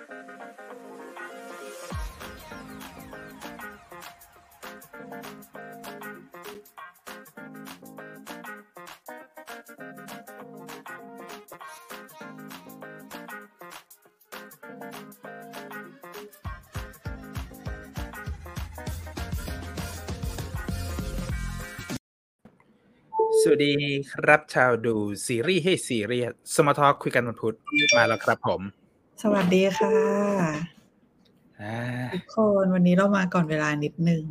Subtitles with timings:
[0.00, 0.02] ส
[23.50, 23.74] วัสดี
[24.12, 24.94] ครับชาวดู
[25.26, 27.56] ซีรีส์ให้ซีเรียส Smalltalk คุยกันวันพุธ
[27.96, 28.79] มาแล้วครับผม
[29.24, 29.94] สวัสดีค่ะ
[31.60, 31.76] อ่า
[32.14, 34.24] ทุกคนวันนี้เรามาก่อนเวลานิดนึง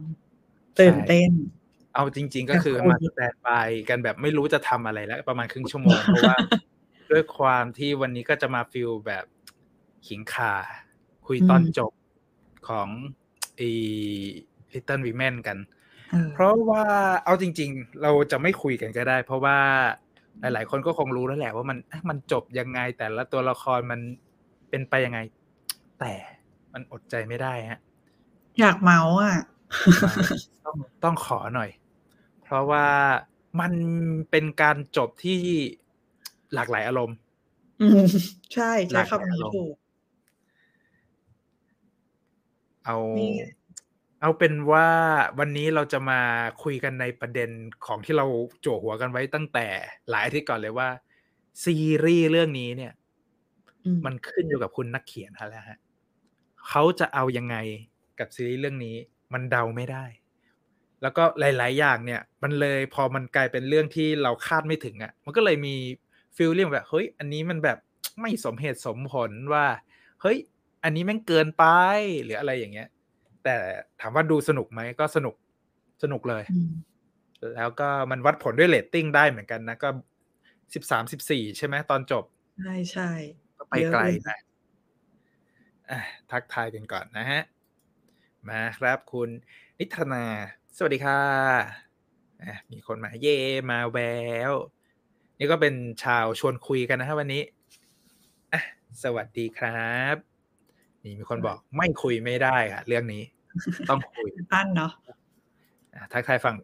[0.79, 1.31] ตื่นเต้น
[1.95, 6.37] เอาจริง ๆ ก็คือแต่คนมาสแตนด์บายกันแบบไม่รู้จะทำอะไรแล้ว ประมาณครึ่งชั่วโมงเพราะว่า
[7.11, 9.25] ด้วยความที่วันนี้ก็จะมา feel แบบ
[10.07, 10.53] ขิงขา
[11.27, 11.91] คุยตอนจบ
[12.69, 12.87] ของ
[13.59, 13.71] อี
[14.73, 15.57] Little Women กัน
[16.11, 16.83] เออเพราะว่า
[17.25, 19.57] เอาจริง ๆ เราจะไม่คุยกันก็ได้ เพราะว่า
[20.41, 24.01] หลาย ๆ คนก็คงรู้แล้วแหละว่ามันเอ๊ะมันจบยังไงแต่ละตัวละครมัน
[24.69, 25.19] เป็นไปยังไง
[25.99, 26.13] แต่
[26.73, 27.79] มันอดใจไม่ได้ฮะ
[28.59, 29.37] อยากเมาส์อะ
[30.65, 31.69] ต้องต้องขอหน่อย
[32.43, 32.87] เพราะว่า
[33.59, 33.73] มัน
[34.31, 35.39] เป็นการจบที่
[36.53, 37.17] หลากหลายอารมณ์
[37.81, 38.05] อืม
[38.53, 39.75] ใช่หใช้ลากหลายคำนี้อารมณ์ถูก
[42.85, 43.33] เอานี่
[44.21, 44.87] เอาเป็นว่า
[45.39, 46.21] วันนี้เราจะมา
[46.63, 47.49] คุยกันในประเด็น
[47.85, 48.25] ของที่เรา
[48.61, 49.67] โจวหัวกันไว้ตั้งแต่
[50.09, 50.89] หลายอาทิตย์ก่อนเลยว่า
[51.63, 51.75] ซี
[52.05, 52.98] รีส์เรื่องนี้เนี่ยอื
[54.05, 55.77] มันขึ้นอยู่กับคุณนักเขียนฮะแล้วฮะ
[56.67, 57.55] เขาจะเอายังไง
[58.19, 58.95] กับซีรีส์เรื่องนี้
[59.33, 60.05] มันเดาไม่ได้
[61.01, 65.75] แล้วก็หลาย ๆ อย่างเนี่ย มันเลยพอมันกลายเป็นเรื่องที่เราคาดไม่ถึงอะ่ะ มันก็เลยมี
[66.35, 67.77] ฟีลลิ่งแบบเฮ้ย อันนี้มันแบบ
[68.21, 69.65] ไม่สมเหตุสมผลว่า
[70.21, 70.37] เฮ้ย
[70.83, 71.65] อันนี้แม่งเกินไป
[72.23, 72.87] หรืออะไรอย่างเงี้ย
[73.43, 73.55] แต่
[74.01, 75.35] ถามว่าดูสนุกไหมก็สนุก
[76.03, 76.71] สนุกเลยอืม
[77.55, 79.89] แล้วก็มันวัดผลด้วยเรตติ้งได้เหมือนกันนะก็
[80.73, 82.23] สิบสามสิบสี่ใช่ไหมตอนจบ
[82.59, 83.09] ใช่ใช่
[83.47, 84.37] ก็ ไปไกลนะ
[85.91, 85.99] อะ
[86.31, 87.41] ทักทายกันก่อนนะฮะ
[88.49, 89.29] มาครับคุณ
[89.79, 90.25] นิธนา
[90.77, 91.19] สวัสดีค่ะ
[92.43, 93.37] อะมีคนมาเย่
[93.71, 93.97] มาแว
[94.51, 94.53] ว
[95.39, 97.43] นี่ก็เป็นชาวชวนคุยกันนะฮะวันนี้
[98.53, 98.61] อะ
[99.03, 100.15] สวัสดีครับ
[101.03, 103.23] นี่มีคนบอกไม่คุยไม่ได้ค่ะเรื่องนี้
[103.89, 104.91] ต้องคุยอันเนาะ
[105.93, 106.55] อะทักทายฝั่ง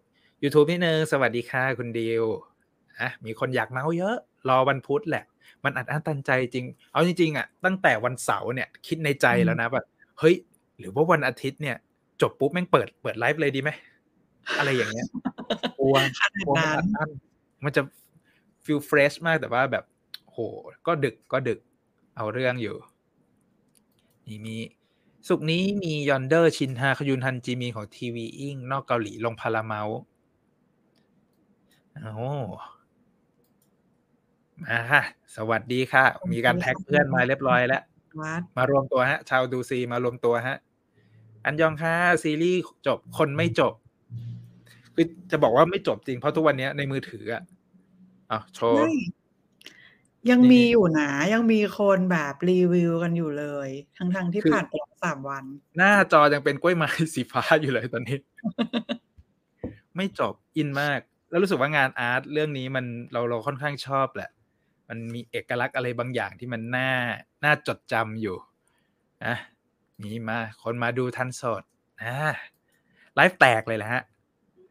[0.44, 2.24] YouTube นิดนึงสวัสดีค่ะคุณดิว
[3.00, 4.16] อะมีคนอยากเมาส์เยอะ
[4.50, 5.26] รอวันพุธแหละ
[5.66, 9.86] มันอัดอั้นตันใจจริง เอาจริงๆอะตั้งแต่วันเสาร์เนี่ยคิดในใจแล้วนะแบบ
[10.20, 10.36] เฮ้ย
[10.80, 11.78] หรือว่าวันอาทิตย์เนี่ย
[12.22, 13.70] จบปุ๊บแม่งเปิดเปิดไลฟ์เลยดีไหม
[14.58, 15.08] อะไรอย่างเงี้ย
[15.80, 17.10] กลัวขนาดกลัวมันนั้อันดอั้น
[17.64, 17.82] มันจะ
[18.66, 19.86] ฟิลเฟรชมากแต่ว่าแบบ
[20.26, 20.38] โห
[20.88, 21.60] ก็ดึกก็ดึก
[22.18, 22.76] เอาเรื่องอยู่
[24.28, 24.56] นี่มี
[25.28, 30.00] สุกร์นี้มียอนเดอร์ชินฮาคยุนฮันจีมีของทีวีอิงนอกเกาหลีลงพาราเมาส์
[32.16, 32.30] โอ้
[34.64, 35.02] มาค่ะ
[35.36, 37.82] สวัสดีค่ะ มีการแท็กเพื่อนมาเรียบร้อยแล้ว
[38.22, 40.58] วัดมารวมตัวฮะ ชาวดูซีมารวมตัวฮะ
[41.46, 43.74] อันยองค่ะซีรีส์จบคนไม่จบ
[44.96, 47.44] คือจะบอกว่าไม่จบจริงเพราะทุกวันนี้ในมือถืออะ
[48.32, 48.94] อะโชว์ไม่
[50.30, 55.44] ยังนี่มีอยู่นะยังมีคนแบบรีวิวกันอยู่เลย ทั้งทั้งๆที่คือ ผ่านไปแล้วสามวัน
[55.78, 58.18] หน้าจอยังเป็นกล้วยไม้สีฟ้าอยู่เลยตอนนี้
[59.96, 61.00] ไม่จบอินมาก
[61.30, 64.30] แล้วรู้สึกว่างานอาร์ตเรื่องนี้มันเราเราค่อนข้างชอบแหละ
[64.90, 66.92] มันมีเอกลักษณ์อะไรบางอย่างที่มันน่า
[67.44, 68.38] น่าจดจำอยู่
[69.26, 69.36] นะ
[70.04, 71.64] มีมาคนมาดูทันสด
[72.04, 72.16] นะ
[73.16, 74.04] ไลฟ์แตกเลยแหละฮะ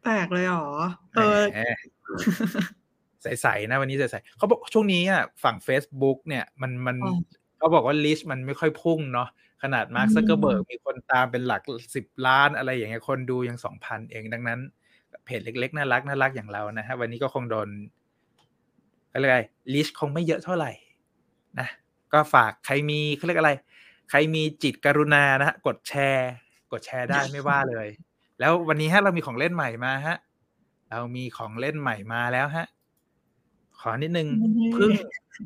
[0.04, 0.68] แตกเลยเหรอ
[1.14, 1.58] เออแหม
[3.22, 7.14] ใสๆนะวันนี้ใสๆเขาบอกช่วงนี้อะฝั่ง Facebook เนี่ยมันมันอ๋อ
[7.58, 9.28] เขาบอกว่า reach มันไม่ค่อยพุ่งเนาะ
[9.62, 11.62] ขนาดมาร์คอืมซักเคอร์เบิร์กมีคนตามเป็นหลัก
[11.94, 14.60] สิบล้านอะไรอย่างเงี้ยคนดูยังสองพันเองดังนั้น
[15.24, 17.68] เพจเล็กๆ น่ารักน่ารักอย่างเรานะฮะวันนี้ก็คงโดน
[19.14, 20.70] อะไรยอด reach คงไม่เยอะเท่าไหร่
[21.58, 21.68] นะ
[22.12, 23.52] ก็ฝากใครมีเขาเรียกอะไร
[24.10, 26.30] ใครมีจิตกรุณานะฮะกดแชร์
[26.72, 27.88] กดแชร์ได้ไม่ว่าเลย
[28.40, 30.16] แล้ววันนี้ฮะเรามีของเล่นใหม่มาฮะ
[30.90, 32.66] เรามีของเล่นใหม่มาแล้วฮะ
[33.80, 34.28] ขอนิดนึง
[34.58, 34.90] นี่เพิ่ง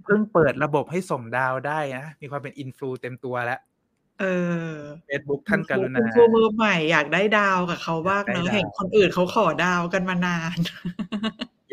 [0.05, 3.61] เพิ่งเปิดระบบให้ส่งดาวได้นะมีความเป็น influ เต็มตัวแล้ว
[4.21, 4.25] เอ
[4.71, 4.73] อ
[5.09, 10.59] Facebook ท่านกรุณาคุณครูมือใหม่อยากได้ดาวกับเขาบ้างอยากเนได้อะดาวเห็นคนอื่นเขาขอดาวกันมานาน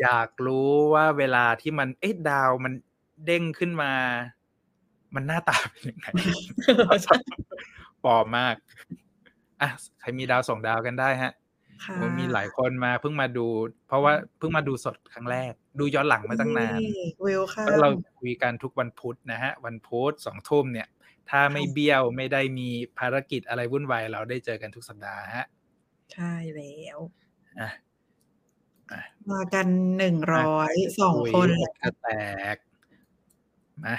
[0.00, 2.72] อยากรู้ว่าเวลาที่มัน เอ๊ะดาวมัน
[3.26, 3.92] เด้งขึ้นมา
[5.14, 6.06] มันหน้าตาเป็นยังไง
[8.04, 8.54] ปลอมมาก
[9.60, 9.70] อะ
[10.00, 11.32] ใครมีดาวส่งดาวกันได้ฮะ
[11.84, 13.46] ค่ะโอ้มีหลายคนมาเพิ่งมาดู
[13.86, 16.78] เพราะว่าเพิ่งมาดูสดครั้งแรก ดูย้อนหลังมาตั้งนาน
[17.24, 17.90] วิวค่ะก็เรา
[18.20, 20.88] คุยกันทุกวันพุธนะฮะ วันพุธสองทุ่มเนี่ย
[21.30, 22.68] ถ้าไม่เบี้ยวไม่ได้มี
[22.98, 25.46] ภารกิจอะไรวุ่นวายเราได้เจอกันทุกสัปดาห์ฮะ
[26.12, 26.98] ใช่แล้ว
[27.60, 27.85] อะอะ
[29.30, 29.66] มากัน
[29.98, 31.48] หนึ่งร้อยสองคุยคน
[31.80, 32.08] จะแต
[32.54, 32.56] ก
[33.84, 33.96] มา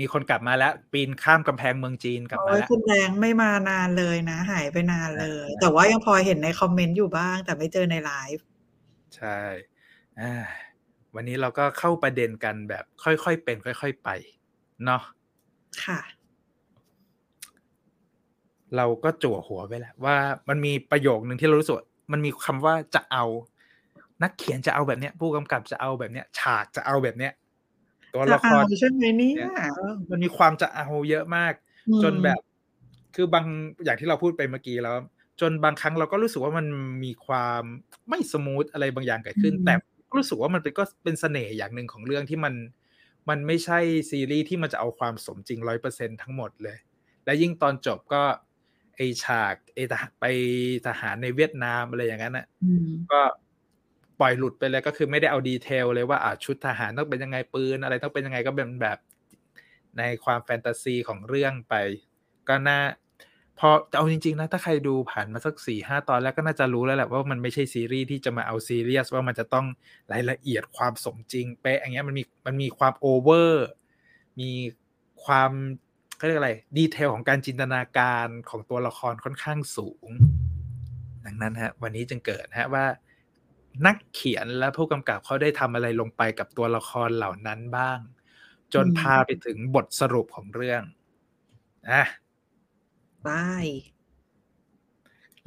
[0.00, 8.44] มีคนกลับมาแล้ว ปีนข้ามกำแพงเมืองจีนกลับมาโอ้ยแล้วคุณแดงไม่มานานเลยนะ หายไปนานเลยใช่แต่ว่ายังพอเห็นในคอมเมนต์อยู่บ้าง แต่ไม่เจอในไลฟ์
[9.16, 9.38] ใช่
[10.20, 10.34] อ่า
[11.14, 14.08] วันนี้เราก็เข้าประเด็นกันแบบค่อยๆเป็น ค่อย ๆไป
[14.84, 15.02] เนาะ
[15.84, 16.00] ค่ะ
[18.76, 20.16] เราก็จั่วหัวไปแหละว่า
[20.48, 23.24] มันมีประโยคหนึ่งที่เรารู้สึกว่ามันมีคำว่าจะเอา
[24.24, 27.32] นักเขียนจะเอาแบบเนี้ย ผู้กำกับจะเอาแบบเนี้ย ฉากจะเอาแบบเนี้ย
[28.12, 31.52] ตัวจะละคเอารใช่ไหมเนี่ยเนี่ยเออมันมีความจะเอาเยอะมาก
[31.88, 32.40] อืมจนแบบ
[33.14, 33.46] คือบาง
[33.84, 34.96] อย่างที่เราพูดไปเมื่อกี้แล้ว
[35.40, 36.66] จนบางครั้งเราก็รู้สึกว่ามัน
[37.04, 37.62] มีความ
[38.08, 39.74] ไม่สมูทอะไรบางอย่างเกิดขึ้นอืมแต่
[40.10, 42.54] ก็รู้สึกว่ามันเป็นก็เป็นเสน่ห์อย่างหนึ่งของเรื่องที่มัน
[43.28, 43.78] มันไม่ใช่
[44.10, 46.78] ซีรีส์ที่มันจะเอาความสมจริงร้อยเปอร์เซ็นต์ทั้งหมดเลย
[47.24, 48.22] และยิ่งตอนจบก็
[48.96, 50.24] ไอฉากไอทหารไป
[50.86, 53.20] ทหารในเวียดนามอะไรอย่างนั้นอะอืมก็
[54.20, 58.98] ปล่อยหลุดไปเลยก็คือไม่ได้เอา detail เลยว่าอ่าชุดทหารต้องเป็นยังไงปืนอะไรต้องเป็นยังไงก็เป็นแบบ
[59.98, 61.74] ในความแฟนตาซีของเรื่องไป
[62.48, 62.78] ก็น่า
[63.58, 69.66] พอแต่เอาจริง ๆ นะ ถ้าใครดูผ่านมาสักสี่ห้าตอนแล้วก็น่าจะรู้แล้วแหละว่ามันไม่ใช่ซีรีส์ที่จะมาเอาซีเรียสว่ามันจะต้อง
[70.12, 73.66] รายละเอียดความสมจริงเป๊ะอย่างเงี้ยมันมีมันมีความโอเวอร์
[74.40, 74.50] มี
[75.24, 75.50] ความ
[76.16, 80.10] เขาเรียกอะไรดีเทลของการจินตนาการของตัวละครค่อนข้างสูง
[81.26, 82.84] ดังนั้นฮะ วันนี้จึงเกิดฮะว่า
[83.86, 87.98] นักเขียนและผู้กำกับเขาได้ทำอะไรลงไปกับตัวละครเหล่านั้นบ้าง
[88.74, 90.82] จนอืมพาไปถึงบทสรุปของเรื่อง
[91.90, 92.02] อะ
[93.26, 93.66] บาย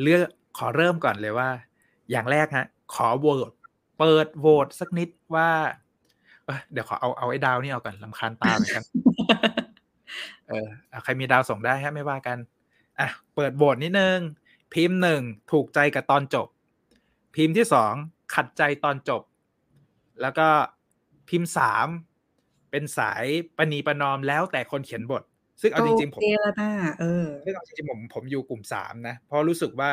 [0.01, 0.21] เลือก
[0.57, 1.49] ขอเริ่มก่อนเลยว่า
[2.11, 2.65] อย่างแรกฮะ
[2.95, 3.51] ขอโหวต
[3.99, 5.49] เปิดโหวตสักนิดว่า
[6.45, 8.83] เอ้ยเดี๋ยวขอเอาเอาไอ้ดาวนี่เอาก่อนลำคาญตาเหมือนกัน
[10.49, 12.37] เออเอาใครมีดาวส่งได้ฮะไม่ว่ากัน
[12.99, 14.19] อะ เปิดโหวตนิดนึง
[14.73, 15.21] พิมพ์หนึ่ง
[15.51, 16.47] ถูกใจกับตอนจบ
[17.35, 17.93] พิมพ์ที่สอง
[18.35, 19.21] ขัดใจตอนจบ
[20.21, 20.47] แล้วก็
[21.29, 21.87] พิมพ์สาม
[22.71, 23.25] เป็นสาย
[23.57, 25.23] ปณีประนอมแล้วแต่คนเขียนบท
[25.61, 29.91] ซึ่งเอาจริงๆผมโอเคแล้วนะเออซึ่งเอาจริงๆผมผมอยู่กลุ่มสามนะ เพราะรู้สึกว่า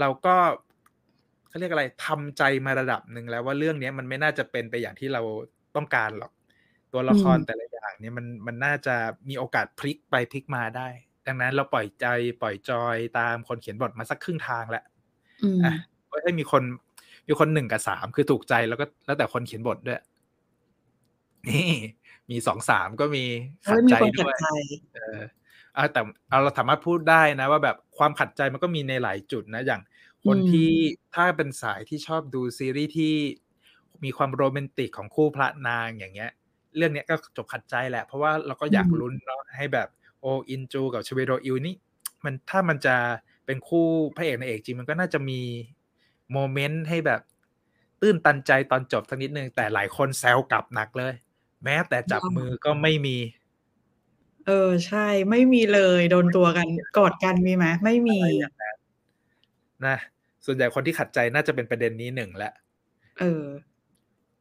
[0.00, 0.36] เราก็
[1.48, 5.22] เขาเรียกอะไรทำใจมาระดับหนึ่งแล้วว่าเรื่องเนี้ยมันไม่น่าจะเป็นไปอย่างที่เรา
[5.76, 6.32] ต้องการหรอก
[6.92, 8.94] ตัวละครอืมแต่ละอย่างเนี่ยมันมันน่าจะ
[9.28, 10.88] มีโอกาสพลิกไปพลิกมาได้
[11.26, 12.06] ดังนั้นเราปล่อยใจ
[12.42, 14.84] ปล่อยจอยตามคนเขียนบทมาสักครึ่งทางแล้ว
[15.42, 15.72] อืมอะ
[16.10, 16.62] ก็ให้มีคน
[17.26, 20.00] มีคนหนึ่งกับสามคือถูกใจแล้วก็แล้วแต่คนเขียนบทด้วย
[21.48, 21.70] นี่
[22.30, 23.24] มีสองสามก็มี
[23.66, 24.48] ขัเฮ้ดยมีใจคนขัด้ดวยใจ
[24.94, 25.20] เออ
[25.76, 29.82] อะแต่เอาเราสามารถพูดได้นะ ว่าแบบความขัดใจมันก็มีในหลายจุดนะ อย่าง
[30.26, 30.70] คนอืมที่
[31.14, 33.14] ถ้าเป็นสายที่ชอบดูซีรีส์ที่
[34.04, 36.30] มีความโรแมนติกของคู่พระนางอย่างเงี้ย
[36.76, 39.88] เรื่องเนี้ยก็จบขัดใจแหละ เพราะว่าเราก็อยากลุ้นเนาะให้แบบ
[40.20, 41.76] โออินจู กับชเวโดอิวนี่
[42.24, 42.96] มันถ้ามันจะ
[43.46, 43.86] เป็นคู่
[44.16, 45.40] พระเอกนางเอกจริงมันก็น่าจะมี
[46.32, 47.20] โมเมนต์ให้แบบ
[48.00, 51.14] ตื้นตันใจตอนจบสักนิดนึง แต่หลายคนแซวกลับหนักเลย
[51.64, 53.16] แม้แต่จับมือก็ไม่มี
[54.46, 58.76] เออ ใช่ไม่มีเลยโดนตัวกันกอดกันมีไหมไม่มีอะไรอย่างนั้น
[59.86, 59.98] นะ
[60.44, 62.52] ส่วนใหญ่คนที่ขัดใจน่าจะเป็นประเด็นนี้หนึ่งแหละ
[63.18, 63.44] เออ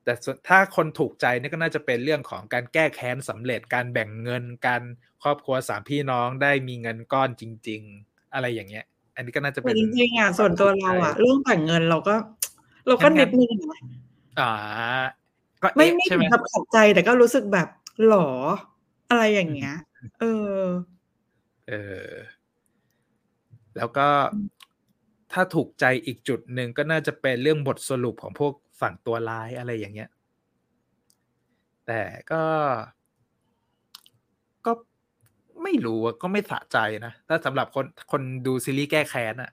[0.03, 4.81] แต่ส่วนถ้าคนถูกใจนี่ก็น่าจะเป็นเรื่องของการแก้แค้นสำเร็จการแบ่งเงินการ
[5.23, 8.85] ครอบครัวสามพี่น้องได้มีเงินก้อนจริง ๆ อะไรอย่างเงี้ย
[9.15, 12.15] อันนี้ก็น่าจะแต่เป็นจริงๆอะส่วนตัวเราอะเรื่องแต่งเงินเราก็
[12.87, 13.81] เราก็งั้นๆนิดนึงนะ
[14.39, 14.51] อ่า
[15.61, 17.67] ก็ไม่เอ๊ะไม่ใช่ถึไหมงกับขัดใจแต่ก็รู้สึกแบบ
[18.07, 18.29] หรอ
[19.09, 19.75] อะไรอย่างเงี้ย
[20.19, 20.25] เอ
[20.59, 20.61] อ
[21.69, 21.73] เอ
[22.07, 22.09] อ
[23.77, 24.07] แล้วก็
[25.33, 30.09] ถ้าถูกใจอีกจุดหนึ่งก็น่าจะเป็นเรื่องบทสรุปของพวกฝั่งตัวร้ายอะไรอย่างเงี้ย
[31.87, 32.01] แต่
[32.31, 32.43] ก็ก็
[35.65, 39.51] ไม่รู้อะก็ไม่สะใจนะถ้าสำหรับคนคนดูซีรีส์แก้แค้นอะ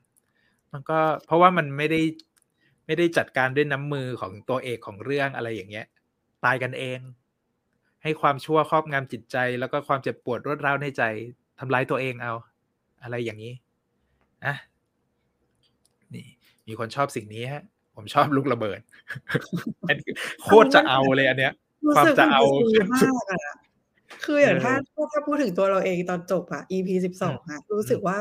[0.73, 2.01] มันก็เพราะว่ามันไม่ได้
[2.87, 5.87] ไม่ได้จัดการด้วยน้ำมือของตัวเอกของเรื่องอะไรอย่างเงี้ย
[6.45, 6.99] ตายกันเอง
[8.03, 11.03] ให้ความชั่วครอบงำจิตใจ แล้วก็ความเจ็บปวดรวดร้าวในใจ
[11.59, 12.33] ทำร้ายตัวเองเอา
[13.03, 13.53] อะไรอย่างนี้
[14.45, 14.55] อะ
[16.15, 16.27] นี่
[16.67, 17.63] มีคนชอบสิ่งนี้ฮะ
[17.97, 18.81] ผมชอบลูกระเบิด
[19.89, 20.11] อันนี้
[20.43, 21.53] โคตรจะเอาเลยอันเนี้ย
[21.85, 23.62] รู้ความสึกจะมันเอาดีมากอะ
[24.25, 24.75] คืออย่างเออถ้า
[25.13, 28.17] ถ้าพูดถึงตัวเราเองตอนจบอะ EP สิบสองอะรู้สึกว่า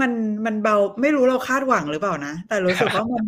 [0.00, 0.10] มัน
[0.46, 3.24] มันเบาไม่รู้เราคาดหวังหรือเปล่านะ แต่รู้สึกว่ามัน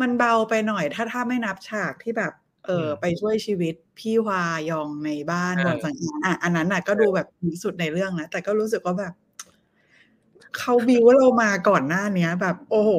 [0.00, 2.32] มันเบาไปหน่อย ถ้าถ้าไม่นับฉากที่แบบ
[2.66, 9.12] เอออืมไปช่วยชีวิตพี่วายองในบ้านเออก่อนสังหารอะอันนั้นน่ะก็ดูแบบดีสุดในเรื่องนะแต่ก็รู้สึกว่าแบบ
[10.58, 12.90] เขาบิวเรามาก่อนหน้าเนี้ย แบบ โอ้โห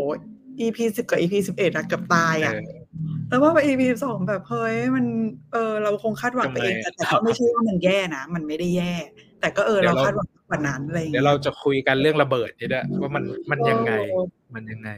[0.60, 2.81] EP สิบกับ EP สิบเอ็ดอะเกือบตายอะเออ
[3.30, 5.06] แล้วว่าไป EP สองแบบเฮ้ยมัน
[5.52, 8.94] เออเราคงคาดหวังไปเองทำไมแต่แต่ก็ไม่ใช่ว่ามันแย่นะมันไม่ได้แย่
[9.42, 14.22] แต่ก็เออเดี๋เรายวเราคาดหวังกว่านั้นอะไรอย่างเดี๋ยเงี้วยเราจะคุยกันเรื่องระเบิดนี่ด้วยว่ามันมันยังไงโอ้
[14.56, 14.92] มันยังไง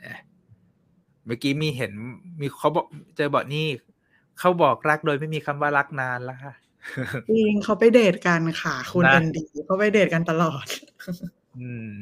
[0.00, 0.18] เอ๊ะ
[1.26, 1.92] เมื่อกี้มีเห็น
[2.40, 2.86] มีเขาบอก
[3.16, 3.66] เจอบอกนี่
[4.38, 6.54] เขาบอกรักโดยไม่มีคำว่ารักนานแล้วค่ะ
[7.30, 10.66] จริงเขาไปเดทกันค่ะคุณนะเอ็นดีเขาไปเดทกันตลอด
[11.58, 11.94] อืม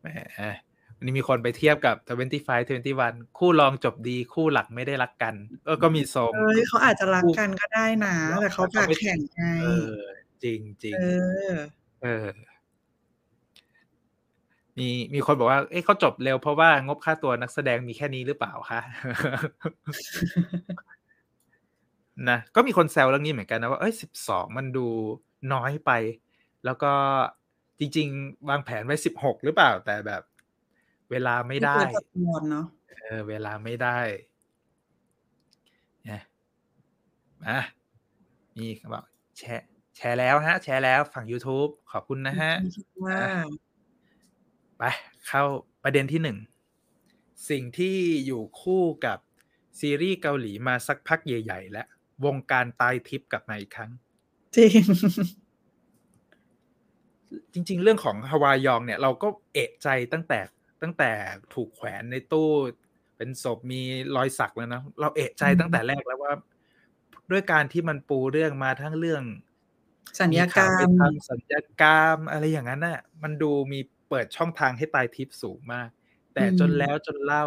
[0.00, 0.06] แหม
[0.40, 0.50] วั
[1.00, 2.56] นนี้มีคนไปเทียบกับ 25
[2.96, 5.34] 21 คู่รองจบดีคู่หลักไม่ได้รักกัน
[5.66, 9.96] ก็ก็มีทรงเอ้ยเขาอาจจะรักกันก็ได้นะ แต่เขาปากแข็งไงเออ
[10.44, 11.04] จริงจริงเอ
[11.52, 11.54] อ
[12.02, 12.26] เออ
[14.78, 18.80] มีมีคนบอกว่า เอ๊ะเขาจบเร็วเพราะว่างบค่าตัวนักแสดงมีแค่นี้หรือเปล่าคะ
[22.28, 24.86] นะก็มีคนแซวเรื่องนี้เหมือนกันนะว่าเอ้ยสิบสองมันดู
[25.52, 25.90] น้อยไป
[26.64, 26.92] แล้วก็
[27.78, 30.22] จริง ๆ วางแผนไว้สิบหกหรือเปล่าแต่แบบ
[31.10, 33.98] เวลาไม่ได้ม่เกินจำนวนเนาะเออเวลาไม่ได้
[36.04, 36.22] เนี่ย
[37.44, 37.58] มา
[38.56, 39.04] มีเขาบอก
[39.38, 43.18] แชร์แชร์แล้วฮะ แชร์แล้วฝั่ง YouTube ขอบคุณนะฮะคิดว่า
[44.78, 44.82] ไป
[45.26, 45.42] เข้า
[45.82, 46.38] ประเด็นที่หนึ่ง
[47.50, 47.96] สิ่งที่
[48.26, 49.18] อยู่คู่กับ
[49.80, 51.86] ซีรีส์เกาหลีมาสักพักใหญ่ ๆ แล้ว
[52.24, 53.90] วงการตายทิพย์กลับมาอีกครั้ง
[54.56, 54.68] จริ
[57.60, 60.40] ง จริง ๆ เรื่องของฮาวายองเนี่ย เราก็เอะใจตั้งแต่
[60.82, 61.10] ตั้งแต่
[61.54, 62.50] ถูกแขวนในตู้
[63.16, 63.82] เป็นศพมี
[64.16, 66.32] รอยสักแล้วนะ เราเอะใจอืมตั้งแต่แรกแล้วว่า
[67.30, 69.22] ด้วยการที่มันปูเรื่องมาทั้งเรื่อง
[70.20, 75.88] สัญญากรรข่วไปมทำสัญญากรรมอะไรอย่างนั้นน่ะ มันดูมีเปิดช่องทางให้ตายทิพย์สูงมาก
[76.34, 77.44] แต่อืมจนแล้วจนเล่า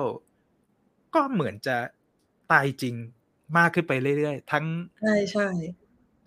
[1.16, 1.78] ก็เหมือนจะ
[2.52, 2.96] ตายจริง
[3.58, 4.66] มากขึ้นไปเรื่อยๆ ทั้ง
[5.02, 5.48] ใช่ใช่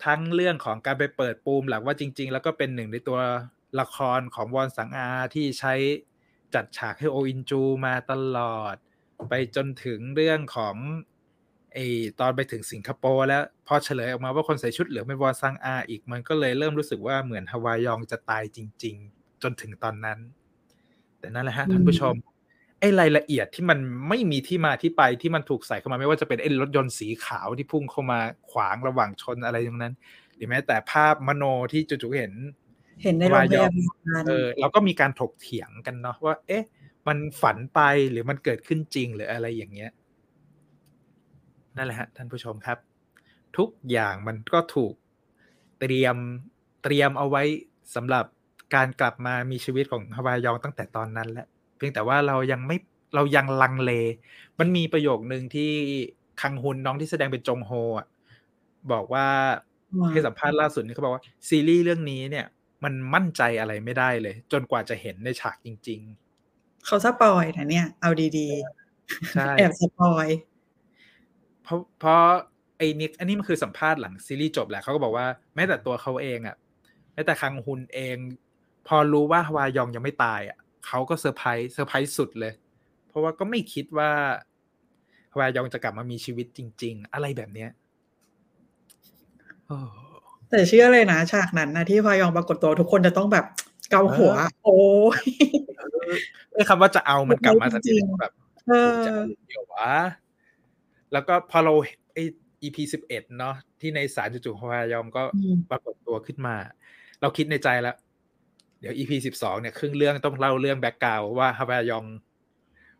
[0.05, 3.19] ทั้งเรื่องของการไปเปิดปูมหลักว่าจริง ๆ แล้วก็เป็นหนึ่งในตัว
[3.79, 5.73] ละครของวอนสังอาที่ใช้
[6.55, 8.75] จัดฉากให้โออินจูมาตลอด
[9.29, 10.75] ไปจนถึงเรื่องของ
[11.73, 11.77] ไอ
[12.19, 20.19] ตอนไปถึงสิงคโปร์แล้วพอเฉลยออกมาว่าคนใส่ชุดเหลืองเป็นวอซังอาอีกมันก็เลยเริ่มรู้สึกว่าเหมือนฮาวายองจะตายจริง ๆ จนถึงตอนนั้น
[21.19, 22.13] แต่นั่นแหละฮะท่านผู้ชม
[22.79, 28.19] ไอ้รายละเอียดที่มันไม่มีที่มาที่ไปที่มันถูกใส่เข้ามาไม่ว่าจะเป็นไอ้รถยนต์สีขาวที่พุ่งเข้ามา
[28.51, 29.93] ขวางระหว่างชนอะไรตรงนั้น
[30.35, 32.33] หรือแม้แต่ภาพมโนที่จู่ๆเห็น
[33.03, 33.65] เห็นในโรงพยาบา
[34.21, 36.63] ลเออเราก็มีการถกเถียงกันเนาะว่า เอ๊ะ
[37.07, 37.79] มันฝันไป
[38.11, 39.91] หรือมันเกิดขึ้นจริงหรืออะไรอย่างเงี้ย
[41.77, 42.77] นั่นแหละฮะท่านผู้ชมครับ
[43.57, 44.93] ทุกอย่างมันก็ถูก
[45.79, 46.15] เตรียม
[46.83, 47.43] เตรียมเอาไว้
[47.95, 48.25] สำหรับ
[48.75, 51.47] การกลับมามีชีวิตของฮาวายองตั้งแต่ตอนนั้นแหละ
[51.77, 52.77] เพียงแต่ว่าเรายังไม่
[53.15, 53.91] เรายังลังเล
[54.59, 55.71] มันมีประโยคนึงที่
[56.41, 58.07] คังฮุนน้องที่แสดงเป็นจงโฮอะ
[58.91, 59.27] บอกว่า
[59.99, 62.45] ว่าให้สัมภาษณ์ล่าสุดนี่เขาบอกว่าซีรีส์เรื่องนี้เนี่ย
[62.85, 66.01] มันมั่นใจอะไรไม่ได้เลย จนกว่าจะเห็นในฉากจริง
[66.85, 70.27] เขาสปอยนะเนี่ย เอาดีๆใช่ๆแอบสปอย
[71.63, 72.23] เพราะเพราะ
[72.77, 75.25] ไอ้นิกอันนี้มันคือสัมภาษณ์หลังซีรีส์จบแหละเขาก็บอกว่า
[75.55, 76.55] แม้แต่ตัวเขาเองอะ่ะ
[77.13, 78.17] แม้แต่คังฮุนเอง
[78.87, 82.53] พอรู้ว่าฮวายองยังไม่ตายอะ่ะเขาก็เซอร์ไพรส์เซอร์ไพรส์สุดเลย
[83.07, 84.11] เพราะว่าก็ไม่คิดว่า
[85.33, 87.69] ฮวายองจะกลับมามีชีวิตจริง ๆ อะไรแบบเนี้ย
[89.67, 89.77] โอ้
[90.49, 93.45] แต่เชื่อเลยนะ ฉากนั้นนะที่ฮวายองปรากฏตัวทุกคนจะต้องแบบ
[93.91, 94.33] เกาหัว
[94.63, 94.77] โอ้
[95.19, 95.21] ย
[96.51, 98.33] เอ้ยคำว่าจะเอามันกลับมาทันทีจริงๆแบบ
[98.67, 99.91] เออจะเอาเดี๋ยววะ
[101.13, 101.73] แล้วก็พอเรา
[102.13, 102.17] ไอ
[102.63, 106.55] EP สิบเอ็ดเนาะที่ในสารจู่ๆฮวายองก็อืมปรากฏตัวขึ้นมา
[107.21, 107.95] เราคิดในใจแล้ว
[108.79, 112.05] เดี๋ยว EP สิบสองเนี่ยครึ่งเรื่องต้องเล่าเรื่องแบ็กกราวว่าฮวายอง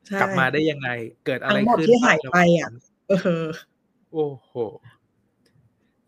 [0.06, 0.90] ใช่กลับมาได้ยังไง
[1.26, 2.70] เกิดอะไรทั้งหมดขึ้นที่หายไปอะ
[3.10, 3.46] เออ
[4.12, 4.54] โอ้โห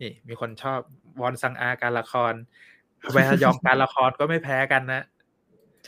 [0.00, 0.80] นี่มีคนชอบ
[1.20, 2.32] วอนซังอาการละคร
[3.04, 5.02] ฮวายองการละครก็ไม่แพ้กันนะ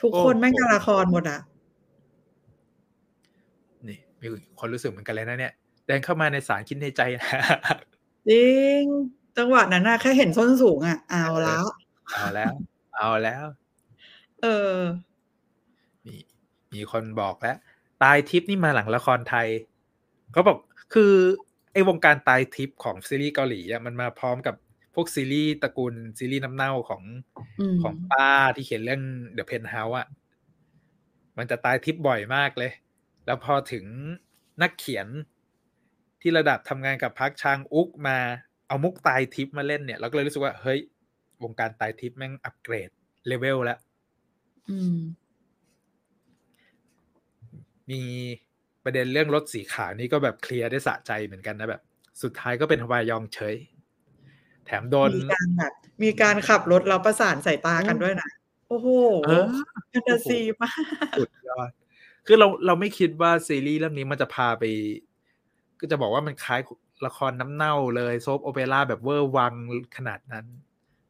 [0.00, 1.40] ทุกคนโอ้โหแม่งการละครหมดอะ
[3.88, 4.26] นี่ มี
[4.60, 5.52] คนรู้สึกเหมือนกันเลยนะเนี่ย
[5.86, 7.30] เดินเข้ามาในสารคิดในใจนะ
[8.28, 8.48] จริ
[8.80, 8.82] ง
[9.36, 11.56] จังหวะนั้นนะแค่เห็นส้นสูงอะ เอาละ
[12.12, 12.52] เอาแล้ว
[12.96, 13.44] เอาแล้ว
[14.42, 14.76] เออ
[16.06, 16.14] มี
[16.74, 17.56] มีคนบอกแล้ว
[18.02, 19.48] ตายทิปนี่มาหลังละครไทย
[20.32, 20.58] เขาบอก
[20.94, 21.12] คือ
[21.72, 24.69] ไอ้วงการตายทิปของซีรีส์เกาหลีอะมันมาพร้อมกับพ
[25.00, 27.02] วกซีรีส์ตระกูลซีรีส์น้ำเน่าของ
[27.60, 29.02] อืมของป้าที่เขียนเรื่อง
[29.36, 30.06] The Penthouse อะ
[31.38, 32.72] มันจะตายทิปบ่อยมากเลย
[33.26, 33.84] แล้วพอถึง
[34.62, 35.06] นักเขียน
[36.20, 38.18] ที่ระดับทำงานกับพักชางอุกมา
[38.68, 40.80] เอามุกตายทิปมาเล่นเนี่ยเราก็เลยรู้สึกว่า เฮ้ย
[41.42, 42.90] วงการตายทิปแม่งอัปเกรด
[43.26, 43.78] เลเวลแล้ว
[44.70, 44.98] อืม
[47.90, 48.02] มี
[48.84, 51.82] ประเด็นเรื่องรถสีขาวนี่ก็แบบเคลียร์ได้สะใจเหมือนกันนะแบบ
[52.22, 53.56] สุดท้ายก็เป็นฮวายองเฉย
[54.70, 55.72] แถมโดนมีการแบบ
[56.02, 58.30] มีการขับรถแล้วประสานสายตากันด้วยนะ
[58.68, 58.88] โอ้โห
[59.26, 59.46] เออ
[59.88, 60.76] แฟนตาซีมาก
[61.18, 61.70] สุดยอด
[62.26, 64.64] คือเราเราไม่คิดว่าซีรีส์เรื่องนี้มันจะพาไป
[65.80, 66.60] ก็จะบอกว่ามันคล้าย
[67.06, 69.54] ละครน้ำเน่าเลยโซฟโอเปร่าแบบเวอร์วัง
[69.96, 70.46] ขนาดนั้น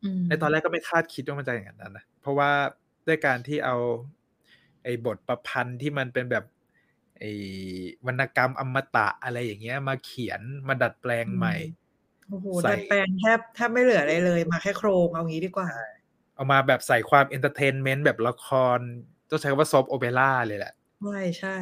[0.05, 2.51] อืมในตอนแรกก็ไม่คาดคิดว่ามันจะอย่างนั้นนะเพราะว่า
[3.07, 3.77] ด้วยการที่เอา
[4.85, 6.45] ไอ้บทประพันธ์ที่มันเป็นแบบ
[7.19, 7.33] ไอ้
[8.07, 11.55] วรรณกรรมอมตะอะไรอย่างเงี้ย มาเขียนมาดัดแปลงใหม่
[12.31, 15.69] โอ้โหดัดแปลงแทบแทบไม่เหลืออะไรเลย มาแค่โครงเอางี้ดีกว่า
[16.35, 18.47] เอามาแบบใส่ความ entertainment แบบละค
[18.77, 18.79] ร
[19.31, 20.73] ต้องใช้คำว่า soap opera เลยแหละ
[21.03, 21.57] ใช่ใช่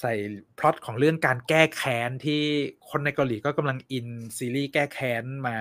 [0.00, 0.12] ใส่
[0.58, 2.42] พล็อตของเรื่องการแก้แค้นที่
[2.90, 4.08] คนในเกาหลีก็กำลังอิน
[4.38, 5.56] ซีรีส์แก้แค้นมา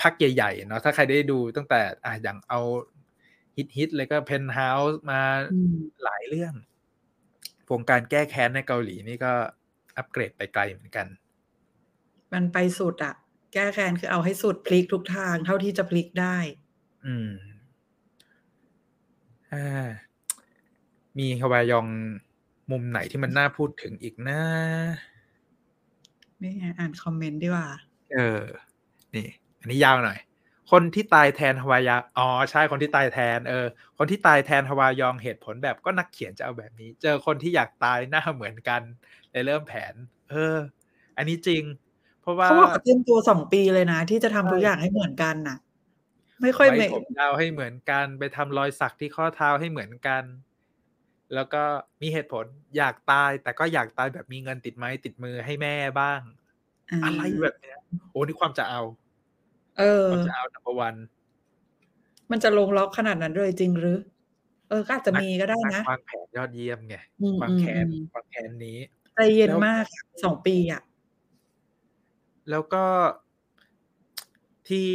[0.00, 2.60] พักใหญ่ๆเนาะถ้าใครได้ดูตั้งแต่อะอย่างเอา
[3.56, 5.20] ฮิตฮิตเลยก็เพนท์เฮาส์มา
[6.04, 6.54] หลายเรื่อง
[7.70, 9.32] วงการแก้แค้นในเกาหลีนี่ก็
[9.96, 11.06] อัปเกรดไปไกลเหมือนกัน
[12.32, 13.14] มันไปสุดอะ
[13.52, 16.36] แก้แค้นคือเอาให้สุดพลิกทุกทาง เท่าที่จะพลิกได้
[17.06, 17.30] อืม
[19.52, 19.86] อ่า
[21.18, 21.86] มีฮวายอง
[22.70, 24.40] มุมไหนที่มันน่าพูดถึงอีกนะ
[26.38, 27.68] ไม่ไงอ่านคอมเมนต์ดีกว่า
[28.14, 28.42] เออ
[29.14, 29.28] นี่
[29.60, 30.18] อันนี้ยาวหน่อย
[30.70, 33.66] คนที่ตายแทนฮวายาอ๋อใช่คนที่ตายแทน เออ
[33.98, 38.82] คนที่ตายแทนฮวายองเหตุผลแบบก็นักเขียนจะเอาแบบนี้ เจอคนที่อยากตายหน้าเหมือนกัน
[39.30, 39.94] เลยเริ่มแผน
[40.30, 40.56] เออ
[41.16, 41.62] อันนี้จริง
[42.24, 45.56] เพราะว่าเขาบอกเตรียมตัวสองปีเลยนะ ที่จะทำทุกอย่างให้เหมือนกันน่ะ
[46.42, 50.22] ไม่ค่อยไว้เมผมยาวให้เหมือนกัน ไปทำรอยสักที่ข้อเท้าให้เหมือนกัน
[51.34, 51.62] แล้วก็
[52.02, 52.44] มีเหตุผล
[52.76, 56.20] อยากตาย แต่ก็อยากตายแบบมีเงินติดไม้ติดมือให้แม่บ้าง
[57.04, 57.78] อะไรแบบเนี้ย
[58.10, 58.82] โอ้นี่ความจะเอา
[59.78, 60.98] เออความจะเอา number one
[62.30, 63.98] มันจะลงล็อกขนาดนั้นเลยจริงหรือ
[64.68, 68.78] เออก็อาจจะมีก็ได้นันะกวางแผนยอดเยี่ยมไงอืมวางแผนอืมวางแผนนี้
[69.14, 69.84] ใจเย็นแล้วมาก
[70.24, 70.82] สองปีอะ
[72.50, 72.84] แล้วก็
[74.68, 74.88] ที่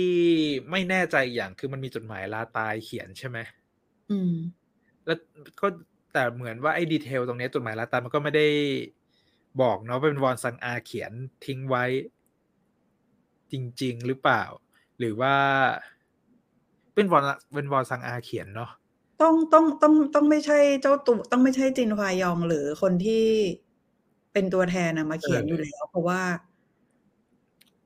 [0.72, 3.38] ไม่แน่ใจอีกอย่างคือมันมีจดหมายลาตายเขียนใช่ไหม
[4.12, 4.34] อืม
[5.06, 5.20] แล้ว
[5.62, 5.68] ก็
[6.13, 8.48] แต่เหมือนว่าไอ้ดีเทลตรงเนี้ยจดหมายลาตายมันก็ไม่ได้
[9.62, 11.12] บอกเนาะว่าเป็นวอนซังอาเขียน
[11.46, 11.86] ทิ้งไว้
[13.51, 14.44] จริง ๆ หรือเปล่า
[15.00, 15.36] หรือว่า
[16.94, 18.72] เป็นวอนเป็นวอนซังอาเขียนเนาะ
[19.22, 23.25] ต้องต้องต้องต้องไม่ใช่เจ้าตัวต้องไม่ใช่จินฮวายองหรือคนที่
[24.34, 26.22] เป็นตัวแทนนะมาเขียนอยู่แล้ว เพราะว่า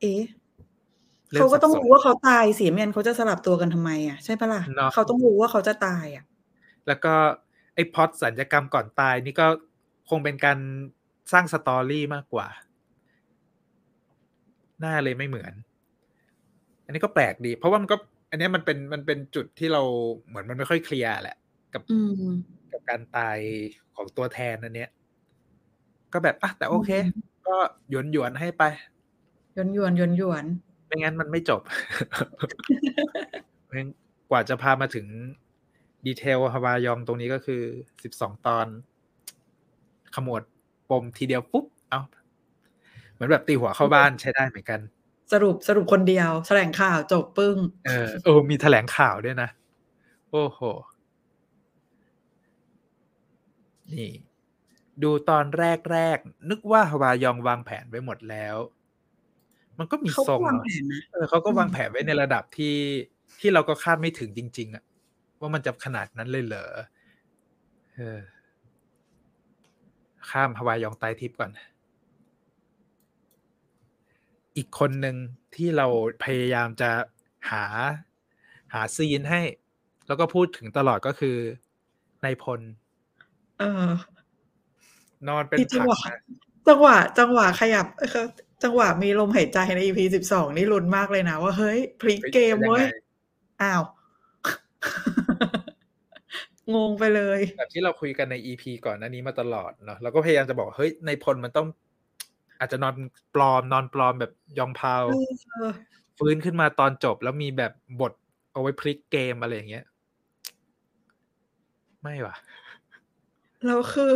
[0.04, 0.24] เอ๊ะ
[1.34, 6.26] ริ่มเขาก็ต้องสับสนรู้ว่าเขาตายเสียเมียนเขาจะสลับตัวกันทำไมอะใช่ปะล่ะเนาะเขาต้องรู้ว่าเขาจะตายอะ
[6.88, 7.14] แล้วก็
[7.76, 9.48] ไอ้พล็อดสัญญกรรมก่อนตายนี่ก็
[10.10, 10.60] คงเป็นการ
[11.34, 12.48] สร้างสตอรี่มากกว่า
[14.80, 15.54] หน้าเลยไม่เหมือน
[16.86, 17.98] อันนี้ก็แปลกดี เพราะว่ามันก็
[18.30, 19.82] อันเนี้ยมันเป็นมันเป็นจุดที่เรา
[20.28, 21.38] เหมือนมันไม่ค่อยเคลียร์แหละ
[21.74, 22.00] กับอื
[22.30, 22.32] ม
[22.72, 23.38] กับการตาย
[23.96, 24.90] ของตัวแทนอันเนี้ย
[26.14, 27.56] ก็แบบอะแต่โอเคอืมก็
[27.90, 28.64] หยวนหยวนๆให้ไป
[29.56, 30.46] ยวนยวนยวนยวน
[30.88, 31.62] ไม่งั้นมันไม่จบ
[33.64, 33.90] เพราะฉะนั้น
[34.30, 35.06] กว่าจะพามาถึง
[36.06, 37.62] ดีเทลฮาวายองตรงนี้ก็คือ
[38.04, 38.68] สิบสองตอน
[40.16, 40.42] ขมวด
[40.90, 42.02] ปมทีเดียวปุ๊บ เอา
[43.14, 44.80] เหมือนแบบตีหัวเข้าบ้านใช้ได้เหมือนกัน
[45.32, 49.50] สรุปสรุปคนเดียว แถลงข่าวจบปึ้ง เออเออมีแถลงข่าวด้วยนะ
[50.32, 50.60] โอ้โห
[53.94, 54.12] นี่
[55.04, 58.56] ดูตอนแรกแรกๆนึกว่าฮวายองวางแผนไว้หมดแล้ว
[59.80, 62.76] มันก็มีเขาทรก็งวางเนอะแผนนะเออเขาก็อืมวางแผนไว้ในระดับที่
[63.40, 64.84] ที่เราก็คาดไม่ถึงจริง ๆอะ
[65.40, 66.66] ว่ามันจะขนาดนั้นเลยเหรอ
[67.96, 68.20] เออ
[70.30, 71.52] ข้ามฮวายองไตทิพย์ก่อน
[74.58, 75.16] อีกคนหนึ่ง
[75.56, 75.88] ที่เรา
[76.24, 76.90] พยายามจะ
[77.52, 77.64] หา
[78.74, 79.42] หาซีนให้
[80.08, 81.38] แล้วก็พูดถึงตลอดก็คือ
[82.24, 82.62] นายพล
[83.60, 83.90] เออ
[85.28, 86.22] นอนเป็นที่จังผักหวะนะ
[86.68, 88.28] จังหวะ จังหวะขยับเออ
[88.64, 92.98] จังหวะมีลมหายใจใน EP สิบสองนี่ลุ้นมากเลยนะว่าเฮ้ยพลิกเกมเป็นยังเว้ยไง
[93.62, 93.84] อ้าว
[96.76, 101.68] งงไปเลยแบบที่เราคุยกันใน EP ก่อนหน้านี้มาตลอดเนาะเราก็พยายามจะบอกเฮ้ยในายพลมันต้อง
[102.60, 102.96] อาจจะนอน
[103.36, 105.72] ปลอมนอนปลอมแบบยองพาวเออ
[106.20, 107.72] ฟื้นขึ้นมาตอนจบแล้วมีแบบ
[108.02, 108.14] บท
[108.52, 109.86] เอาไว้พลิกเกมอะไรอย่างเงี้ย
[112.02, 112.36] ไม่ว่ะ
[113.66, 114.12] แล้วคือ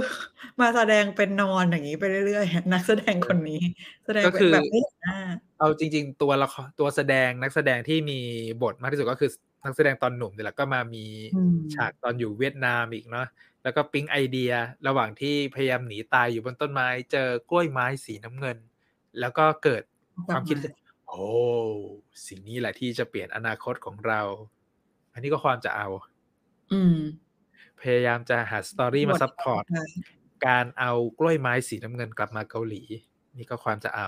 [0.62, 3.62] มาแสดงเป็นนอนอย่างนี้ไปเรื่อยๆนักแสดงคนนี้
[4.06, 5.18] แสดงก็เป็คืนอแบบไม่เห็นหน้า
[5.60, 8.20] เอาจริง ๆ ตัวละครตัวแสดงนักแสดงที่มี
[8.62, 9.30] บทมากที่สุดก็คือ
[9.66, 11.06] นักแสดงตอนหนุ่มนี่แหละก็มามี
[11.36, 13.28] อืมฉากตอนอยู่เวียดนามอีกเนาะ
[13.64, 14.52] แล้วก็ปิ๊งไอเดีย
[14.88, 18.58] ระหว่างที่พยายามหนีตายอยู่บนต้นไม้ เจอกล้วยไม้สีน้ำเงิน
[19.20, 19.84] แล้วก็เกิด
[20.28, 20.58] ความคิด
[21.08, 21.26] โอ้
[22.28, 24.22] สิ่งนี้แหละที่จะเปลี่ยนอนาคตของเรา
[25.14, 25.88] อันนี้ก็ความจะเอา
[26.72, 26.96] อืม
[27.82, 29.84] พยายามจะหา story มาบท support ใช่
[30.48, 32.82] การเอากล้วยไม้สีน้ำเงินกลับมาเกาหลี
[33.38, 34.08] นี่ก็ความจะเอา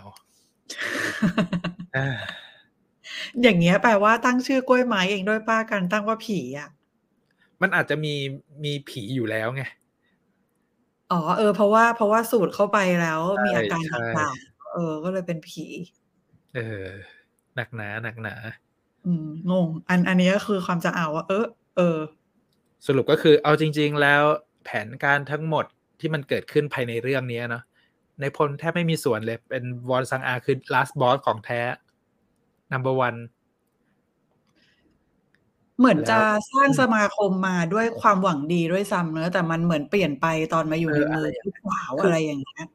[1.96, 2.08] อ่า
[3.42, 6.70] อย่างเงี้ยแปลว่าตั้งชื่อกล้วยไม้เองด้วยป้ากันตั้งว่าผีอะ
[7.62, 8.14] มันอาจจะมี
[8.64, 9.64] มีผีอยู่แล้วไง
[11.12, 15.66] อ๋อเออเพราะว่าเพราะว่าสูตรเข้าไปแล้วใช่มีอาการใช่ต่างๆเออ ก็เลยเป็นผี
[16.56, 16.86] เออ
[17.56, 18.36] หนักหนาหนักหนา
[19.06, 21.46] อืมงง อันอันนี้ก็คือความจะเอาว่า เออ
[21.78, 21.98] เออ
[22.88, 24.24] สรุปก็คือเอาจริง ๆ แล้ว
[24.66, 25.66] แผนการทั้งหมด
[26.00, 27.64] ที่มันเกิดขึ้นภายในเรื่องนี้เนาะ
[28.22, 31.62] ในพลแทบไม่มีส่วนเลย เป็นวอนซังอาคือ last boss ของแท้
[32.72, 33.20] number one
[35.80, 42.66] เหมือนจะแล้วสร้างสมาคมมาด้วยความหวังดีด้วยซ้ำเนอะแต่มันเหมือนเปลี่ยนไปตอนมาอยู่เอในอมืออะไรอย่างพี่สาวคือออะไรอย่างเงี้ย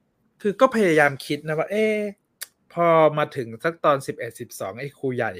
[0.42, 1.96] คือก็พยายามคิดนะว่า เอ๊ะ
[2.72, 2.86] พอ
[3.18, 5.32] มาถึงสักตอนสิบเอ็ดสิบสองไอ้ครูใหญ่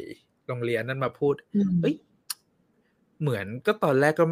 [0.47, 1.95] โรงเรียนนั้นมาพูดอืมเอ้ย
[3.21, 4.25] เหมือนก็ตอนแรกก็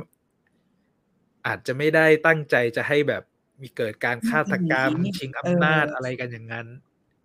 [1.46, 3.22] อาจจะไม่ได้ตั้งใจจะให้แบบ
[3.62, 6.66] มีเกิดการฆาตกรรมอืมชิงเอออำนาจอะไรกันอย่างนั้น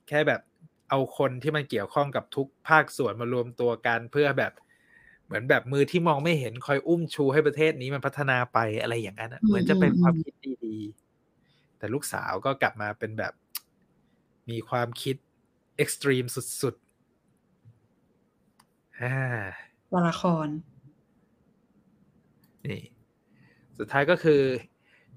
[0.08, 0.42] แค่แบบ
[0.90, 4.54] เอาคนที่มันเกี่ยวข้องกับทุกภาคส่วนมารวมตัวกันเพื่อแบบ
[5.26, 13.34] เหมือนแบบมือที่มองไม่เห็นคอยอุ้มชูให้ประเทศนี้มันพัฒนาไปอะไรอย่างนั้นอะเหมือนจะเป็นความคิดดีๆแต่ลูกสาวก็กลับมาเป็นแบบ
[14.50, 15.16] มีความคิด
[15.78, 16.26] เอ็กซ์ตรีม
[16.62, 19.16] สุดๆอ่า
[19.92, 20.48] ตัวละคร
[22.66, 22.82] นี่
[23.78, 24.42] สุดท้ายก็คือ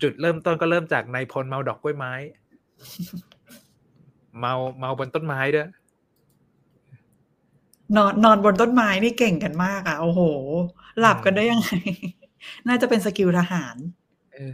[0.03, 2.13] จุดเริ่มต้นก็เริ่มจากนายพลเมาดอกกล้วยไม้
[4.39, 5.69] เมาเมาบนต้นไม้ด้วย
[7.97, 10.21] นอนนอนบนต้นไม้นี่เก่งกันมากอะโอ้โห
[11.01, 11.71] หลับกันได้ยังไง
[12.69, 13.77] น่าจะเป็น skill ทหาร
[14.33, 14.53] เออ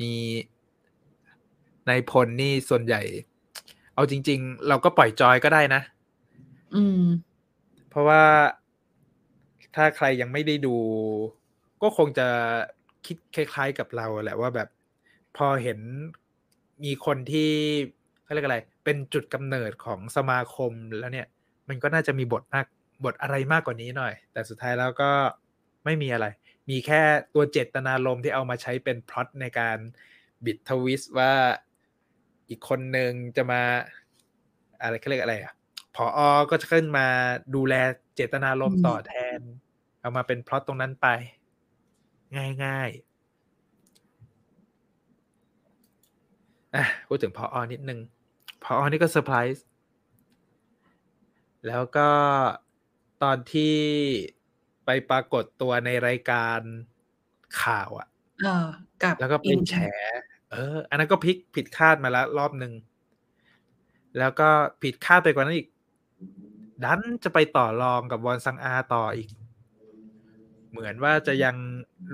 [0.00, 0.12] มี
[1.88, 3.02] นายพลนี่ส่วนใหญ่
[3.94, 5.80] เอาจริง ๆ เราก็ปล่อยจอยก็ได้นะ
[6.74, 7.02] อืม
[7.90, 8.22] เพราะว่า
[9.76, 10.76] ถ้าใครยังไม่ได้ดู
[11.82, 12.28] ก็คงจะ
[13.06, 14.68] คิดคล้าย ๆกับเราแหละว่าแบบ
[15.36, 15.78] พอเห็น
[16.84, 17.50] มีคนที่
[18.24, 21.26] เขาเรียกอะไร เป็นจุดกำเนิดของสมาคมแล้วเนี่ย
[21.68, 22.66] มันก็น่าจะมีบทมาก
[23.04, 25.10] บทอะไรมากกว่านี้หน่อย แต่สุดท้ายแล้วก็
[25.84, 26.26] ไม่มีอะไร
[26.70, 27.00] มีแค่
[27.34, 29.78] ตัวเจตนารมณ์ที่เอามาใช้เป็นพล็อตในการ
[30.44, 31.32] บิด twist ว่า
[32.48, 33.62] อีกคนหนึ่งจะมา
[34.82, 35.54] อะไรเขาเรียกอะไรอะ
[35.94, 37.06] ผอ.ก็จะขึ้นมา
[37.54, 37.74] ดูแล
[38.14, 39.40] เจตนารมณ์อืมต่อแทน
[40.00, 41.08] เอามาเป็นพล็อตตรงนั้นไป
[42.64, 43.12] ง่ายๆ
[46.74, 48.00] อะพูดถึงผอ.นิดนึง
[48.64, 49.64] ผอ.นี่ก็เซอร์ไพรส์
[51.66, 52.08] แล้วก็
[53.22, 53.74] ตอนที่
[54.84, 56.60] ไปปรากฏตัวในรายการ
[57.62, 58.08] ข่าวอะ
[58.42, 58.66] เออ
[59.02, 59.74] กับแล้วก็ไปยืนแฉ
[60.50, 62.72] เออ อันนั้นก็พลิกผิดคาดมาแล้วรอบหนึ่ง
[64.18, 64.48] แล้วก็
[64.82, 65.68] ผิดคาดไปกว่านั้นอีก
[66.84, 69.28] ดันจะไปต่อรองกับวอนซังอาต่ออีก
[70.72, 71.54] เหมือนว่าจะยัง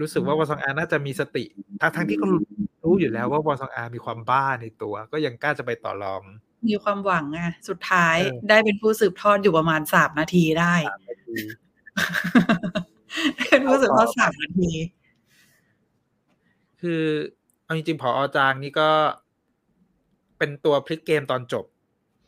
[0.01, 1.45] รู้สึกว่าวอนซังอาน่าจะมีสติ
[1.81, 2.43] ทั้งทั้งที่ก็รู้
[2.85, 6.23] รู้อยู่แล้วว่าวอนซังอามีความบ้าในตัว ก็ยังกล้าจะไปต่อรอง
[6.69, 10.75] มีความหวังไงสุดท้ายเออได้เป็นผู้สืบทอดอยู่ประมาณสามนาทีได้
[13.49, 14.71] เป็นผู้สืบทอดสามนาที
[16.81, 17.03] คือ
[17.65, 18.91] เอาจริงๆพออจางนี่ก็
[20.39, 21.65] เป็นตัวพลิกเกมตอนจบ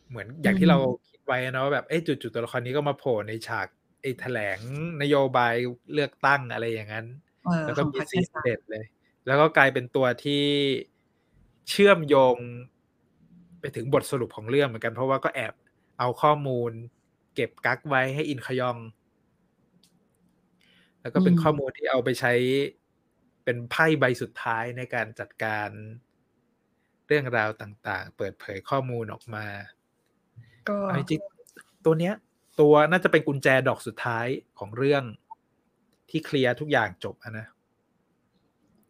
[0.08, 3.66] เหมือนอย่างที่อืมเราคิดไว้นะว่าแบบเอ้จุดๆตัวละครนี้ก็มาโผล่ในฉาก
[4.00, 4.58] ไอ้แถลง
[5.02, 5.54] นโยบาย
[5.92, 7.06] เลือกตั้งอะไรอย่างนั้น
[7.44, 8.84] เออแล้วขก็องมีพรรคซีนชาติเด็ดเลย
[9.26, 10.44] แล้วก็กลายเป็นตัวที่
[11.68, 12.36] เชื่อมโยง
[13.60, 15.54] ไปถึงบทสรุปของเรื่องเหมือนกันเพราะว่าก็แอบ
[15.98, 16.72] เอาข้อมูล
[17.34, 18.78] เก็บกักไว้ให้อินขยอง
[21.00, 22.32] แล้วก็เป็นข้อมูลที่เอาไปใช้
[23.44, 25.68] เป็นไพ่ใบสุดท้ายในการจัดการ
[27.06, 29.46] เรื่องราวต่าง ๆ เปิดเผยข้อมูลออกมา
[30.68, 32.14] ก็เอาจริงๆตัวเนี้ย
[32.60, 34.26] ตัวน่าจะเป็นกุญแจดอกสุดท้าย
[34.58, 35.02] ของเรื่อง
[36.10, 37.46] ที่เคลียร์ทุกอย่างจบอะนะ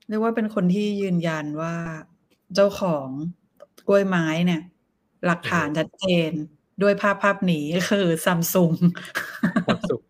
[0.09, 1.75] เรียกว่าเป็นคนที่ยืนยันว่า
[2.55, 3.09] เจ้าของ
[3.89, 4.63] กล้วยไม้เนี่ย
[5.27, 6.31] หลักฐานชัดเจน
[6.83, 8.75] ด้วยภาพภาพนี้คือซัมซุง
[9.67, 10.03] ความสุข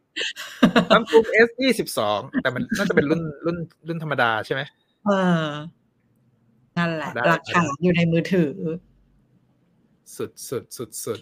[0.91, 4.63] ซัมซุง S ยี่สิบสองแต่มันน่าจะเป็นรุ่นรุ่นรุ่นธรรมดาใช่ไหม
[5.07, 5.11] เอ
[5.45, 5.47] อ
[6.79, 8.53] นั่นแหละได้หลักฐานอยู่ในมือถือ
[10.17, 11.21] สุดสุดสุดสุด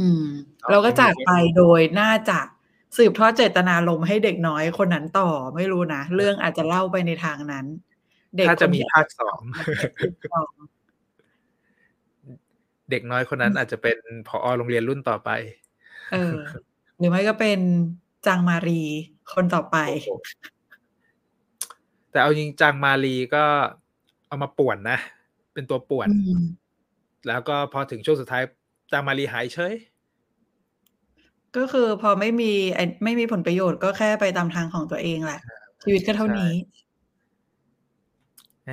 [0.00, 0.24] อืม
[0.60, 2.38] เอาเราก็ไปจากดูไปโดยน่าจะ
[2.96, 7.66] สืบทอดเจตนารมณ์ให้เด็กน้อยคนนั้นต่อไม่รู้นะ เรื่องอาจจะเล่าไปในทางนั้น
[8.36, 9.40] เด็กถ้าจะคนมีที่ภาคสอง
[10.32, 10.42] ต่อ
[12.90, 15.30] เด็กน้อยคนนั้นอาจจะเป็นผอโรงเรียนรุ่นต่อไป
[16.12, 16.36] เออ
[16.98, 17.60] หรือไม่ก็เป็น
[18.26, 18.82] จางมารี
[19.34, 20.10] คนต่อไปโอ้โห
[22.10, 23.44] แต่เอาจริงจังมาลีก็
[24.28, 24.98] เอามาป่วนนะ
[25.54, 26.42] เป็นตัวป่วนอืม
[27.28, 28.42] แล้วก็พอถึงช่วงสุดท้าย
[28.92, 29.74] จางมาลีหายเฉย
[31.56, 35.40] ก็คือพอไม่มีไอ้ไม่มีผลประโยชน์ก็แค่ไปตามทางของตัวเองแหละ
[35.82, 36.52] ชีวิตก็เท่านี้
[38.64, 38.72] แหม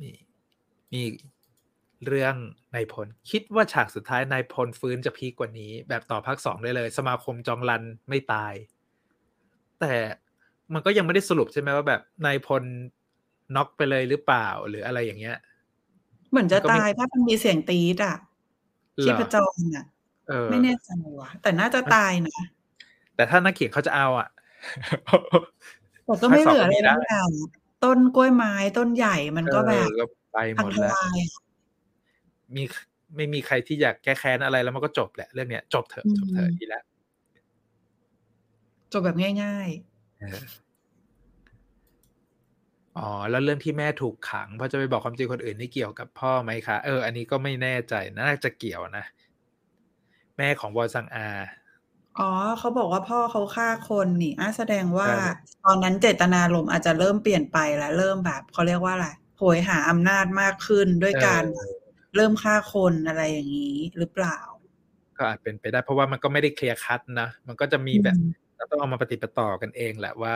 [0.00, 0.10] มี
[0.92, 1.02] มี
[2.06, 2.34] เรื่อง
[2.74, 8.54] นายพล คิดว่าฉากสุดท้ายนายพลฟื้นจะพีกกว่านี้ แบบต่อภาคสองได้เลย สมาคมจองรันไม่ตาย
[9.80, 9.94] แต่
[10.72, 12.62] มันก็ยังไม่ได้สรุปใช่ไหมว่าแบบนายพล
[13.56, 15.36] น็อกไปเลยหรือเปล่าหรืออะไรอย่างเงี้ย
[16.30, 18.16] เหมือนจะมันก็ไม่ตายถ้ามันมีเสียงตีดอะ
[18.98, 19.84] เหรอชีพจรอะ
[20.28, 22.40] เออ ไม่แน่ใจว่ะแต่น่าจะตายนะ
[23.16, 24.28] แต่ถ้านักเขียนเขาจะเอาอะ
[26.06, 27.30] แต่ก็ไม่เหลือภาคสองก็เลมียได้นะอย่าง
[27.84, 31.18] ต้นกล้วยไม้ต้นใหญ่มันก็แบบเออก็ไปหพัมงดทแล้วลาย
[32.54, 32.62] มี
[33.16, 36.84] ไม่มีใครที่อยากแก้แค้นอะไรแล้วมันก็จบแหละเรื่องเนี้ยจบเถอะจบเถอะดีแล้ว
[38.92, 39.94] จบแบบง่ายๆ
[42.98, 49.04] อ๋อ แล้วเรื่องที่แม่ถูกขังเพราะจะไปบอกความจริงคนอื่นนี่เกี่ยวกับพ่อไหมคะ เออ อันนี้ก็ไม่แน่ใจ น่าจะเกี่ยวนะ
[50.36, 51.28] แม่ของวอซังอา
[52.18, 55.08] อ๋อเขาบอกว่าพ่อเขาฆ่าคนนี่อะแสดงว่า
[55.64, 61.74] ตอนนั้นเจตนารมณ์อาจจะเริ่มเปลี่ยนไปแล้วเริ่มแบบเขาเรียกว่าอะไรโหยหาอำนาจมากขึ้นด้วยการเออ
[62.16, 64.38] เริ่มฆ่าคนอะไรอย่างนี้หรือเปล่า
[65.18, 70.34] ก็อาจเป็นไปได้เพราะว่ามันก็ไม่ได้เคลียร์คัดนะมันก็จะมีแบบอืมเราต้องเอามาปฏิปต่อกันเองแหละว่า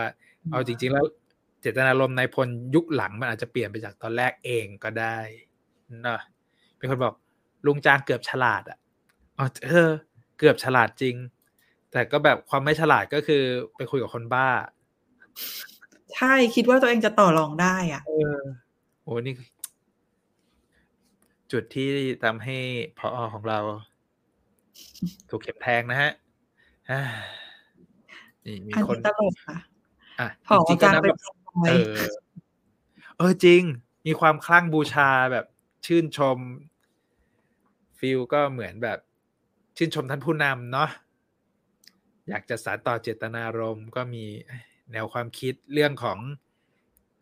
[0.50, 1.04] เอาจริง ๆ แล้ว
[1.60, 5.18] เจตนารมณ์นายพลยุคหลังมันอาจจะเปลี่ยนไปจากตอนแรกเองก็ได้
[6.06, 6.20] นะ
[6.78, 7.14] มีคนบอก
[7.66, 8.78] ลุงจางเกือบฉลาดอะ
[9.38, 9.90] อ๋อเออ
[10.38, 11.16] เกือบฉลาดจริง
[11.92, 13.42] แต่ก็แบบความไม่ฉลาดก็คือ
[13.76, 14.48] ไปคุยกับคนบ้า
[16.14, 18.38] ใช่คิดว่าตัวเองจะต่อรองได้อะเออ
[19.02, 19.34] โอ้นี่
[21.52, 21.88] จุดที่
[22.24, 22.56] ทำให้
[22.98, 23.58] พอของเรา
[25.30, 26.12] ถูกเข็มแทงนะฮะ
[26.90, 27.00] อ่า
[28.46, 29.58] นี่มีอันคนนี้ตลกค่ะ
[30.20, 31.94] อะพอจริงๆจางก็นะไปแบบขโมยเออ
[33.18, 33.62] เออจริง
[34.06, 35.46] มีความคลั่งบูชาแบบ
[35.86, 36.38] ชื่นชม
[37.98, 38.98] ฟิลก็เหมือนแบบ
[39.80, 40.88] ชื่นชมท่านผู้นำเนาะ
[42.28, 44.24] อยากจะสานต่อเจตนารมณ์ก็มี
[44.92, 46.18] แนวความคิดเรื่องของ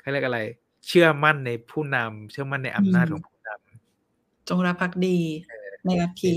[0.00, 0.40] เขาเรียกอะไร
[0.86, 5.18] เชื่อมั่นในผู้นำเชื่อมั่นในอำนาจของผู้นำจงรักภักดี
[5.84, 6.34] ในลัทธิ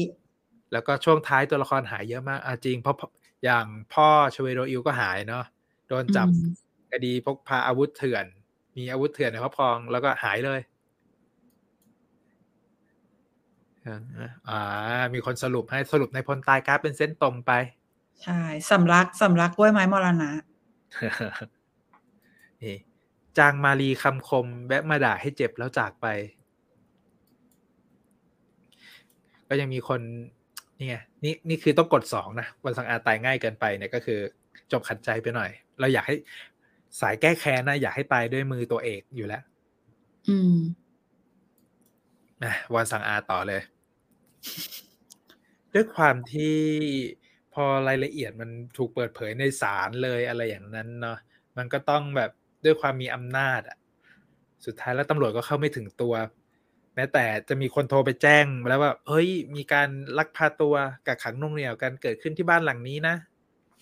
[0.72, 2.96] แล้วก็ช่วงท้ายตัวละครหายเยอะมากอะจริงเพราะ
[3.44, 5.46] อย่างพ่อชเวโรอิวก็หายเนาะ
[5.88, 6.52] โดนจับอืม
[6.92, 8.26] คดีพกพาอาวุธเถื่อน
[8.78, 10.60] มีอาวุธเถื่อนในครอบครองแล้วก็หายเลย
[14.50, 14.60] อ่า
[15.14, 17.52] มีคนสรุปให้สรุปในพลตายกราฟเป็นเส้นตรงไป
[18.24, 18.40] ใช่
[18.72, 20.32] สำลักสำลักกล้วยไม้มรณะ
[22.64, 22.78] นี่
[23.38, 26.08] จางมารีคำคมแวะมาด่าให้เจ็บแล้วจากไป
[29.50, 30.02] ก็ยังมีคน
[30.78, 34.20] นี่ไงนี่นี่คือต้องกดสองนะวันสังอาตายง่ายเกินไปเนี่ยก็คือ
[34.72, 36.16] จบขัดใจไปหน่อย เราอยากให้
[37.02, 39.44] สายแก้แค้นนะอยากให้ตายด้วยมือตัวเอกอยู่แล้ว
[40.30, 40.56] อืม
[42.44, 43.62] นะวันสังอาต่อเลย
[45.74, 46.56] ด้วยความที่
[47.54, 51.18] พอรายละเอียดมันถูกเปิดเผยในศาลเลยอะไรอย่างนั้นเนาะ
[51.58, 52.32] มันก็ต้องแบบ
[52.66, 53.78] ด้วยความมีอำนาจอะ
[54.66, 56.14] สุดท้ายแล้วตำรวจก็เข้าไม่ถึงตัว
[56.96, 60.76] แม้แต่จะมีคนโทรไปแจ้งแล้วว่าเฮ้ย มีการลักพาตัว
[61.08, 63.16] กักขังหน่งเหนี่ยวกันเกิดขึ้นที่บ้านหลังนี้นะ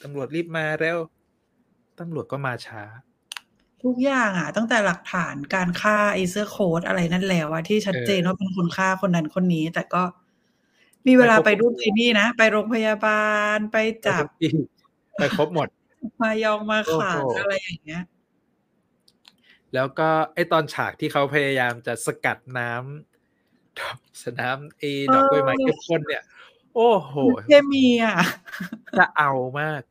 [0.04, 1.00] ตำรวจรีบมาเร็ว
[2.00, 2.84] ตำรวจก็มาช้า
[3.84, 10.04] ทุกอย่างอะ ตั้งแต่หลักฐานการฆ่าไอเสื้อโค้ดอะไรนั่นแล้วอะที่ชัดเจนว่าเป็นคนฆ่าคนนั้นคนนี้ แต่ก็
[11.08, 14.26] มีเวลาไปดูที่นี่นะ ไปโรงพยาบาลไปจับ
[15.16, 15.68] ไปครบหมด
[16.22, 18.04] มายองมาขังโอ้โหอะไรอย่างเงี้ย
[19.74, 26.24] แล้วก็ไอตอนฉากที่เขาพยายามจะสกัดน้ำดอกสน้ำไอดอกกล้วยไม้เข้มข้นเนี่ย
[26.76, 27.14] โอ้โห
[27.48, 28.18] เคมีอะ
[28.98, 29.82] จะเอามาก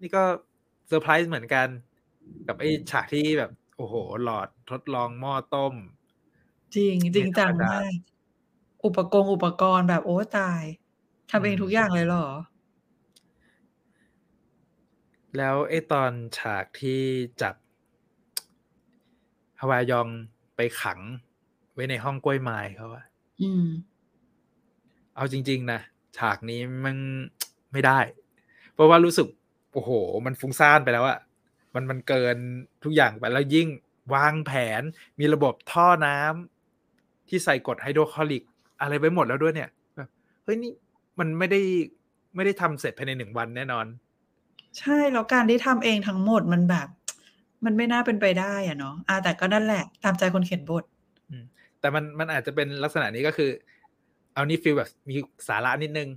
[0.00, 0.24] นี่ก็
[0.90, 1.68] เซอร์ไพรส์เหมือนกัน
[2.46, 5.74] กับไอ้ฉากที่แบบ โอ้โห หลอดทดลองหม้อต้ม
[6.76, 7.92] จริงจริงจังไม่ธรรมดามาก
[8.84, 10.62] อุปกรณ์อุปกรณ์แบบโอ้ตาย
[11.30, 12.26] ทำเองทุกอย่างเลยเหรอ
[15.36, 17.00] แล้วไอ้ตอนฉากที่
[17.42, 17.54] จับ
[19.60, 20.08] ฮวายอง
[20.56, 21.00] ไปขัง
[21.72, 23.04] ไว้ในห้องกล้วยไม้เขาอะ
[23.42, 23.66] อืม
[25.16, 25.80] เอาจริง ๆ นะ
[26.16, 26.96] ฉากนี้มัน
[27.72, 27.98] ไม่ได้
[28.74, 29.26] เพราะว่ารู้สึก
[29.72, 29.90] โอ้โห
[30.26, 31.18] มันฟุ้งซ่านไปแล้วอะ
[31.74, 32.36] มันมันเกิน
[32.84, 33.68] ทุกอย่างไปแล้วยิ่ง
[34.14, 34.82] วางแผน
[35.20, 38.42] มีระบบท่อน้ำที่ใส่กรดไฮโดรคลอริก
[38.80, 40.08] อะไรไปหมดแล้วด้วยเนี่ยแบบ
[40.44, 40.72] เฮ้ยนี่
[41.18, 41.60] มันไม่ได้
[42.34, 43.86] ไม่ได้ทำเสร็จภายในหนึ่งวันแน่นอน
[44.78, 46.88] ใช่แล้วการที่ทำเองทั้งหมดมันแบบ
[47.64, 50.84] มันไม่น่าเป็นไปได้อะเนาะอ่าแต่ก็นั่นแหละ ตามใจคนเขียนบท
[51.80, 53.50] แต่มันมันอาจจะเป็นลักษณะนี้ก็คือ
[54.34, 55.16] เอานี่ฟีลแบบมี
[55.48, 56.08] สาระนิดนึง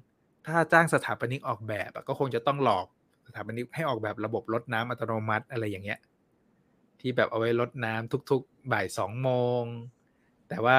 [0.47, 2.87] ถ้าจ้างสถาปนิกออกแบบอะก็คงจะต้องหลอก
[3.27, 5.99] สถาปนิกให้ออกแบบระบบรดน้ำอัตโนมัติอะไรอย่างเงี้ย
[6.99, 9.29] ที่แบบเอาไว้รดน้ำทุกๆบ่ายสองโม
[9.61, 9.63] ง
[10.49, 10.77] แต่ว่า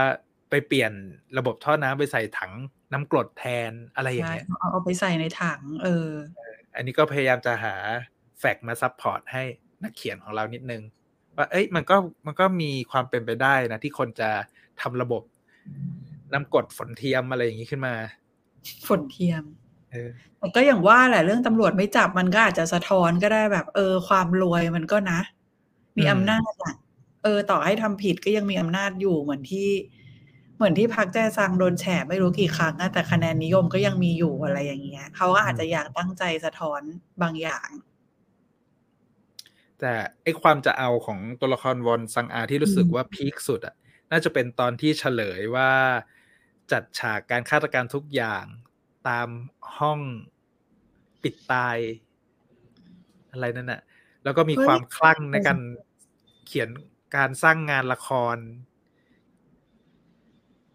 [0.50, 0.92] ไปเปลี่ยน
[1.38, 2.52] ระบบท่อน้ำไปใส่ถัง
[2.92, 6.09] น้ำกรดแทนอะไรอย่างใช่เงี้ยเอาเอาไปใส่ในถัง เออ
[6.76, 7.74] อันนี้ก็พยายามจะหา
[8.38, 9.42] fact มา support ให้
[9.83, 10.83] นักเขียนของเรานิดนึง
[11.37, 14.30] ว่าเอ้ยมันก็มันก็มีความเป็นไปได้นะ ที่คนจะ
[14.80, 15.22] ทำระบบ
[16.33, 17.94] น้ำกรดฝนเทียมอะไรอย่างนี้ขึ้นมา
[18.88, 19.63] ฝนเทียมเออ
[20.38, 25.20] แต่ก็อย่างว่าแหละเรื่องตำรวจไม่จับมันก็อาจจะสะท้อนก็ได้แบบ เออ ความรวยมันก็นะ
[25.98, 26.74] มีอืมอำนาจอะ
[27.22, 29.68] เออ ต่อให้ทำผิดก็ยังมีอำนาจอยู่เหมือนที่
[30.57, 36.83] เหมือนที่พักแจซังโดนแฉไม่รู้กี่ครั้งอะแต่คะแนนนิยมก็ยังมีอยู่อะไรอย่างเงี้ยเขาก็อาจจะอยากตั้งใจสะท้อน
[37.22, 37.68] บางอย่าง
[39.80, 43.74] แต่ไอความจะเอาของตัวละครวอนซังอาที่รู้สึกอืมว่าพีคสุดอะ
[44.11, 45.70] น่าจะเป็นตอนที่เฉลยว่า
[46.72, 48.44] จัดฉากการฆาตการทุกอย่าง
[49.09, 49.29] ตาม
[49.79, 50.01] ห้อง
[51.23, 51.79] ปิดตาย
[53.33, 53.81] อะไรนั่นน่ะ
[54.25, 55.59] แล้วก็มีความคลั่งในการ
[56.47, 56.69] เขียน
[57.17, 58.37] การสร้างงานละคร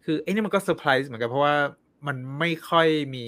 [0.06, 1.56] คือไอ้นี่มันก็เซอร์ไพรส์เหมือนกันเพราะว่า
[2.08, 3.28] มันไม่ค่อยมี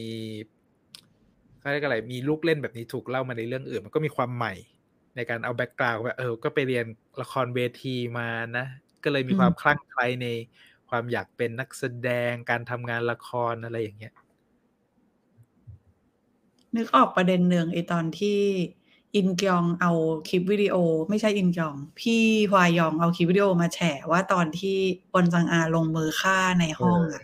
[1.63, 4.53] อะไรกอะไร มีลูกเล่นแบบนี้ถูกเล่ามาในเรื่องอื่น มันก็มีความใหม่
[5.15, 6.85] ในการเอาแบ็กกราวด์ว่าเออ ก็ไปเรียน
[7.21, 8.65] ละครเวทีมานะ
[9.03, 10.27] ก็เลยมีความคลั่งไคล้ใน
[10.89, 14.13] ความอยากเป็นนักแสดงการทำงานละครอะไรอย่างเงี้ย
[16.75, 18.39] นึกออกประเด็นหนึ่งไอตอนที่
[19.15, 19.91] อินกยองเอา
[20.29, 20.75] คลิปวิดีโอ
[21.09, 23.79] ไม่ใช่อินกยอง พี่ฮวายองเอาคลิปวิดีโอมาแฉ
[24.11, 24.77] ว่าตอนที่
[25.13, 27.23] บอนจังอาลงมือฆ่าในห้องอะ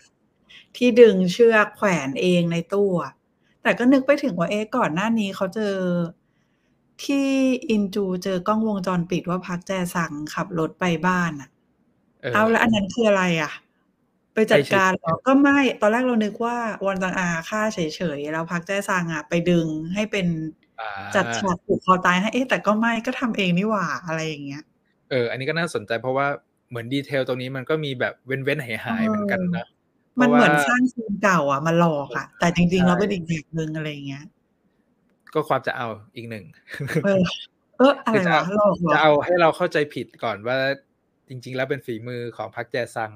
[0.77, 3.13] ที่ดึงเชือกแขวนเองในตู้อะ
[3.61, 5.75] แต่ก็นึกไปถึงว่าเอ๊ะก่อนหน้านี้เขาเจอ
[7.03, 7.27] ที่
[7.69, 11.49] อินจูเจอกล้องวงจรปิดว่าพักแจสั่งขับรถไปบ้านอะ
[12.33, 13.51] เอาแล้วอันนั้นคืออะไรอะ
[14.37, 17.79] ไปจัดการหรอก็ไม่ตอนแรกเรานึกว่าวันจังอาฆ่าเฉ
[18.17, 20.27] ยๆแล้วพักแจ้ซังอะไปดึงให้เป็น
[21.15, 24.63] จัดฉากผูกคอตายให้เอ๊ะแต่ก็ไม่ก็ทำเองนี่หว่าอะไรอย่างเงี้ย
[25.09, 26.27] เออ อันนี้ก็น่าสนใจเพราะว่า
[26.69, 29.67] เหมือนดีเทลตรงนี้มันก็มีแบบเว้นเว้นหายหายเหมือนกันนะ
[30.19, 34.25] มันเหมือนสร้างซีนเก่าอะมาหลอกอะ แต่จริงๆแล้วเป็นอีกแบบนึงอะไรเงี้ย
[35.33, 36.45] ก็ความจะเอาอีกหนึ่ง
[37.05, 37.21] เออ
[37.77, 40.57] เอออะไรวะหลอกจะเอาให้เราเข้าใจผิดก่อนว่า
[41.29, 43.11] จริง ๆ แล้วเป็นฝีมือของพักแจซัง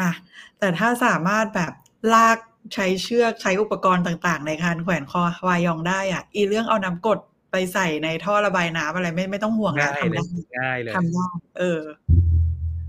[0.00, 0.10] อะ
[0.58, 1.72] แต่ถ้าสามารถแบบ
[2.14, 2.38] ลาก
[2.74, 7.18] ใช้เชือกใช้อุปกรณ์ต่างๆ ในการแขวนคอวายองได้อะ อีเรื่องเอาน้ำกด
[7.50, 10.22] ไปใส่ในท่อระบายน้ำอะไรไม่ไม่ต้องห่วงนะทำได้
[10.58, 11.26] ง่ายเลยทำได้
[11.58, 11.80] เออ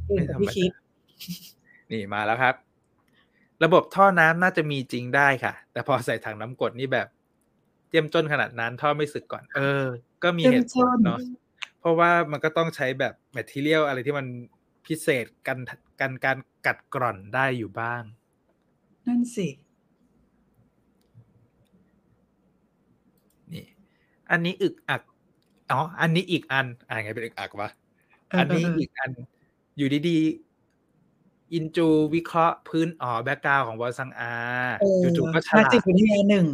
[0.06, 0.72] ไม่พี่คิด
[1.92, 2.56] นี่มาแล้วครับ
[3.64, 7.08] ระบบท่อน้ำน่าจะมีจริงได้ค่ะ แต่พอใส่ถังน้ำกดนี่แบบ
[7.90, 9.86] เจียมจนขนาดนั้นท่อไม่สึกก่อน เออ
[10.24, 11.20] ก็มีเหตุผลเนาะ
[11.80, 14.26] เพราะว่ามันก็ต้องใช้แบบแมทเทียลอะไรที่มัน
[14.88, 15.58] พิเศษกัน
[16.04, 18.02] กันการกัดกร่อนได้อยู่บ้าง
[19.08, 19.48] นั่นสิ
[23.54, 23.66] นี่
[24.32, 25.02] อันนี้อึกอัก
[25.72, 27.70] อ๋ออันนี้อีกอันอ่าไงเป็นอึกอักวะ
[28.40, 29.12] อันนี้อีกอัน
[29.78, 34.34] อยู่ดีๆอินจูวิเคราะห์พื้นอ๋อ background ของวอซังอา
[35.18, 36.48] จู่ๆก็ฉลาดจิตวิทยาหนึ่ง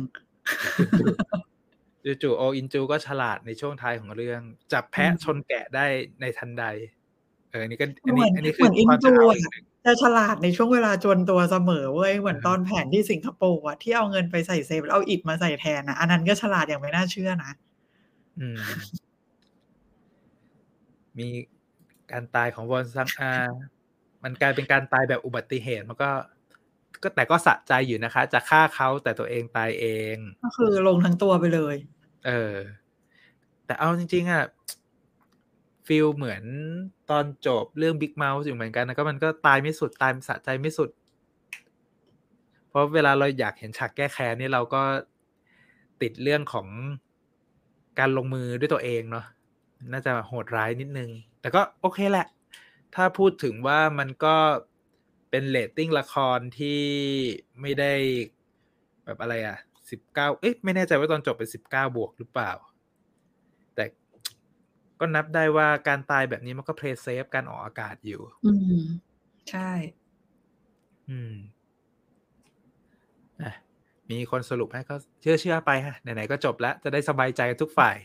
[2.22, 4.42] จู่ๆโออินจูก็ฉลาดในช่วงท้ายของเรื่อง
[4.74, 5.86] จับแพะชนแกะได้
[6.22, 6.66] ในทันใด
[7.52, 9.14] เออนี่ก็อันนี้อันนี้คืออินจู
[9.86, 17.52] จะฉลาดในช่วงเวลาจนตัวเสมอเว้ยเหมือนตอนแผนที่สิงคโปร์อะที่เอาเงินไปใส่ safe แล้วเอาอิฐมาใส่แทนนะอันนั้นก็ฉลาดอย่างไม่น่าเชื่อนะ
[18.40, 18.60] อืม
[21.20, 21.28] มี
[22.12, 23.34] การตายของวอนซังอา
[24.24, 26.10] มันกลายเป็นการตายแบบอุบัติเหตุมันก็
[27.04, 29.86] ก็แต่ก็สะใจอยู่นะคะ จะฆ่าเขาแต่ตัวเองตายเอ
[30.16, 31.76] ง ก็คือลงทั้งตัวไปเลย
[32.28, 32.56] เออ
[33.66, 34.44] แต่เอาจริงๆอะ
[35.89, 36.43] feel เหมือน
[37.10, 40.89] ตอนจบเรื่องบิ๊กเมาส์อยู่เหมือนกันนะก็มันก็ตายไม่สุดตายสะใจไม่สุด
[42.69, 44.82] เพราะเวลาเราอยากเห็นฉากแก้แค้นนี่เราก็
[46.02, 46.67] ติดเรื่องของ
[47.99, 49.25] การลงมือด้วยตัวเองเนาะ
[49.91, 51.10] น่าจะโหดร้ายนิดนึง
[51.41, 52.28] แต่ก็โอเคแหละ
[52.95, 54.36] ถ้าพูดถึงว่ามันก็
[55.30, 56.82] เป็นเรตติ้งละครที่
[57.62, 57.93] ไม่ได้
[59.06, 59.58] แบบอะไรอะ
[59.89, 62.52] สิบเก้าเอ๊ะไม่แน่ใจว่าตอนจบเป็นสิบเก้าบวกหรือเปล่า
[65.00, 68.82] ก็นับได้ว่าการตายแบบนี้มันก็ play safe การออกอากาศอยู่ อืม
[69.50, 69.72] ใช่
[71.10, 71.34] อืม
[73.42, 73.54] อะ
[74.10, 77.98] มีคนสรุปให้ก็เชื่อเชื่อไปฮะ ไหนๆก็จบแล้ว จะได้สบายใจทุกฝ่าย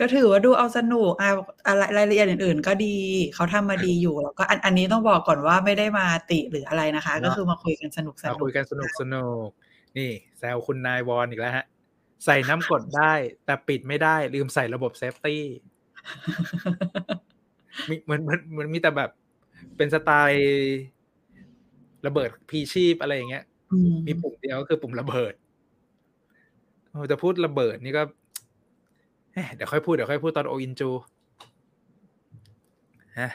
[0.00, 1.28] ก็ถือว่าดูเอาสนุกอ่
[1.66, 2.96] อะไรรายละเอียดอื่น ๆ ก็ดี
[3.34, 9.48] เขาทำมาดีอยู่แล้วก็อันอันนี้ต้องบอกก่อนว่าไม่ได้มาติหรืออะไรนะคะ ก็คือมาคุยกันสนุกสมานุกคุยกันสนุกสนุก
[9.98, 11.66] นี่แซวคุณนายวอนอีกแล้วฮะ
[12.24, 13.12] ใส่น้ำกรดได้
[13.44, 15.44] แต่ปิดไม่ได้ลืมใส่ระบบ safety
[17.88, 19.10] มีเหมือนเหมือนเหมือนมีแต่แบบ
[19.76, 20.44] เป็นสไตล์
[22.06, 23.44] ระเบิดพลีชีพอะไรอย่างเงี้ย
[24.06, 25.34] มีปุ่มเดียวก็คือปุ่มระเบิด
[27.10, 28.02] จะพูดระเบิดนี่ก็
[29.54, 30.90] เดี๋ยวค่อยพูดเดี๋ยวค่อยพูดตอนโออินจู
[33.20, 33.30] ฮะ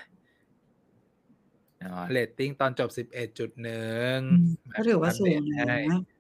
[1.84, 4.18] อ๋อเรตติ้งตอนจบสิบเอ็ดจุดหนึ่ง
[4.74, 5.42] ก็ถือว่าสูง
[5.72, 5.80] นะ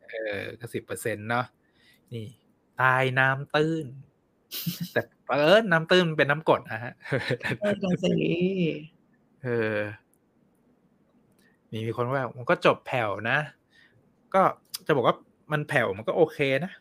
[0.10, 1.46] เออก็สิบเปอร์เซ็นต์เนาะ
[2.14, 2.28] นี่
[2.82, 3.86] ตายน้ำตื้น
[4.94, 6.94] แต่ เออน้ำตื้นเป็นน้ำกดนะฮะ
[7.62, 8.14] เออสิ
[9.44, 9.78] เออ
[11.72, 13.38] มีมีคนว่ามันก็จบแผ่วนะ
[14.34, 14.42] ก็
[14.86, 15.16] จะบอกว่า
[15.52, 16.72] มันแผ่วมันก็โอเคนะ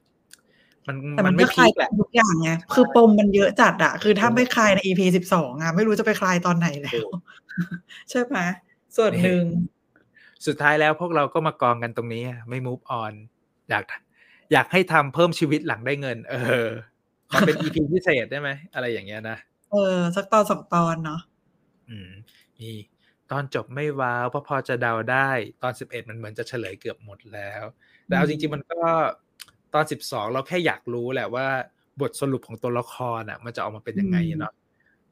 [0.86, 7.06] มันแต่มัมันนไม่ไม่คพีลายคแหละทุกอย่างไงคือปมมันเยอะจัดอะคือถ้าไม่คลายใน EP สิบสองอะไม่รู้จะไปคลายตอนไหนแล้ว
[8.10, 8.38] ใช่ไหม
[8.96, 9.44] ส่วนหนึ่ง
[10.46, 13.12] สุดท้ายแล้วพวกเราก็มากองกันตรงนี้ ไม่ move on
[13.70, 13.84] อยาก
[14.52, 16.34] อยากให้ทำเพิ่มชีวิตหลังได้เงิน เอ
[16.64, 16.68] อ
[17.30, 19.38] ขอเป็น EP พิเศษได้ไหมอะไรอย่างเงี้ยนะ
[19.70, 21.20] เออ สักตอนสองตอนเนาะ
[21.88, 22.10] อืม
[22.60, 22.76] นี่
[23.30, 25.30] ตอนจบไม่ว้าวเพราะพอจะเดาได้
[25.62, 27.62] ตอนสิบเอ็ดมันเหมือนจะเฉลยเกือบหมดแล้ว
[28.06, 28.82] แต่เอาจริง ๆ มันก็
[29.74, 31.46] ตอนสิบสองเราแค่อยากรู้แหละว่า
[32.00, 34.52] บทสรุปของตัวละครอะ มันจะออกมาเป็นยังไงเนาะ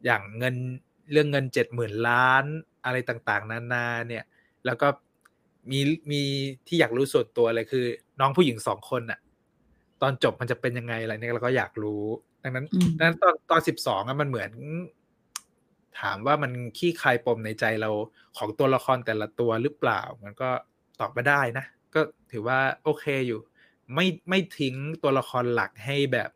[0.05, 0.55] อย่างเงิน
[1.12, 2.45] เรื่องเงินเจ็ดหมื่นล้าน
[2.85, 4.25] อะไรต่างๆ นานาเนี่ย
[4.66, 4.89] แล้วก็
[5.71, 6.23] มีมี
[6.66, 7.85] ที่อยากรู้ส่วนตัวเลยคือ
[8.21, 9.19] น้องผู้หญิงสองคนอะ
[10.03, 12.05] ตอนจบมันจะเป็นยังไงอะไรเนี่ยเราก็อยากรู้
[12.43, 14.51] ดังนั้นดังนั้นตอนตอนสิบสองอะมันเหมือน
[16.01, 17.91] ถามว่ามันขี้คายปมในใจเรา
[18.39, 20.51] ของตัวละครแต่ละตัวหรือเปล่า มันก็
[21.01, 22.01] ตอบมาได้นะ ก็
[22.33, 23.41] ถือว่าโอเคอยู่
[23.95, 26.31] ไม่ไม่ทิ้งตัวละครหลักให้แบบ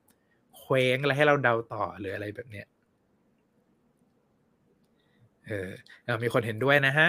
[0.58, 2.66] เคว้งอะไรให้เราเดาต่อหรืออะไรแบบเนี้ย
[5.46, 5.70] เออ
[6.22, 7.08] มีคนเห็นด้วยนะฮะ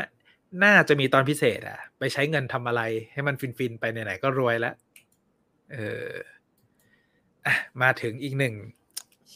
[0.64, 2.82] น่าจะมีตอนพิเศษ อะ ไปใช้เงินทำอะไร
[3.14, 4.76] ให้มันฟินๆไปไหนๆก็รวยแล้ว
[5.74, 6.33] เอออะ
[7.82, 8.54] มาถึงอีกหนึ่ง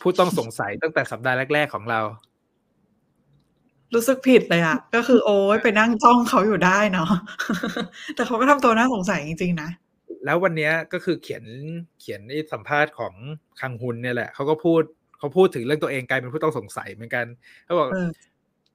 [0.02, 2.00] ผู้ต้องสงสัยตั้งแต่สัปดาห์แรก ๆ ของเรา
[3.94, 7.10] รู้สึกผิดเลยอะก็คือโอ้ยไปนั่งจ้องเขาอยู่ได้เนาะ
[8.16, 9.70] แต่เขาก็ทำตัวน่าสงสัยจริงๆนะ
[10.26, 11.44] แล้ววันนี้ก็คือเขียน
[12.00, 13.14] เขียนไอ้สัมภาษณ์ของ
[13.60, 14.82] คังฮุนเนี่ยแหละเขาก็พูด
[15.20, 17.26] เขาพูดถึงเรื่องตัวเองกลายเป็นผู้ต้องสงสัยเหมือนกัน
[17.66, 17.90] เขาบอก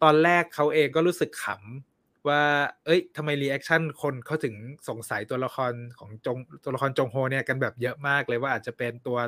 [0.03, 1.92] ตอนแรกเขาเองก็รู้สึกขำ
[2.29, 2.43] ว่า
[2.85, 4.55] เอ้ยทำไม reaction คนเขาถึง
[4.89, 9.19] สงสัยตัวละครของจงตัวละครจงโฮเนี่ยกันแบบเยอะมากเลยว่าอาจจะเป็นตัว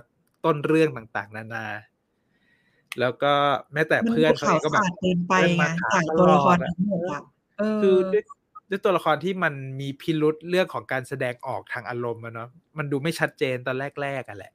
[0.44, 1.66] ต้นเรื่องต่างๆ นานา
[3.00, 3.32] แล้วก็
[3.72, 5.64] แม้แต่เพื่อนเขาก็แบบเกินไปไง
[5.94, 7.22] ทายตัวละครทั้งหมดอะ
[7.80, 8.24] คือด้วย
[8.70, 14.52] ด้วยตัวละครที่มันมีพิรุธเรื่องของการแสดงออกทางอารมณ์อะเนาะมันดูไม่ชัดเจนตอนแรกๆอะแหละ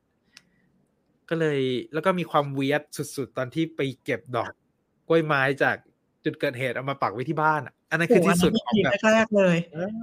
[1.29, 1.59] ก็เลย
[1.93, 4.49] แล้วก็มีความเวียดสุดๆ ตอนที่ไปเก็บดอก
[5.07, 5.75] กล้วยไม้จาก
[6.25, 9.57] จุดเกิดเหตุเอามาปักไว้ที่บ้านอะ อันนั้นคือที่สุดของแบบแรกเลย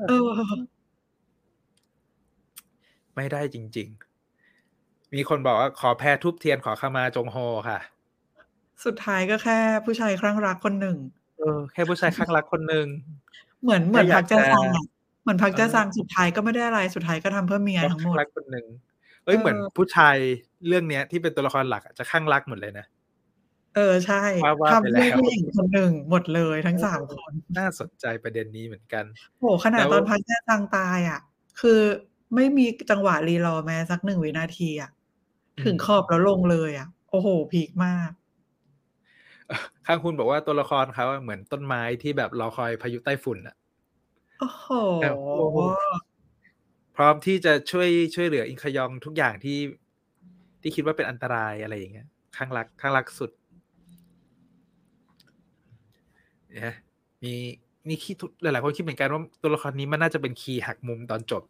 [0.09, 0.29] เออ
[3.17, 3.89] ไม่ได้จริง
[4.53, 7.37] ๆ มีคนบอกว่าขอแพ้ทุบเทียนขอขมาจงโฮ
[7.69, 7.79] ค่ะ
[8.85, 10.97] สุดท้ายก็แค่ผู้ชายคลั่งรักคนหนึ่ง
[11.39, 12.87] เออ แค่ผู้ชายคลั่งรักคนหนึ่ง
[13.63, 14.87] เหมือนเหมือนพักเจ้าซังอะ
[15.23, 18.67] เหมือนพักเจ้าซังสุดท้ายก็ไม่ได้อะไรสุดท้ายก็ทำเพื่อเมียทั้งหมดรักคนหนึ่ง
[19.25, 20.17] เอ้ยเหมือนผู้ชาย
[20.67, 22.87] เรื่องเนี้ยที่เป็นตัวละครหลักจะข้างรักหมดเลยนะ
[23.77, 24.23] เออใช่
[24.73, 29.05] ทำเพื่อผู้หญิงคนหนึ่งหมดเลยทั้งสามคน น่าสนใจประเด็นนี้เหมือนกัน
[29.41, 31.21] โหขนาดตอนพักแจ้ตังตายอะ
[31.61, 31.81] คือ
[32.35, 34.91] ไม่มีจังหวะรีรอแม้สักหนึ่งวินาทีอะ
[35.65, 38.11] ถึงขอบแล้วลงเลยอะ โอ้โห พีคมาก
[39.87, 43.57] ข้างคุณบอกว่าตัวละครเขาเหมือนต้นไม้ที่แบบรอคอยพายุไต้ฝุ่นอะ
[44.41, 44.69] โอ้โห
[46.97, 49.59] พร้อมที่จะช่วยช่วยเหลืออินคยองทุกอย่างที่
[50.61, 53.31] ที่คิดว่าเป็นอันตรายอะไรอย่างเงี้ยข้างรักข้างรักสุด
[56.59, 56.73] นะ
[57.25, 57.35] มี
[57.89, 61.43] มี key หลายๆคนคิดเหมือนกันว่าตัวละครนี้มันน่าจะเป็น key หักมุมตอนจบ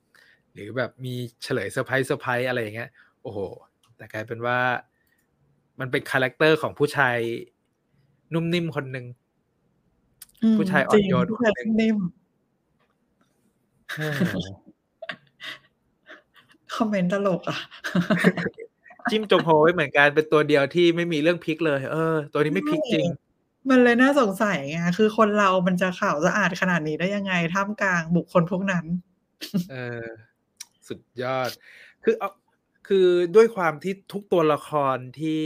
[0.52, 2.90] หรือแบบมีเฉลย surprise surprise อะไรอย่างเงี้ย
[3.22, 3.38] โอ้โห
[3.96, 4.58] แต่กลายเป็นว่า
[5.80, 7.16] มันเป็น character ของผู้ชาย
[8.34, 9.06] นุ่มนิ่มคนหนึ่ง
[10.58, 11.98] ผู้ชายอ่อนโยนคนหนึ่งนิ่ม
[16.74, 17.58] คอมเมนต์ตลกอะ
[19.10, 23.06] จิ้มจงโฮไว้เหมือนกันเป็นตัวเดียวที่ไม่มีเรื่องพลิกเลย เออ ตัวนี้ไม่พลิกจริง
[23.70, 28.84] มันเลยน่าสงสัยไงคือคนเรามันจะขาวสะอาดขนาดนี้ได้ยังไง ท่ามกลางบุคคลพวกนั้น
[29.70, 30.06] เออ
[30.88, 31.50] สุดยอด
[32.04, 32.30] คือเอา
[32.88, 35.42] คือด้วยความที่ทุกตัวละครที่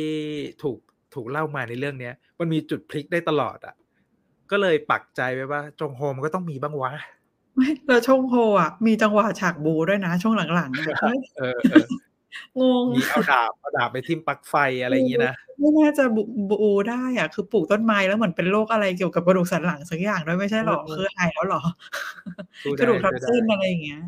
[0.62, 0.79] ถูก
[1.14, 3.75] ถูกเล่ามาในเรื่องเนี้ย มันมีจุดพลิกได้ตลอดอะ
[4.51, 6.93] ก็เลยปักใจไว้ว่าจงโฮมก็ต้องมีบ้างวะ
[7.57, 11.59] ไม่แล้วชงโฮอะ มีจังหวะฉากบูด้วยนะ ช่วงหลังๆเออ
[12.61, 21.62] งงมีเอาดาบเอาดาบไปทิ่มปลั๊กไฟอะไรอย่างนี้นะไม่น่าจะบูบูได้อะ คือปลูกต้นไม้แล้วเหมือนเป็นโรคอะไรเกี่ยวกับกระดูกสันหลังสักอย่างด้วยไม่ใช่หรอคือหายแล้วหรอ
[22.78, 24.01] กระดูกทับเส้นอะไรอย่างเงี้ย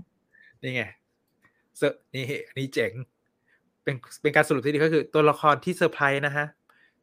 [0.62, 0.82] นี่ไง
[1.76, 2.92] เซอร์นี่อันนี้เจ๋ง
[3.82, 6.46] เป็นเป็นการสรุปที่ดีก็คือตัวละครที่เซอร์ไพรส์นะฮะ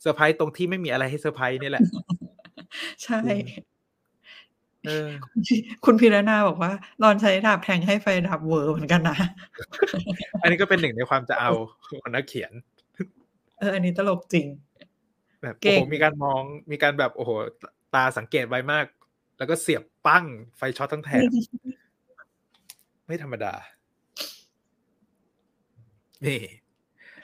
[0.02, 1.84] เซอร์ไพรส์ตรงที่ไม่มีอะไรให้เซอร์ไพรส์นี่แหละ
[3.04, 3.20] ใช่
[5.86, 6.72] คุณพีรนาบอกว่า
[7.04, 9.18] รอนใช้ดาบแทงให้ไฟดับเวอร์เหมือนกันนะ
[10.42, 11.52] อันนี้ก็เป็นหนึ่งในความจะเอา
[11.88, 12.52] ของนักเขียน
[13.60, 14.46] เออ อันนี้ตลกจริง
[15.42, 17.32] แบบโอ้โหมีการมองมีการแบบโอ้โห
[17.96, 18.86] ตาสังเกตไว้มาก
[19.38, 20.26] แล้วก็เสียบปั้ง
[20.58, 21.24] ไฟช็อตทั้งแถบ
[23.06, 23.54] ไม่ธรรมดา
[26.26, 26.40] นี่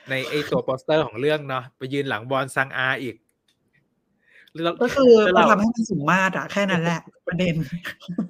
[0.10, 3.16] ในไอตัวโปสเตอร์ของเรื่องเนาะไปยืนหลังวอนซังอาอีก
[4.82, 7.56] ก็คือเราทำให้มันสูงมาตรอะแค่นั้นแหละ ประเด็น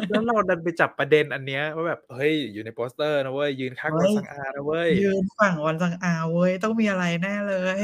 [0.10, 7.80] แล้วเราดันไปจับประเด็นอันเนี้ยว่าแบบเฮ้ยอยู่ในโปสเตอร์นะเว้ยยืนข้างวอนซังอานะเว้ยยืนฝั่งวันสังอาเว้ยต้องมีอะไรแน่เลย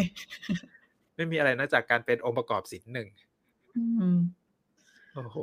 [1.16, 3.08] ไม่มีอะไรนอกจากการเป็นองค์ประกอบศิลป์หนึ่ง
[5.14, 5.38] โอ้โห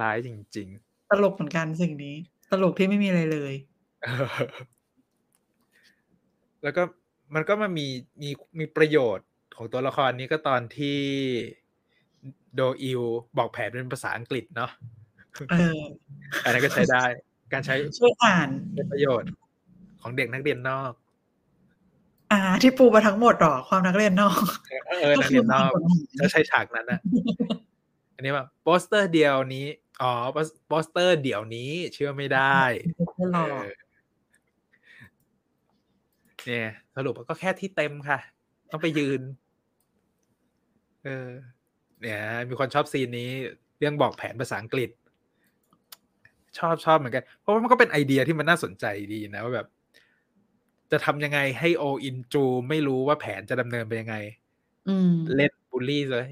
[0.00, 2.16] ร้ายจริง ๆ ตลกเหมือนกันสิ่งนี้
[2.50, 3.54] ตลกที่ไม่มีอะไรเลย
[6.62, 6.82] แล้วก็
[7.34, 7.86] มันก็มามี
[8.22, 11.00] มีมีประโยชน์ของตัวละครนี้ก็ตอนที่
[12.54, 13.02] โดอิว
[13.38, 14.70] บอกแผนเป็นภาษาอังกฤษเนาะ
[15.50, 15.80] เออ
[16.44, 17.04] อันนั้นก็ใช้ได้
[17.52, 19.30] การใช้ช่วยอ่านเป็นประโยชน์
[20.02, 20.92] ของเด็กนักเรียนนอก
[22.32, 24.42] อ่า ที่ปูมาทั้งหมดหรอความนักเรียนนอก
[24.88, 25.70] เออนักเรียนนอก
[26.18, 27.00] จะใช้ฉากนั้นนะ
[28.14, 29.66] อันนี้ว่าโปสเตอร์เดียวนี้
[30.02, 30.12] อ๋อ
[30.68, 32.60] โปสเตอร์เดี๋ยวนี้ เชื่อไม่ได้
[33.16, 33.68] ไม่หรอกเออ
[36.46, 38.18] เนี่ยสรุปก็แค่ที่เต็มค่ะ
[38.70, 39.20] ต้องไปยืน
[41.04, 41.28] เออ
[42.00, 43.30] เนี่ยมีคนชอบซีนนี้
[43.78, 44.90] เรื่องบอกแผนภาษาอังกฤษ
[46.58, 49.66] ชอบชอบเหมือนกัน เพราะว่ามันก็เป็นไอเดียที่มันน่าสนใจดีนะว่าแบบ
[50.92, 54.16] จะทำยังไงให้โออินจูไม่รู้ว่าแผนจะดำเนินไปยังไง
[54.88, 56.26] อืมเล่นบูลลี่เลย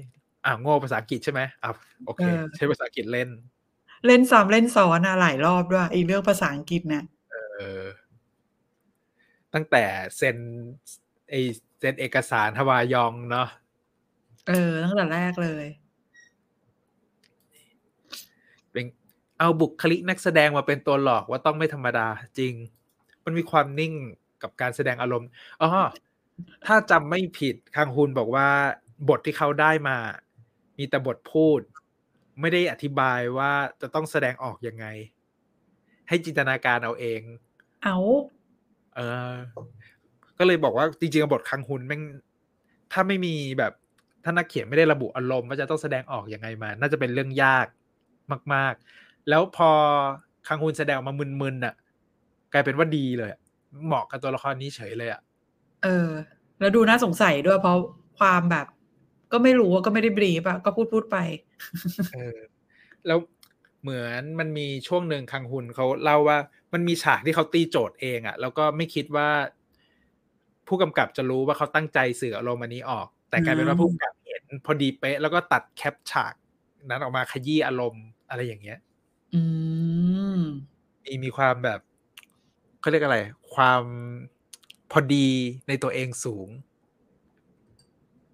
[0.45, 1.71] อ่าโง่ภาษาอังกฤษใช่ไหมอะ
[2.05, 3.29] โอเคเออใช้ภาษาอังกฤษเล่น
[4.05, 7.35] เล่นซ้ำเล่นซ้อนอะหลายรอบด้วยไอีเรื่องภาษาอังกฤษเนี่ยเอ
[7.81, 7.83] อ
[9.53, 9.83] ตั้งแต่
[10.17, 10.37] เซ็น
[11.29, 11.33] ไอ
[11.79, 13.47] เซ็นเอกสารฮวายองเนาะ
[14.49, 15.65] เออ ตั้งแต่แรกเลย
[18.71, 18.85] เป็น
[19.37, 22.07] เอาบุคลิกนักแสดงมาเป็นตัวหลอกว่าต้องไม่ธรรมดา
[22.39, 22.53] จริง
[23.25, 23.93] มันมีความนิ่ง
[24.43, 25.29] กับการแสดงอารมณ์
[25.61, 25.69] อ๋อ
[26.65, 28.47] ถ้าจำไม่ผิดคังฮุนบอกว่า
[29.09, 29.97] บทที่เขาได้มา
[30.77, 31.59] มีแต่บทพูด
[32.41, 34.85] ไม่ได้อธิบายว่าจะต้องแสดงออกยังไง
[36.07, 37.21] ให้จินตนาการเอาเอง
[37.83, 37.97] เอา
[38.95, 38.99] เอ
[39.31, 39.33] อ
[40.37, 42.01] ก็เลยบอกว่าจริงๆบทคังฮุนแม่ง
[42.91, 43.73] ถ้าไม่มีแบบ
[44.23, 47.67] ถ้านักเขียนไม่ได้ระบุอารมณ์ว่าจะต้องแสดงออกยังไงมา น่าจะเป็นเรื่องยาก
[48.53, 49.69] มาก ๆ แล้วพอ
[50.47, 51.73] คังฮุนแสดงออกมามึนๆน่ะ
[52.53, 53.39] กลายเป็นว่าดีเลยอะ
[53.85, 55.21] เหมาะกับตัวละครนี้เฉยเลยอะ
[55.83, 56.09] เออ
[56.59, 57.77] แล้วดูน่าสงสัยด้วยเพราะ
[58.19, 58.67] ความแบบ
[59.31, 61.17] ก็ไม่รู้ว่าก็ไม่ได้บรีฟอะก็พูดพูดไป
[62.13, 62.37] เออ
[63.07, 63.19] แล้ว
[63.81, 66.37] เหมือนมันมีช่วงหนึ่งคังฮุนเขาเล่าว่า
[66.73, 69.29] มันมีฉากที่เขาตีโจทย์เองอะแล้วก็ไม่คิดว่า
[70.67, 76.33] ผู้กำกับจะรู้ว่าเขาตั้งใจสื่ออารมณ์อันนี้ออก แต่กลายเป็นว่าอืมผู้กำกับเห็นพอดีเป๊ะแล้วก็ตัดแคปฉาก
[76.85, 78.79] นั้นออกมาขยี้อารมณ์อะไรอย่างเงี้ย
[79.33, 79.41] อื
[80.37, 80.39] ม
[81.03, 81.79] มีมีความแบบ
[82.79, 83.17] เขาเรียกอะไร
[83.53, 83.81] ความ
[84.91, 85.27] พอดี
[85.67, 86.47] ในตัวเองสูง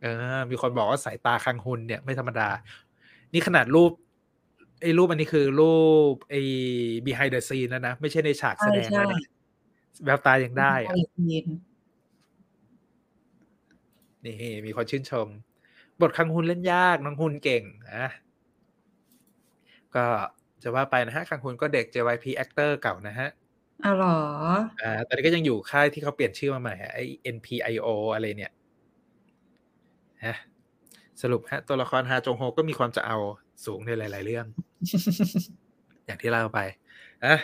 [0.01, 2.49] เออ มีคนบอกว่าสายตาคังฮุนเนี่ยไม่ธรรมดา
[3.33, 3.91] นี่ขนาดรูป
[4.81, 5.75] ไอ้รูปอันนี้คือรู
[6.11, 6.41] ปไอ้
[7.05, 9.21] behind the scene นะนะ ไม่ใช่ในฉากแสดงใช่แล้วนะ
[10.05, 10.93] แววตายังได้อะ
[11.31, 11.39] ยิ
[14.25, 15.27] นนี่มีคนชื่นชม
[16.01, 17.63] บทคังฮุนเล่นยากน้องฮุนเก่ง
[17.93, 18.05] นะ
[19.95, 20.05] ก็
[20.63, 23.29] จะว่าไปนะฮะคังฮุนก็เด็ก JYP actor เก่านะฮะ
[23.85, 24.17] อ๋อเหรอ
[24.81, 27.03] อ่าตอนนี้ก็ยังอยู่ค่ายที่เขาเปลี่ยนชื่อมาใหม่อะไอ้
[27.35, 28.53] NPIO อะไรเนี่ย
[30.25, 30.35] ฮะ
[31.21, 33.17] สรุปฮะตัวละครฮาจงโฮก็มีความจะเอา
[33.65, 34.45] สูงในหลาย ๆ เรื่อง
[36.05, 36.59] อย่างที่เล่าไป
[37.25, 37.35] อะ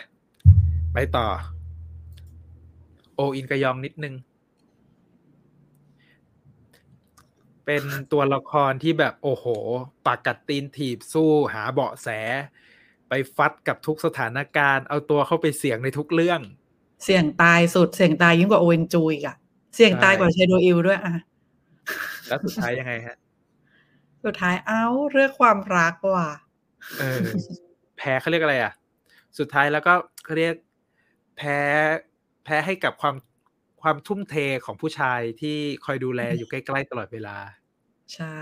[0.94, 1.26] ไปต่อ
[3.16, 4.14] โออินกยองนิดนึง
[7.66, 7.82] เป็น
[8.12, 9.46] ตัวละครที่แบบโอ้โห
[10.06, 12.08] ปากกัดตีนถีบสู้หาเบาะแส
[13.08, 16.40] ไปฟัดกับทุกสถานการณ์ เอาตัวเข้าไปเสี่ยงในทุกเรื่อง
[17.04, 19.36] เสี่ยงตายสุดเสี่ยงตายยิ่งกว่าโอเวนจูอีกอะ
[19.74, 21.14] เสี่ยงตายใช่กว่าเชโดอิลด้วยอะ
[22.28, 23.16] แล้วสุดท้ายยังไงฮะ
[24.24, 26.30] สุดท้ายเอ้าเรื่องความรักว่ะ
[26.98, 27.24] เออ
[27.98, 28.72] แพ้เขาเรียกอะไรอะ
[29.38, 29.92] สุดท้ายแล้วก็
[30.24, 30.54] เขาเรียก
[31.36, 31.58] แพ้
[32.44, 33.14] แพ้ให้กับความ
[33.82, 37.36] ความทุ่มเทของผู้ชายที่คอยดูแลอยู่ใกล้ๆตลอดเวลา
[38.14, 38.38] ใช่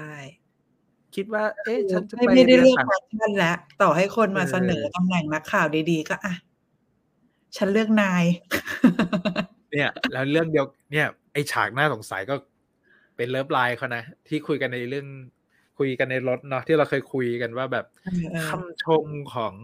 [1.15, 6.35] คิดว่า เอ๊ะฉันจะไม่ไปไม่ได้เรียนเลือกต่างแฟชั่นแล้วต่อให้คนมาเออเสนอตำแหน่งนักข่าวดีๆ ก็อะ
[7.57, 8.25] ฉันเลือกนาย
[9.73, 12.35] เนี่ย แล้วเรื่องเดียว เนี่ย ไอฉากน่าสงสัยก็
[13.17, 15.07] เป็นเลิฟไลน์เขานะ ที่คุยกันในเรื่อง
[15.79, 19.55] คุยกันในรถเนาะที่เราเคยคุยกันว่าแบบเออเออคำชมของ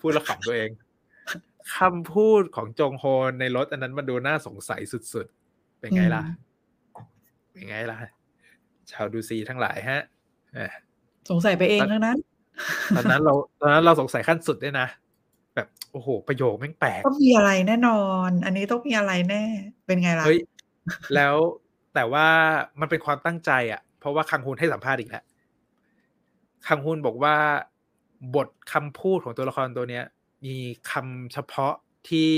[0.00, 0.70] พูดและขำตัวเอง
[1.74, 6.22] คำพูดของจงโฮนในรถอันนั้นมันดูน่าสงสัยสุดๆ เป็นไงล่ะ
[7.50, 7.98] เป็นไงล่ะ
[8.90, 10.02] ชาวดูซีทั้งหลายฮะ
[10.54, 10.70] เอ้ย
[11.30, 12.18] สงสัยไปเองทั้งนั้น
[12.96, 14.86] ตอนนั้นเราตอนนั้นเราสงสัยขั้นสุดด้วยนะ
[15.54, 19.42] แบบโอ้โห ประโยคแม่งแปลกต้องมีอะไรแน่นอน อันนี้ต้องมีอะไรแน่
[19.86, 20.40] เป็นไงล่ะ เฮ้ย
[21.14, 21.36] แล้ว
[21.94, 22.26] แต่ว่า
[22.80, 25.24] มันเป็นความตั้งใจอะ เพราะว่าคังฮุนให้สัมภาษณ์อีกแล้ว
[26.66, 27.34] คังฮุนบอกว่า
[28.34, 30.04] บทคำพูดของตัวละครตัวเนี้ย
[30.46, 30.58] มี
[30.90, 31.74] คำเฉพาะ
[32.08, 32.32] ที่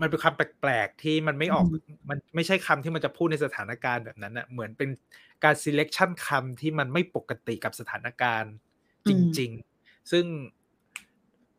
[0.00, 4.90] มันเป็นคำแปลกๆ ที่มันไม่ออกอืมมันไม่ใช่คำที่มันจะพูดในสถานการณ์แบบนั้นอะเหมือนเป็น
[5.44, 8.52] การ selection คำที่มันไม่ปกติกับสถานการณ์
[9.08, 9.50] จริง
[9.80, 10.24] ๆ ซึ่ง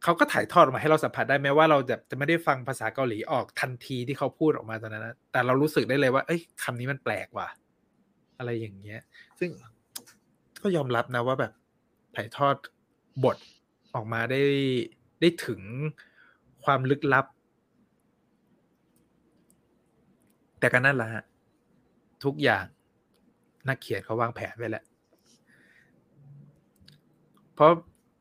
[0.04, 7.48] เขาก็ถ่ายทอดออกมาให้เราสัมผัสได้แม้ว่าเราจะจะไม่ได้ฟังภาษาเกาหลีออกทันทีที่เขาพูดออกมาตอนนั้นนะแต่เรารู้สึกได้เลยว่า เอ้ยคำนี้มันแปลกว่ะ
[8.38, 9.00] อะไรอย่างเงี้ย
[9.40, 9.50] ซึ่ง
[10.62, 11.54] ก็ยอมรับนะว่าแบบ
[12.16, 12.56] ถ่ายทอด
[13.24, 13.38] บท
[13.96, 14.42] ออกมาได้
[15.22, 15.62] ได้ถึง
[16.64, 17.26] ความลึกลับ
[20.60, 21.24] แต่ก็นั่นแหละฮะ
[22.24, 22.66] ทุกอย่าง
[23.68, 24.84] นักเขียนเขาวางแผนไว้แหละ
[27.56, 27.72] เพราะ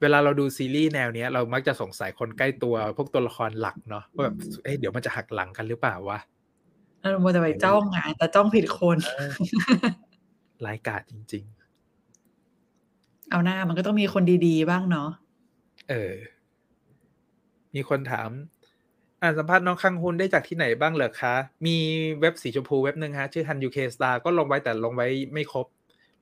[0.01, 6.19] เวลาเราดูซีรีส์แนวเนี้ย เรามักจะสงสัยคนใกล้ตัว พวกตัวละครหลักเนาะว่าแบบเอ๊ะเดี๋ยวมันจะหักหลังกันหรือเปล่าวะ
[7.03, 8.99] เออมันจะไปจ้องอะแต่จ้องผิดคน
[10.67, 11.45] รายกาดจริง
[13.31, 16.15] เอาหน้ามันก็ต้องมีคนดี ๆ บ้างเนาะๆเออ
[17.75, 18.31] มีคนถาม
[19.23, 21.35] อ่านสัมภาษณ์น้องคังฮุนได้จากที่ไหนบ้างเหรอคะ
[21.67, 21.77] มี
[22.21, 25.67] เว็บสีชมพูเว็บหนึ่งฮะ ชื่อ Han UK Star ก็ลงไว้แต่ลงไว้ไม่ครบ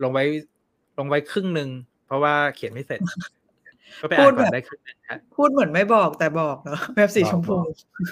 [0.03, 0.25] ลงไว้
[0.99, 1.71] ลงไว้ครึ่งหนึ่ง
[2.07, 3.01] เพราะว่าเขียนไม่เสร็จ
[4.01, 7.67] ก็ไปอ่านก่อนได้ครึ่งหนึงฮะพูดเหมือนไม่บอกแต่บอกเนาะเว็บสีชมพูบอก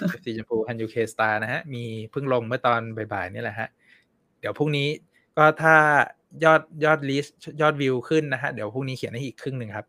[0.09, 2.81] เว็บสีชมพู Han UK Star นะฮะ มีเพิ่งลงเมื่อตอน
[3.13, 3.67] บ่ายๆนี่แหละฮะ
[4.39, 4.87] เดี๋ยวพรุ่งนี้
[5.37, 5.75] ก็ถ้า
[6.43, 9.85] ยอดยอดลิสต์ยอดวิวขึ้นนะฮะ เดี๋ยวพรุ่งนี้เขียนให้อีกครึ่งหนึ่งครับ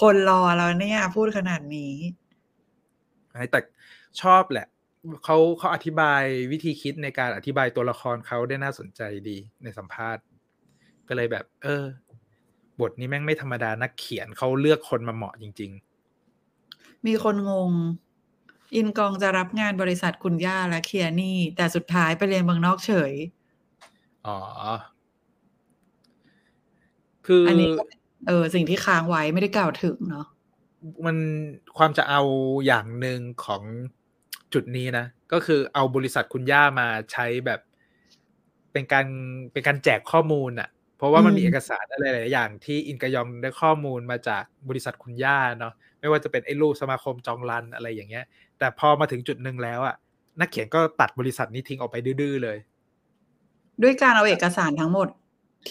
[0.00, 1.94] คนรอแล้วเนี่ย พูดขนาดนี้
[3.50, 3.60] แต่
[4.22, 4.66] ชอบแหละ
[5.24, 10.22] เขาเขาอธิบายวิธีคิดในการอธิบายตัวละครเขาได้น่าสนใจดีในสัมภาษณ์
[11.08, 11.84] ก็เลยแบบ เออ
[12.80, 15.72] บทนี้แม่งไม่ธรรมดานักเขียนเขาเลือกคนมาเหมาะจริง
[17.06, 17.70] มีคนงง
[18.74, 24.38] อินกองจะรับงานบริษัทคุณย่าและเคียร์นี่ แต่สุดท้ายไปเรียนเมืองนอกเฉยๆอ๋อ
[27.26, 30.26] คืออัอันนี้ก็เออ สิ่งที่ค้างไว้ไม่ได้กล่าวถึงเนาะ
[31.06, 31.16] มัน
[31.78, 32.22] ความจะเอา
[32.66, 33.62] อย่างหนึ่งของ
[34.54, 37.60] จุดนี้นะ ก็คือเอาบริษัทคุณย่ามาใช้แบบ
[38.72, 39.06] เป็นการ
[39.52, 48.24] เป็นการแจกข้อมูลอะ่ะเพราะว่ามันมีอืมเอกสารอะไรหลายๆอย่างที่อินกยองได้ข้อมูลมาจากบริษัทคุณย่าเนาะไม่ว่าจะเป็นไอ้รูปสมาคมจองรันอะไรอย่างเงี้ย
[48.58, 49.96] แต่พอมาถึงจุดหนึ่งแล้วอะ่ะ
[50.40, 52.58] นักเขียนก็ตัดบริษัทนี้ทิ้งออกไปดื้อๆเลย
[53.82, 55.08] ด้วยการเอาเอกสารทั้งหมด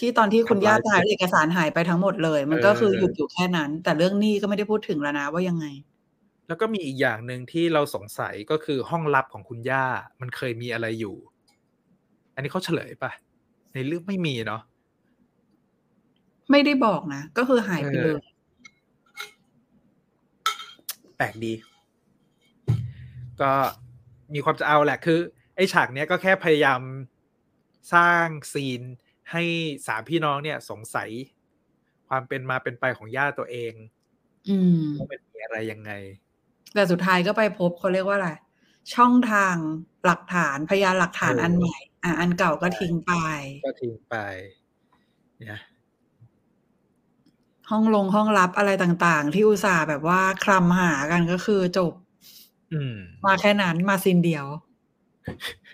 [0.04, 5.66] ี่ตอนที่คุณย่าทำลายตายเอกสารหายไปทั้งหมดเลย มันก็คือเออหยุดอยู่แค่นั้น แต่เรื่องหนี้ก็ไม่ได้พูดถึงแล้วนะว่ายังไง
[6.48, 9.84] แล้วก็มีอีกอย่างหนึ่งที่เราสงสัยก็คือห้องลับของคุณย่า
[10.20, 11.16] มันเคยมีอะไรอยู่
[12.34, 13.10] อันนี้เขาเฉลยปะ
[13.74, 14.62] ในเรื่องไม่มีเนาะ
[16.50, 18.22] ไม่ได้บอกนะ ก็คือหายไปเลย
[21.16, 21.52] แปลกดี
[23.40, 23.52] ก็
[24.34, 25.20] มีความจะเอาแหละคือ
[25.56, 26.80] ไอ้ฉากเนี้ยก็แค่พยายาม
[27.94, 28.82] สร้างซีน
[29.32, 29.42] ให้
[29.86, 31.10] สามพี่น้องเนี่ยสงสัย
[32.08, 33.72] ความเป็นมาเป็นไปของย่าตัวเอง
[34.48, 35.92] อืมว่ามันมีอะไรยังไง
[36.74, 38.30] แต่สุดท้ายก็ไปพบเขาเรียกว่าอะไร
[38.94, 39.54] ช่องทาง
[40.04, 43.12] หลักฐานพยานหลักฐานเอออัอันใหม่ อะอันเก่าก็ทิ้งไป
[43.66, 44.16] ก็ทิ้งไป
[45.38, 45.60] เนี่ย
[47.70, 51.92] ห้องลงห้องลับอะไรต่างๆ ที่อุตส่าห์แบบว่าคลำหากันก็คือจบ
[52.72, 52.94] อืม
[53.26, 54.46] มาแค่นั้นมาซีนเดียว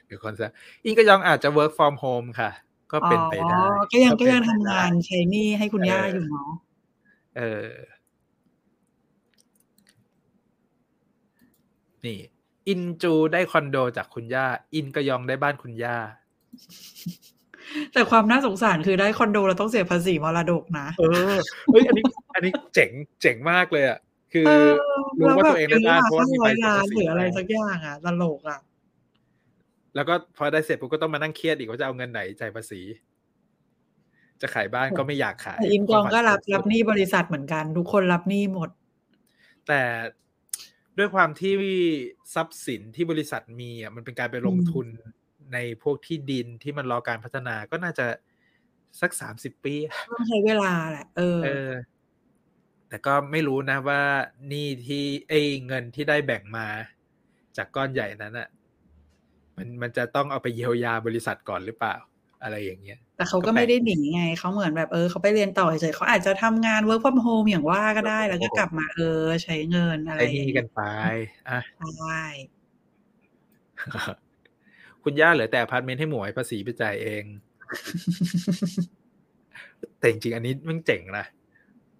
[0.06, 0.46] เดี๋ยวคนจะ
[0.84, 2.50] อิงก็ยองอาจจะ work from home ค่ะ
[2.92, 6.50] ก็เป็นไปได้อ๋อก็ยังก็เป็นยังไปทำงานได้ใช้หนี้ให้คุณย่าเออออยู่เนาะ
[7.36, 7.68] เออ
[12.06, 12.18] นี่
[12.68, 15.96] อินจูได้คอนโดจากคุณย่า อินกยองได้บ้านคุณย่า
[17.92, 22.04] แต่ความน่าสงสารคือได้คอนโดเราต้องเสียภาษีมรดกนะ เออ เฮ้ย อันนี้
[22.34, 22.90] อันนี้เจ๋ง
[23.22, 23.98] เจ๋งมากเลยอะ
[24.32, 24.70] คือเออ
[25.18, 28.58] รู้ว่าตัวเองได้บ้านเพแล้ราะวว่ามีแบบใบร้อยเสียภาษีล้านหรืออะไรมา สักอย่างอะตลกอะ
[29.94, 32.80] แล้วก็พอได้เสร็จปุ๊บก็ต้องมานั่งเครียดอีกว่าจะเอาเงินไหนจ่ายภาษี
[34.40, 38.70] จะขายบ้านก็ไม่อยากขายแต่อินกองก็รับความฝันรับหนี้บริษัทเหมือนกัน ทุกคนรับหนี้หมด
[39.68, 39.80] แต่
[40.98, 41.54] ด้วยความที่
[42.34, 44.86] ทรัพย์สินที่บริษัทมีอะมันเป็นการไปลงอืมทุน
[45.52, 48.06] ในพวกที่ดินที่มันรอการพัฒนาก็น่าจะ
[49.00, 49.74] สักสามสิบปี
[50.12, 51.70] ต้องใช้เวลาแหละเออเออ
[52.88, 54.02] แต่ก็ไม่รู้นะว่า
[54.52, 56.66] นี่ที่ไอ้เงินที่ได้แบ่งมา
[57.56, 58.48] จากก้อนใหญ่นั้นอะ
[59.56, 61.96] มันมันจะต้องเอาไปเยียวยาบริษัทก่อนหรือเปล่า
[62.42, 70.80] อะไรอย่างเงี้ย แต่เขาก็ก็แปลกไม่ได้หนีไงเขาเหมือนแบบเออเขาไปเรียนต่อเฉยๆเขาอาจจะทำงาน work from home อย่างว่าก็ได้ แล้วก็กลับมาเออ ใช้เงินอะไรไอ้อย่างนี่เงี้ยกันไป
[71.48, 71.60] อะ
[71.98, 72.22] ใช่
[75.02, 77.24] คุณย่าเหลือแต่อพาร์ตเมนต์ให้หมวยภาษีไปจ่ายเอง
[79.98, 81.26] แต่จริงๆอันนี้มันเจ๋งนะ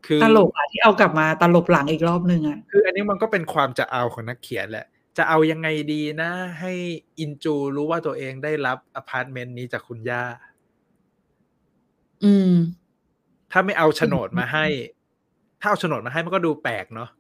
[0.07, 4.87] คือตลกอะที่เอากลับมาตลบหลังอีกรอบนึงอะคือ อันนี้มันก็เป็นความจะเอาของนักเขียนแหละ
[5.17, 6.73] จะเอายังไงดีนะ ให้
[7.19, 10.25] อินจูรู้ว่าตัวเองได้รับอพาร์ตเมนต์นี้จากคุณย่า
[12.25, 12.53] อืม
[13.53, 14.67] ถ้าไม่เอาโฉนดมาให้
[15.61, 17.11] ถ้าเอาโฉนดมาให้มันก็ดูแปลกเนาะ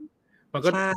[0.52, 0.90] มันก็ใช่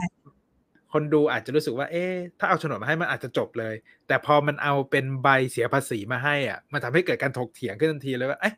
[0.93, 3.75] คนดูอาจจะรู้สึกว่า เอ๊ะถ้าเอาโฉนดมาให้มันอาจจะจบเลย
[4.07, 8.55] แต่พอมันเอาเป็นใบเสียภาษีมาให้อะ มันทำให้เกิดการถกเถียงขึ้นทันทีเลยว่าเอ๊ะ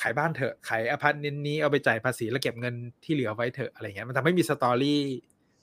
[0.00, 5.02] ขายบ้านเถอะ ขายอพาร์ตเมนต์นี้เอาไปจ่ายภาษีแล้วเก็บเงินที่เหลือไว้เถอะอะไรเงี้ย มันทำให้มี story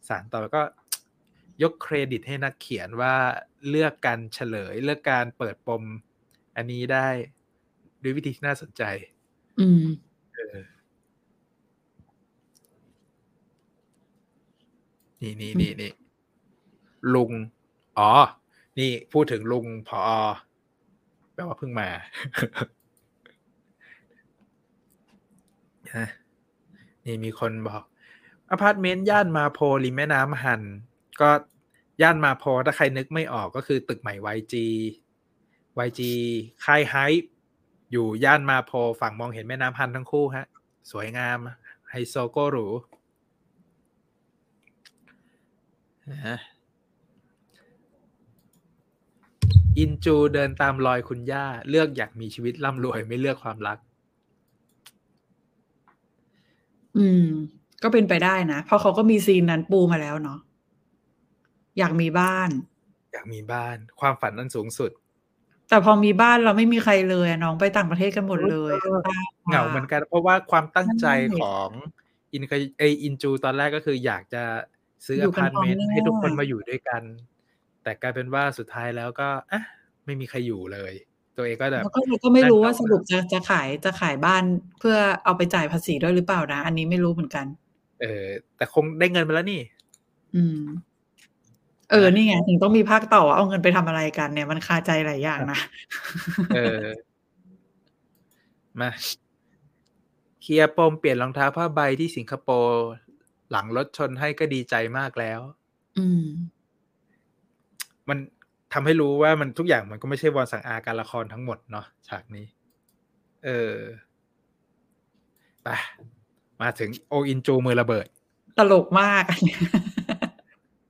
[0.07, 0.61] สานต่อก็
[1.63, 3.15] ยกเครดิตให้นักเขียนว่า
[3.69, 5.83] เลือกการเฉลย เลือกการเปิดปม
[6.55, 7.07] อันนี้ได้
[8.03, 8.83] ด้วยวิธีที่น่าสนใจ
[9.59, 9.85] อืม
[10.35, 10.59] เออ
[15.21, 15.91] นี่นี่นี่นี่
[17.13, 17.31] ลุง
[17.97, 18.11] อ๋อ
[18.79, 20.01] นี่พูดถึงลุงพอ
[21.33, 21.89] แปลว่าเพิ่งมา
[27.05, 27.83] นี่มีคนบอก
[28.49, 30.61] อพาร์ตเมนต์ย่านมาโพริมแม่น้ำฮัน
[31.22, 31.32] ก็
[32.01, 34.55] ย่านมาโพถ้าใครนึกไม่ออกก็คือตึกใหม่ YG
[35.88, 36.01] YG
[36.66, 36.95] ค่ายไฮ
[37.91, 40.45] อยู่ย่านมาโพฝั่งมองเห็นแม่น้ำฮันทั้งคู่ฮะ
[40.91, 41.38] สวยงาม
[41.89, 42.68] ไฮโซโกหรู
[49.78, 53.78] อินจูเดินตามรอยคุณย่า เลือกอยากมีชีวิตร่ำรวยไม่เลือกความรัก
[56.97, 57.28] อืม
[57.84, 60.39] ก็เป็นไปได้นะ เพราะเขาก็มีซีนนั้นปูมาแล้วเนาะ
[61.80, 62.49] อยากมีบ้าน
[63.13, 64.91] อยากมีบ้าน ความฝันนั้นสูงสุด
[65.69, 68.73] แต่พอมีบ้านเราไม่มีใครเลยน้องไปต่างประเทศกันหมดเลย
[69.47, 71.07] เหงาเหมือนกัน เพราะว่าความตั้งใจ
[71.41, 71.69] ของ
[72.34, 72.43] อิน
[72.78, 74.43] ไออินจูตอนแรกก็คืออยากจะ
[75.05, 77.01] ซื้ออพาร์ตเมนต์ให้ทุกคนมาอยู่ด้วยกัน
[77.84, 79.61] แต่กลายเป็นว่าสุดท้ายแล้วก็อะ
[80.05, 80.93] ไม่มีใครอยู่เลย
[81.38, 84.43] ตัวเองก็แบบก็ก็ไม่รู้ว่าสรุปจะจะขายจะขายบ้าน
[84.80, 87.45] เพื่อเอาไปจ่ายภาษีด้วยหรือเปล่านะ อันนี้ไม่รู้เหมือนกัน
[88.01, 88.26] เออ
[88.57, 89.61] แต่คงได้เงินมาแล้วนี่
[90.36, 90.61] อืม
[91.91, 95.59] เออ นี่ไงถึงต้องมีภาคต่อเอาเงินไปทำอะไรกันเนี่ยมันคาใจหลายอย่างนะ
[96.55, 96.83] เออ
[98.79, 98.89] มา
[100.41, 102.86] เคลียร์ปมเปลี่ยนรองเท้าผ้าใบที่สิงคโปร์
[103.51, 105.39] หลังรถชนให้ก็ดีใจมากแล้ว
[105.97, 106.25] อืม
[108.09, 108.17] มัน
[108.73, 112.45] ทำให้รู้ว่ามันทุกอย่างมันก็ไม่ใช่วอนสังอาการละครทั้งหมดเนาะฉากนี้
[113.45, 113.75] เออ
[115.63, 115.67] ไป
[116.61, 118.07] มาถึงโออินจูมือระเบิด
[118.57, 119.57] ตลกมากอันนี้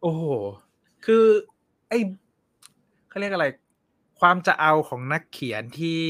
[0.01, 0.25] โอ้โห
[1.05, 1.25] คือ
[1.89, 1.99] ไอ้
[3.09, 3.47] เขาเรียกอะไร
[4.19, 6.01] ความจะเอาของนักเขียนที่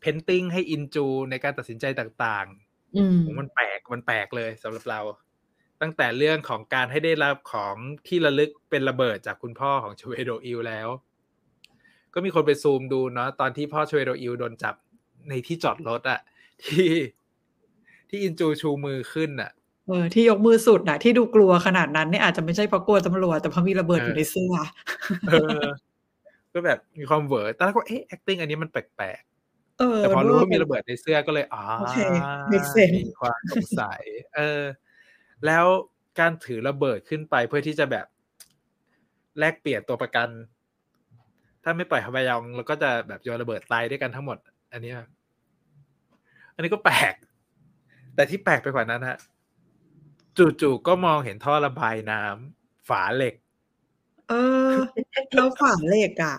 [0.00, 5.00] painting ให้อินจูในการตัดสินใจต่างๆอืมมันแปลกมันแปลกเลยสำหรับเรา
[5.80, 10.88] ตั้งแต่เรื่องของการให้ได้รับของที่ระลึกเป็นระเบิดจากคุณพ่อของชเวโดอิลแล้ว
[12.14, 14.74] ก็มีคนไปซูมดูเนาะตอนที่พ่อชเวโดอิลโดนจับ
[15.28, 16.20] ในที่จอดรถอะ
[16.64, 16.90] ที่
[18.08, 19.50] ที่อินจูชูมือขึ้นอะ
[19.88, 24.54] เออที่ยกมือสุดอะที่ดูกลัวขนาดนั้นเนี่ยอาจจะไม่ใช่เพราะกลัวตำรวจแต่เพราะมีระเบิดอยู่ในเสื้อ
[25.28, 25.60] เออ
[26.52, 29.20] ก็แบบมีความเวอร์แต่แล้วก็เอ๊ะ acting อันนี้มันแปลก
[29.78, 31.62] เออแต่พอรู้ว่ามีระเบิดในเสื้อก็เลยอ๋อ
[32.52, 32.58] มี
[33.20, 34.02] ความสงสัย
[34.36, 34.62] เออ
[35.46, 35.66] แล้ว
[36.20, 38.06] การถือระเบิดขึ้นไปเพื่อที่จะแบบ
[39.38, 40.28] แลกเปลี่ยนตัวประกัน
[41.64, 44.38] ถ้าไม่ปล่อยฮาวายองเราก็จะแบบโยนระเบิดตายด้วยกันทั้งหมด
[44.72, 44.92] อันนี้
[46.54, 47.14] อันนี้ก็แปลก
[48.14, 49.18] แต่ที่แปลกไปกว่านั้นฮะ
[50.60, 53.34] จู่ๆก็มองเห็นท่อระบายน้ำฝาเหล็ก
[54.28, 54.34] เอ
[54.68, 54.72] อ
[55.34, 56.36] แล้วฝาเหล็กอะ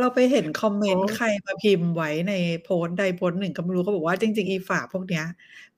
[0.00, 5.24] เราไปเห็นคอมเมนต์ใครมาพิมพ์ไว้ในโพสต์ใดโพสต์หนึ่งก็ไม่รู้เขาบอกว่าจริง ๆ อีฝาพวกเนี้ย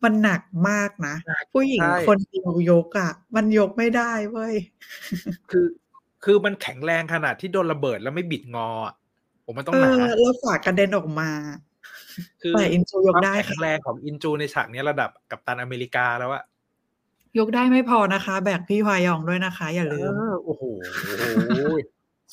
[0.04, 1.14] มันหนักมากนะ
[1.52, 4.54] ผู้หญิงคนเดียวยกอะ มันยกไม่ได้เว้ย
[5.50, 5.66] คือ
[6.24, 8.68] คือมันแข็งแรงขนาดที่โดนระเบิดแล้วไม่บิดงอ
[9.44, 9.90] ผมมันต้องหนา
[10.20, 11.30] แล้วฝากระเด็นออกมา
[12.42, 16.42] คือแต่อินจูยกได้แข็งแรงของอินจูในฉากนี้ระดับกับตันอเมริกาแล้วอะ
[17.38, 20.12] ยกได้ไม่พอนะคะ แบกพี่พายองด้วยนะคะ อย่าลืม
[20.44, 20.62] โอ้โห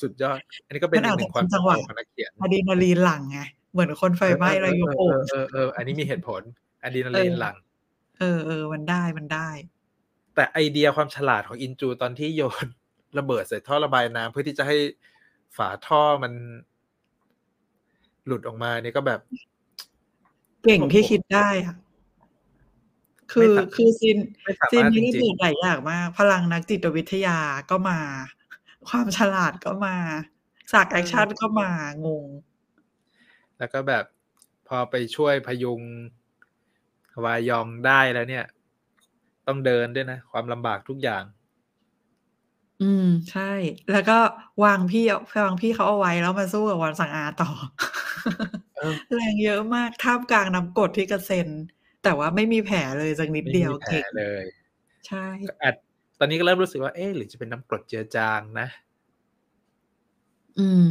[0.02, 3.40] สุดยอด อันนี้ก็เป็นอีกหนึ่งความจังหวะของนักเขียนอะดรีนาลีนหลังไง
[3.72, 6.42] เหมือนคนไฟไหม้แล้วยกโอเออเอออันนี้มีเหตุผล
[6.82, 7.56] อะดรีนาลีนหลัง
[8.18, 9.48] เออเออมันได้มันได้
[10.34, 12.66] แต่ไอเดียความฉลาดของอินจูตอนที่โยน
[13.18, 14.76] ระเบิดใส่ท่อระบายน้ำเพื่อที่จะให้
[15.56, 16.32] ฝาท่อมัน
[18.26, 19.20] หลุดออกมาเนี่ยก็แบบ
[20.64, 21.74] เก่งที่คิดได้อะ
[23.32, 24.18] คือคือ scene
[24.70, 27.38] scene นี้เปิดหลายอย่างมากพลังนักจิตวิทยา
[27.70, 27.98] ก็มา
[28.88, 29.96] ความฉลาดก็มา
[30.72, 31.70] สากแอคชั่นก็มา
[32.06, 32.26] งง
[33.58, 34.04] แล้วก็แบบ
[34.68, 35.80] พอไปช่วยพยุง
[37.24, 38.46] วายองได้แล้วเนี่ย
[39.46, 41.24] ต้องเดินด้วยนะ ความลำบากทุกอย่าง
[42.82, 43.52] อืม ใช่
[43.92, 44.18] แล้วก็
[44.64, 45.04] วางพี่
[45.46, 47.50] วางพี่เขาเอาไว้แล้วมาสู้กับวันสังอาต่อ
[49.14, 51.48] แรงเยอะมากท่ามกลางน้ำกดที่กระเซ็น
[52.02, 54.44] แต่ว่าไม่มีแผลเลยสักนิดเดียวเก่งเลย
[55.06, 55.26] ใช่
[56.18, 58.68] ตอนนี้ก็เริ่มรู้สึกว่าเอ๊หรือจะเป็นน้ำกรดเจือจางนะ
[60.58, 60.90] อืม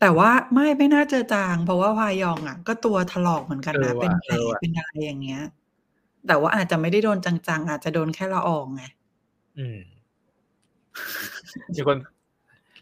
[0.00, 5.42] แต่ว่าไม่ไม่น่าเจือจาง เพราะว่าพายองอะ ก็ตัวถลอกเหมือนกันนะ เป็นแผลเป็นอะไรอย่างเงี้ย
[6.26, 8.84] แต่ว่าอาจจะไม่ได้โดนจังๆอาจจะโดนแค่ละอองไง
[9.58, 9.78] อืม
[11.74, 11.96] มีคน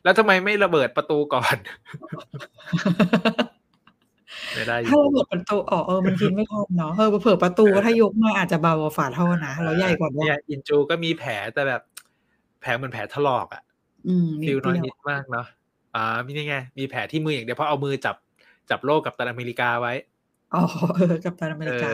[0.04, 1.56] แล้วทำไมไม่ระเบิดประตูก่อน
[4.54, 11.82] ไม่ได้ถ้าระเบิดประตูอ๋อเออมันกินไม่ทันเนาะเออเผื่อประตูถ้ายกมาอาจจะเบากว่าฝาท่อนะแล้วใหญ่กว่าเนี่ยอินจูก็มีแผลแต่แบบ
[12.60, 13.62] แผลเหมือนแผลถลอกอะ
[14.44, 15.46] ฟิลน้อยนิดมากเนาะ
[15.94, 18.16] อ่ามีนี่ไง มีแผลที่มืออย่างเดียวเพราะเอามือจับ
[18.70, 19.94] จับโลกกับตันอเมริกาไว้
[20.54, 20.62] อ๋อ
[20.96, 21.90] เออกับตันอเมริกา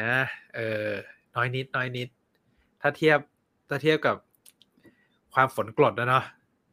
[0.00, 0.14] นะ
[0.56, 0.88] เออ
[1.36, 2.08] น้อยนิดน้อยนิด
[2.80, 3.18] ถ้าเทียบ
[3.68, 4.16] ถ้าเทียบกับ
[5.34, 6.24] ความฝนกรดนะเนาะ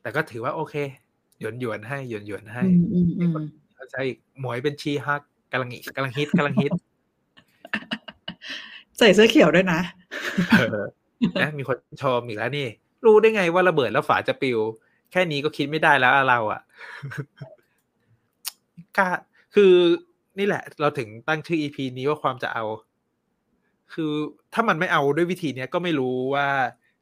[0.02, 0.76] แต่ก็ถือว่าโอเค
[1.40, 2.62] หยวนหยวนให้หยวนหยวนให้
[3.18, 3.22] เอ
[3.92, 5.22] ใช่อีกหมวยเป็นชีฮัก
[5.52, 6.72] กำลังกำลังฮิตกำลังฮิต
[8.98, 9.80] ใส่เสื้อเขียวด้วยนะ
[10.60, 10.80] เออ
[11.42, 12.68] นะมีคนชมอีกแล้วนี่
[13.06, 14.60] รู้ได้ไงว่าระเบิดแล้วฝาจะปิว
[15.12, 16.62] แค่นี้ก็คิดไม่ได้แล้วอะเราอะ
[18.98, 19.10] กล้า
[19.56, 19.74] คือ
[20.40, 22.64] นี่แหละ เราถึงตั้งชื่อ EP นี้ว่าความจะเอา
[23.94, 24.14] คือ
[24.54, 26.48] ถ้ามันไม่เอาด้วยวิธีเนี้ยก็ไม่รู้ว่า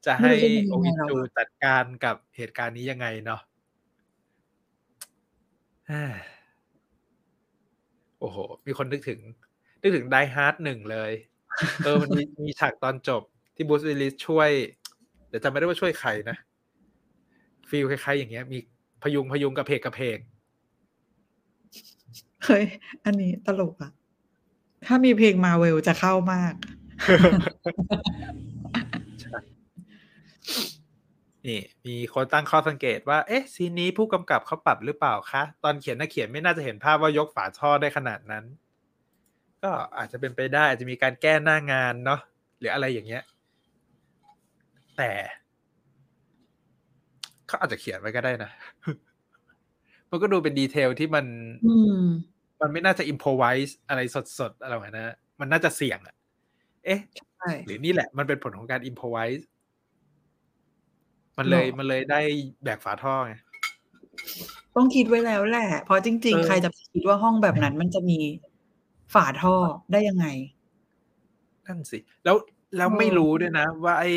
[0.06, 3.42] จะให้ไม่รู้จะยังไงโอวินหรอกจูจัดการกับเหตุการณ์นี้ยังไงเนาะ
[5.90, 6.04] อ่า
[8.22, 9.20] โอ้โห มีคนนึกถึง
[9.82, 11.12] นึกถึง Die Hard หนึ่งเลย
[11.84, 13.22] เออมันมีมีฉากตอนจบ
[13.56, 14.50] ที่บรูซวิลลิสช่วย
[15.30, 16.38] เดี๋ยวจำไม่ได้ว่าช่วยใครนะ
[17.70, 18.60] feel คล้ายๆอย่างเงี้ย มี
[19.04, 20.20] พยุงพยุงกะเผลกกะเผลก
[22.46, 22.66] เฮ้ย
[23.06, 23.92] อันนี้ตลกอะ
[24.86, 26.54] ถ้ามีเพลงมาร์เวลจะเข้ามาก
[31.48, 38.46] นี่มีคนตั้งข้อสังเกตว่า เอ๊ะ ซีนนี้ผู้กำกับเขาปรับหรือเปล่าคะ ตอนเขียนนักเขียนไม่น่าจะเห็นภาพว่ายกฝาท่อได้ขนาดนั้น
[39.64, 42.20] ก็อาจจะเป็นไปได้ อาจจะมีการแก้หน้างานเนาะ
[42.60, 43.24] หรืออะไรอย่างเงี้ย
[44.98, 45.12] แต่
[47.48, 48.52] เขาอาจจะเขียนไว้ก็ได้นะ
[50.10, 51.26] มันก็ดูเป็นดีเทลที่มัน
[51.68, 52.04] อืม
[52.62, 54.02] มันไม่น่าจะอิมพอไวส์อะไร
[54.40, 56.16] สดๆอะไรแบบนั้นนะมันน่าจะเสี่ยงอะ
[56.86, 57.00] เอ๊ะ
[57.38, 59.48] ใช่หรือนี่แหละ มันเป็นผลของการอิมพอไวส์
[61.38, 62.22] มันเลยหรอมันเลยได้
[62.64, 63.34] แบกฝาท่อไง
[64.76, 68.20] ต้องคิดไว้แล้วแหละ เพราะจริงเออๆใครจะไปคิดว่าห้องแบบนั้น มันจะมี
[69.14, 69.56] ฝาท่อ
[69.92, 70.26] ได้ยังไง
[71.66, 72.36] นั่นสิ แล้ว
[72.78, 74.12] แล้วเออไม่รู้ด้วยนะ ว่าไอ้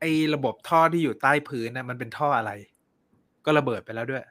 [0.00, 2.52] ไอ้ระบบท่อที่อยู่ใต้พื้นนะมันเป็นท่ออะไร
[3.44, 4.22] ก็ระเบิดไปแล้วด้วย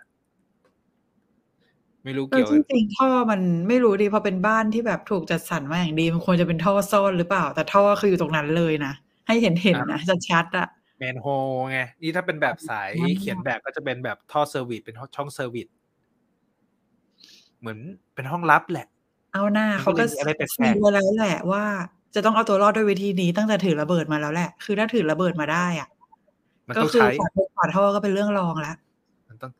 [2.04, 8.94] ไม่รู้เออเกี่ยวจริงๆท่อมันไม่รู้ดีพอเป็นบ้านที่แบบถูกจัดสรรมาอย่างดีมันควรจะเป็นท่อซ่อนหรือเปล่า แต่ท่อคืออยู่ตรงนั้นเลยนะ
[9.30, 10.68] ให้เห็นเห็นๆนะชัดๆอะ
[10.98, 11.28] แมนโฮ
[11.72, 15.68] ไงนี่ถ้าเป็นแบบสายอืมเขียนแบบก็จะเป็นแบบท่อเซอร์วิสเป็นช่องเซอร์วิส
[17.60, 17.80] เหมือน
[18.16, 18.88] เป็นห้องลับแหละ
[19.34, 21.64] เอาหน้ามันก็เขาก็เลยมีอะไรแปลกๆซีไว้แล้วแหละว่า
[22.16, 25.90] จะต้องเอาตัวรอดด้วยวิธีนี้ตั้งแต่ถือระเบิดมาแล้วแหละ คือถ้าถือระเบิดมาได้อะ
[26.68, 28.78] มันก็ต้องคือใช้ฝาท่อฝาท่อก็เป็นเรื่องรองแล้ว
[29.28, 29.52] มันต้อง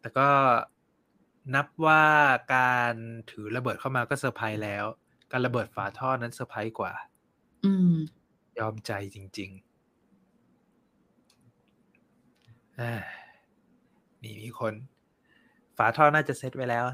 [0.00, 0.28] แต่ก็
[1.54, 2.02] นับว่า
[2.54, 2.92] การ
[3.30, 4.84] ถือระเบิดเข้ามาก็เซอร์ไพรส์แล้ว
[5.32, 6.92] การระเบิดฝาท่อนั้นเซอร์ไพรส์กว่า
[7.64, 7.92] อืม
[8.58, 9.70] ยอมใจจริงๆ
[12.80, 12.92] อ่า
[14.22, 14.72] นี่มีคน
[15.76, 16.84] ฝาท่อน่าจะเซตไว้แล้ว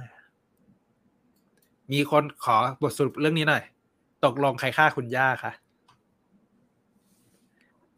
[1.92, 3.62] มีคนขอบทสรุปเรื่องนี้หน่อย
[4.24, 5.52] ตกลงใครฆ่าคุณย่าคะ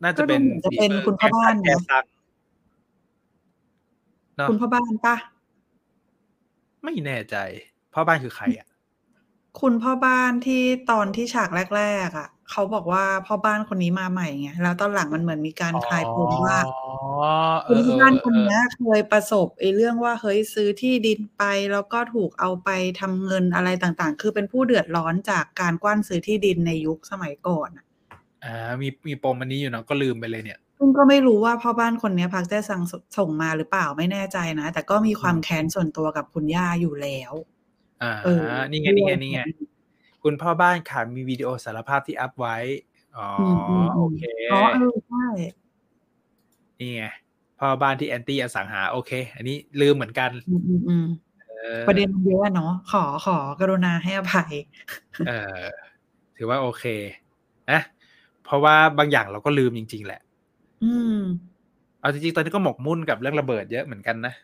[0.02, 2.04] น่าจะเป็นก็ดูเหมือนจะเป็นคุณพ่อบ้านนะแกซัง
[4.36, 5.16] เนอะคุณพ่อบ้านปะ
[6.84, 7.36] ไม่แน่ใจ
[7.94, 8.68] พ่อบ้านคือใครอะ
[9.60, 16.78] คุณพ่อบ้านที่ตอนที่ฉากแรก ๆ อะ เขาบอกว่าพ่อบ้านคนนี้มาใหม่ไงแล้วตอนหลังมันเหมือนมีการคลายปมว่าอ๋อ
[17.64, 21.42] เอคุณอพ่อเออบ้านคนเออเนี้ยเคยประสบไอ้เรื่องว่าเฮ้ยซื้อที่ดินไป
[21.72, 22.68] แล้วก็ถูกเอาไป
[23.00, 27.84] ทำเงินอะไรต่างๆ คือเป็นผู้เดือดร้อนจากการกว้านซื้อที่ดินในยุคสมัยก่อนอะ
[28.44, 32.82] อ่ามีมีปมอันนี้อยู่เนาะก็ลืมไปเลยเนี่ยซึ่งก็ไม่รู้ว่าพ่อบ้านคนเนี้ยพักแจ้สั่ง
[33.18, 37.32] ส่งมาหรือเปล่าไม่แน่ใจนะ แต่ก็มีความแค้นส่วนตัวกับคุณย่าอยู่แล้ว
[38.02, 39.40] อ่าเออนี่ไงนี่ไงนี่ไง
[40.30, 42.56] คุณพ่อบ้านค่ะมีวิดีโอสารภาพที่อัพไว้
[43.16, 44.22] อ๋ออืมอืมโออืมเค
[44.52, 45.26] อ๋อเออใช่
[46.78, 47.04] นี่ไง
[47.58, 51.06] พ่อบ้านที่แอนตี้อสังหา โอเค อันนี้ลืมเหมือนกันอืมอืมอืม
[51.48, 54.52] เออประเด็นมันเยอะเนาะขอขอกรุณาให้อภัย
[55.28, 55.62] เออ
[56.36, 56.84] ถือว่าโอเค
[57.70, 57.80] นะ
[58.44, 60.20] เพราะว่าบางอย่างเราก็ลืมจริง ๆ แหละ
[60.84, 61.20] อืม
[62.00, 64.34] เอาจริงๆ ตอนนี้ก็หมกมุ่นกับเรื่องระเบิดเยอะเหมือนกันนะ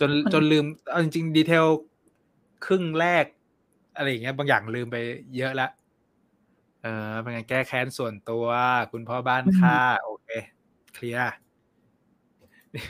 [0.00, 1.66] จนมันจนลืม เอาจริงๆ ดีเทล
[2.66, 3.24] ครึ่งแรก
[3.96, 4.96] อะไรอย่างเงี้ยบางอย่างลืมไป
[5.36, 5.68] เยอะละ
[6.82, 8.46] เออเป็นไงแก้แค้นส่วนตัว
[8.92, 10.28] คุณพ่อบ้านฆ่าโอเค
[10.94, 11.34] เคลียร์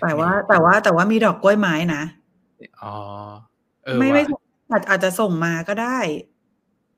[0.03, 2.03] แต่ว่าแต่ว่าแต่ว่ามีดอกกล้วยไม้นะ
[2.83, 2.97] อ๋อ
[3.85, 4.41] เออไม่ไม่ว่ะ
[4.71, 5.99] อาจอาจจะส่งมาก็ได้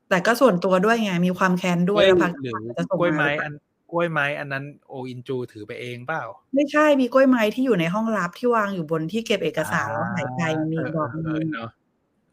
[0.09, 3.53] แต่ก็ส่วนตัวด้วยไง มีความแค้นด้วยแล้วพักหรืออาจจะส่งกล้วยมาไม้หรือเปอัล่าน
[3.91, 6.23] กล้วยไม้อันนั้นโออินจูถือไปเองเปล่า
[6.55, 11.71] ไม่ใช่มีกล้วยไม้ที่อยู่ในห้องลับที่วางอยู่บนที่เก็บเอกสารแล้วหายใจมันมีเออดอกเออนึเอองเนาะ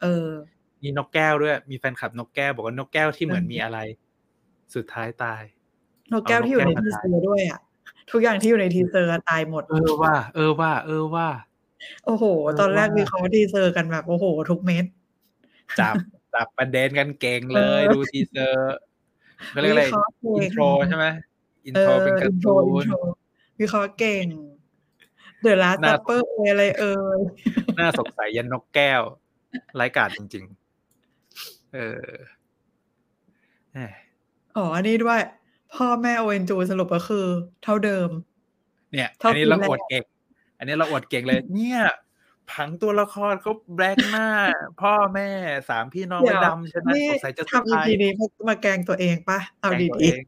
[0.01, 0.27] เออ
[0.83, 3.79] มีนกแก้วด้วย มีแฟนคลับนกแก้วบอกว่านกแก้วที่เหมือนเออมีอะไร
[4.75, 5.41] สุดท้ายตาย
[6.13, 7.59] นกแก้วที่อยู่ในเอานกทีแก้วมาเซอร์ด้วยอะ
[8.11, 11.27] ทุกอย่างที่อยู่ในทีเซอร์ตายหมด เออว่า เออว่า เออว่า
[12.05, 14.85] โอ้โหเออตอนแรกว่าวิเคราะห์ทีเซอร์กันแบบโอ้โห ทุกเม็ด
[15.79, 15.95] จับ
[16.33, 18.75] จับประเด็นกันเก่งเลยเออดูทีเซอร์
[19.49, 21.05] เขาเรียกอะไรวิเคราะห์เก่งอินโทรใช่ไหม
[21.65, 22.97] อินเอโทรอเป็นการ์อินโทรตูอินนโทร
[23.59, 24.25] วิเคราะห์เก่ง
[25.41, 27.19] เดอะลาสน่าซัปเปอร์เอยอะไรเอ่ย
[27.79, 29.01] น่าสงสัยยันนกแก้ว
[29.75, 30.45] ไร้กาดจริง
[31.09, 32.09] ๆ เออ
[33.71, 33.79] แหม
[34.55, 35.21] อ๋อ อันนี้ด้วย
[35.75, 37.25] พ่อแม่โอเอนจูสรุปก็คือ
[37.63, 38.09] เท่าเดิม
[38.91, 40.03] เนี่ยเท่าอันนี้ปีเราแรกอวดเก่ง
[40.57, 41.81] อันนี้เราอวดเก่งเลย เนี่ย
[42.51, 44.27] ผังตัวละครเขาแบล็กหน้า
[44.81, 45.29] พ่อแม่
[45.69, 50.21] สามพี่น้องเดี๋ยวดำใช่ไหมนี่สงสัยจะทำ EP นี้มามาแกล้งตัวเองปะเอาแกล้งตัวดีเอง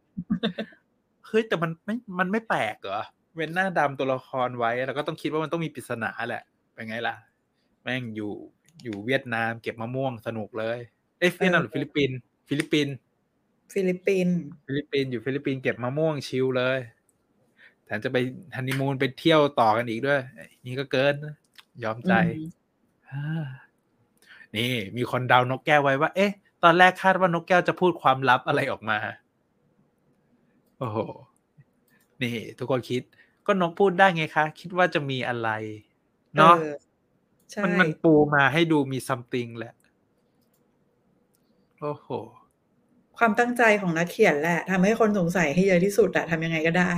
[1.28, 3.04] เฮ้ยแต่มันไม่มันไม่แปลกเหรอ
[3.36, 6.44] เว้นหน้าดำตัวละครไว้เราก็ต้องคิดว่ามันต้องมีปริศนาแหละ
[6.74, 7.16] เป็นไงล่ะ
[7.84, 8.34] แม่งอยู่
[8.84, 10.80] อยู่เวียดนามเก็บมะม่วงสนุกเลย
[11.20, 12.18] เอ้ยเวียดนามหรือฟิลิปปินส์
[12.48, 16.80] ฟิลิปปินส์ๆฟิลิปปินส์ฟิลิปปินส์อยู่ฟิลิปปินส์เก็บมะม่วงชิลเลย
[17.86, 18.18] แถมจะไป
[18.56, 20.22] ฮันนีมูนไปเที่ยวต่อกันอีกด้วย
[20.66, 21.36] นี่ก็เกินนะ
[21.84, 22.50] ยอมใจอืม
[23.10, 23.46] อ่า
[24.56, 26.32] นี่ มีคนเดานกแก้วไว้ว่า เอ๊ะ
[26.64, 28.98] ตอนแรกคาดว่านกแก้วจะพูดความลับอะไรออกมา
[30.80, 30.98] โอ้โห
[32.22, 33.02] นี่ ทุกคนคิด
[33.46, 35.50] ก็นกพูดได้ไงคะ คิดว่าจะมีอะไร
[36.36, 36.91] เนาะออใช่
[37.64, 39.74] มันมันปูมาให้ดูมี something แหละ
[41.80, 42.10] โอ้โห
[43.18, 46.91] ความตั้งใจของนักเขียนแหละทำให้คนสงสัยให้เยอะที่สุดอะทำยังไงก็ได้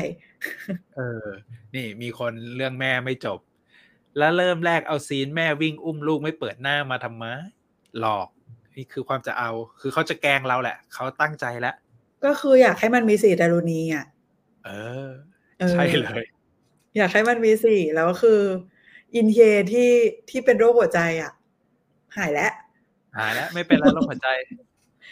[0.95, 1.26] เออ
[1.76, 3.39] นี่มีคนเรื่องแม่ไม่จบ
[4.18, 7.26] แล้วเริ่มแรกเอาซีนแม่วิ่งอุ้มลูกไม่เปิดหน้ามาทำไม
[7.99, 8.28] หลอก
[8.76, 11.76] นี่คือความจะเอา คือเขาจะแกล้งเราแหละ เขาตั้งใจแล้ว
[12.26, 14.06] ก็คืออยากให้มันมีสี่ดารุณีอะ
[14.66, 14.70] เอ
[15.08, 15.10] อ
[15.60, 16.26] เออ ใช่เลย
[16.97, 18.41] อยากให้มันมีสี่แล้วคือ
[19.16, 19.38] อินเฮ
[19.74, 19.91] ที่
[20.30, 21.32] ที่เป็นโรคหัวใจอะ
[22.18, 22.51] หายแล้ว
[23.18, 24.30] หายแล้ว ไม่เป็นแล้วโรคหัวใจ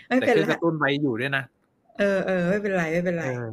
[0.08, 1.44] ไม่แต่เป็นเครื่องกไรระตุ้นไว้อยู่ด้วยนะ
[2.00, 3.50] เออเออไม่เป็นไรไม่เป็นไรเออ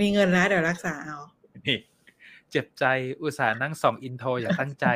[0.00, 1.18] มีเงินแล้วเดี๋ยวรักษาเอา
[1.66, 1.78] นี่
[2.50, 2.84] เจ็บใจ
[3.22, 4.86] อุตส่าห์นั่งส่อง intro อย่างตั้งใจ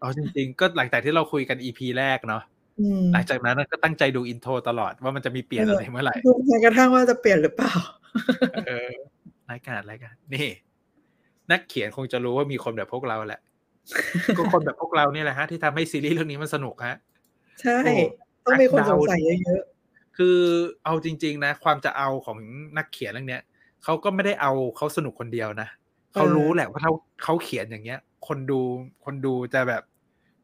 [0.00, 2.42] เอาจริงๆ ก็หลังจากที่เราคุยกัน EP แรกเนาะ
[2.80, 7.74] อืมหลังจากนั้นก็ตั้งใจดู intro ตลอดว่ามันจะมีเปลี่ยนอะไรเมื่อไหร่ดูแม้กระทั่งว่าจะเปลี่ยนหรือเปล่า
[8.66, 8.90] เออ
[9.50, 10.48] รายการรายการนี่
[11.52, 13.40] นักเขียนคงจะรู้ว่ามีคนแบบพวกเราแหละ
[14.36, 16.96] ก็คนแบบพวกเราเนี่ยแหละฮะ ที่ทำให้ซีรีส์เรื่องนี้มันสนุกฮะ
[17.62, 17.94] ใช่โอ้
[18.44, 19.62] ต้องมีคนนักสเดางสัยเยอะ
[20.16, 20.38] คือ
[20.84, 22.38] เอาจริง ๆ นะ ความจะเอาของ
[22.76, 23.42] นักเขียนเรื่องเนี้ย
[23.84, 25.68] เขาก็ไม่ได้เอาเขาสนุกคนเดียวนะ
[26.14, 26.92] เขารู้แหละว่าเขา
[27.22, 28.60] เขาเขียนอย่างเงี้ย คนดู
[29.04, 29.82] คนดูจะแบบ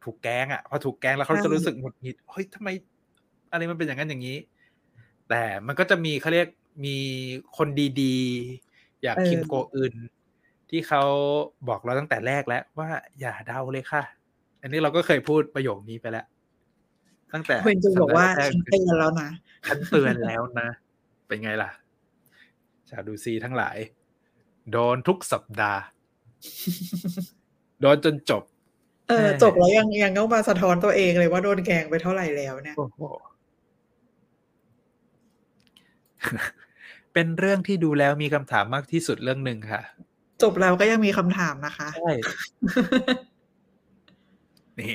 [0.04, 2.68] ถูกแกล้งอะพอถูกแกล้งแล้วเขาจะรู้สึกหงุดหงิดเฮ้ยทำไม
[3.50, 4.38] อะไรมันเป็นอย่างนั้นอย่างนี้
[5.28, 6.48] แต่มันก็จะมีเขาเรียก
[6.84, 6.96] มี
[7.56, 7.68] คน
[8.02, 9.94] ดีๆ อยากเออคิมโกอึน
[10.70, 11.02] ที่เขา
[11.68, 12.88] บอกเราตั้งแต่แรกแล้วว่า
[13.20, 14.02] อย่าเดาเลยค่ะ
[14.62, 16.26] อันนี้เราก็เคยพูดประโยคนี้ไปแล้ว
[17.32, 19.28] ตั้งแต่ๆเวนจูบอกว่าสัปดห์แรฉันเตือนแล้วนะ
[19.68, 20.68] ฉันเตือนแล้วนะ
[21.26, 21.70] เป็นไงล่ะ
[22.90, 23.76] ชาวดูซีทั้งหลาย
[24.72, 25.80] โดนทุกสัปดาห์
[27.80, 28.42] โดนจนจบ
[29.08, 33.00] เออใช่จบแล้วยังยังต้องมาสะท้อนตัวเองเลยว่าโดนแกล้งไปเท่าไหร่แล้วเนี่ยโอ้โห
[37.12, 39.82] เป็นเรื่องที่ดูแล้วมีคำถามมากที่สุดเรื่องหนึ่งค่ะ
[40.42, 42.12] จบแล้วก็ยังมีคำถามนะคะ ใช่
[44.80, 44.94] นี่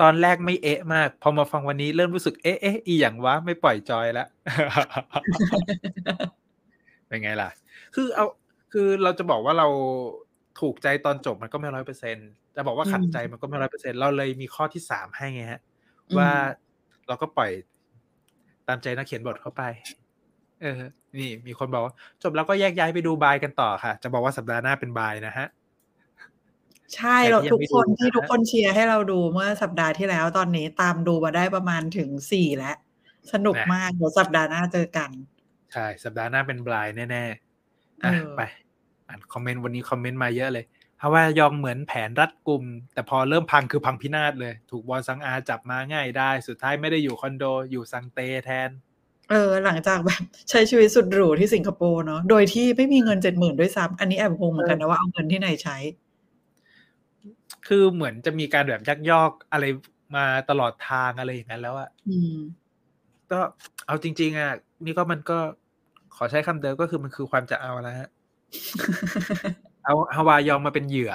[0.00, 4.28] ตอนแรกไม่เอ๊ะมาก พอมาฟังวันนี้เริ่มรู้สึกเอ๊ะเอ๊ะอีอย่างวะไม่ปล่อยจอยแล้ว
[7.06, 7.48] เป็นไงล่ะ
[7.94, 8.26] คือเอา
[8.72, 9.68] คือเราจะบอกว่าเรา
[10.60, 12.16] ถูกใจตอนจบมันก็ไม่ร้อยเปอร์เซ็น
[12.56, 15.60] จะบอกว่าขัดใจมันก็ไม่ร้อยเปอร์เซ็นเราเลยมีข้อที่สามให้ไงฮะ
[16.08, 16.30] อืมว่า
[17.08, 17.50] เราก็ปล่อย
[18.68, 19.62] ตามใจนักเขียนบทเข้าไป
[20.62, 20.74] เออ
[21.18, 25.46] นี่ มีคนบอกว่า จบแล้วก็แยกย้ายไปดูบายกันต่อค่ะ จะบอกว่าสัปดาห์หน้าเป็นบายนะฮะ
[26.94, 32.76] ใช่ใครเราที่ยังทุกไม่คนดูที่นะทุกคนเชียร์ให้เราดูเมื่อสัปดาห์ที่แล้วตอนนี้ตามดูมาได้ประมาณถึงสี่แล้ว
[33.32, 35.10] สนุกนะมากเดี๋ยวสัปดาห์หน้าเจอกัน
[35.72, 38.40] ใช่ สัปดาห์หน้าเป็นบายแน่ๆอะเออไป
[39.08, 40.64] อ่านคอมเมนต์วันนี้คอมเมนต์มาเยอะเลย
[41.02, 48.70] ฮาวายองเหมือนแผนรัดกลุ่ม แต่พอเริ่มพังคือพังพินาศเลย ถูกบอลสังอาจับมาง่ายได้ สุดท้ายไม่ได้อยู่คอนโดอยู่ซังเตแทน
[49.32, 55.76] เออหลังจากแบบใช้ชีวิตสุดหรูที่สิงคโปร์เนาะโดยที่ไม่มีเงินเจ็ดหมื่นด้วยซ้ำอันนี้แอบงงเหมือนกันนะว่าเอาเงินที่ไหนใช้
[57.66, 59.64] คือเหมือนจะมีการแบบยักยอกอะไร
[60.16, 62.36] มาตลอดทางอะไรอย่างนั้นแล้วอะอืม
[63.32, 63.40] ก็
[63.86, 64.52] เอาจริง ๆอะ
[64.84, 65.38] นี่ก็มันก็
[66.16, 68.08] ขอใช้คำเดิมก็คือมันคือความจะเอาแล้วฮะ
[69.84, 71.12] เอาฮาวายองมาเป็นเหยื่อ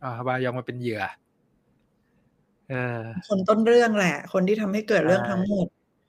[0.00, 1.02] เอาฮาวายองมาเป็นเหยื่อ
[2.70, 5.66] เออคนต้นเรื่องแหละ คนที่ทำให้เกิดเรื่องทั้งหมด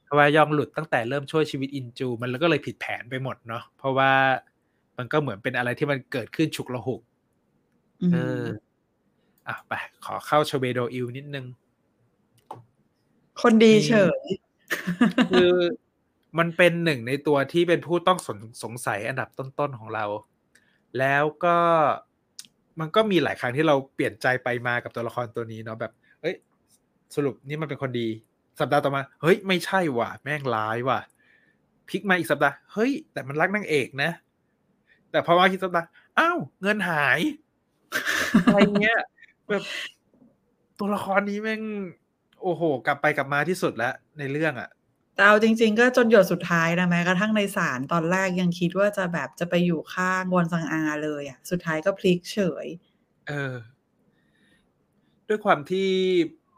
[0.10, 4.12] ฮาวายองหลุดตั้งแต่เริ่มช่วยชีวิตอินจู มันก็เลยผิดแผนไปหมดเนาะเพราะว่า
[4.98, 7.02] มันก็เหมือนเป็นอะไรที่มันเกิดขึ้นฉุกละหุก
[8.02, 8.44] อืมเออ
[9.48, 9.74] อะไป
[10.06, 11.46] ขอเข้าชเวโดอิลนิดนึง
[13.42, 14.22] คนดีเฉย
[15.32, 15.54] คือ
[16.40, 20.06] มันเป็นหนึ่งในตัวที่เป็นผู้ต้องสงสงสัยอันดับต้นๆของเรา
[21.00, 21.58] แล้วก็
[22.80, 25.92] มันก็มีหลายครั้งที่เราเปลี่ยนใจไปมากับตัวละครตัวนี้เนาะแบบ
[26.22, 26.36] เอ้ย
[27.16, 28.08] สรุปนี่มันเป็นคนดี
[28.60, 31.00] สัปดาห์ต่อมา เฮ้ยไม่ใช่ว่ะ แม่งร้ายว่ะ
[31.90, 34.12] พลิกมาอีกสัปดาห์เฮ้ย แต่มันรักนางเอกนะ
[35.12, 35.88] แต่พอมาอีกสัปดาห์
[36.20, 37.20] อ้าวเงินหาย
[38.46, 39.00] อะไรเงี้ย
[39.50, 39.64] แบบ
[40.80, 41.62] ตัวละครนี้แม่ง
[42.42, 44.70] โอ้โห กลับไปกลับมาที่สุดแล้วในเรื่องอะ่ะ
[45.16, 52.68] แต่เอาจริง ๆ ก็จนหยดสุดท้ายนะแม้กระทั่งในศาลตอนแรกยังคิดว่าจะแบบจะไปอยู่ข้างวอนซังอาเลยอะ สุดท้ายก็พลิกเฉย
[53.28, 53.56] เออ
[55.28, 55.90] ด้วยความที่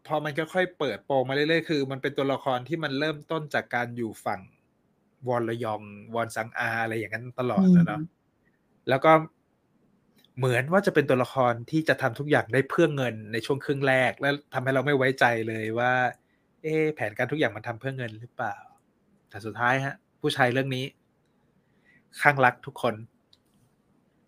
[0.10, 4.42] พอมันค่อยๆเปิดโปงมาเรื่อยๆคือ มันเป็นตัวละครที่มันเริ่มต้นจากการอยู่ฝั่ง
[5.28, 5.82] วอนระยอง
[6.16, 8.02] วอนซังอาอะไรอย่างนั้นตลอดนะเนาะ
[8.90, 9.12] แล้วก็
[10.38, 15.94] เหมือนว่าจะเป็นตัวละครที่จะทำทุกอย่างได้เพื่อเงินในช่วงครึ่งแรก แล้วทำให้เราไม่ไว้ใจเลยว่า
[16.64, 18.56] เอ๊แผนการทุกอย่างมันทำเพื่อเงินหรือเปล่า
[19.30, 20.86] แต่สุดท้ายฮะ ผู้ชายเรื่องนี้
[22.22, 22.96] ข้างรักทุกคน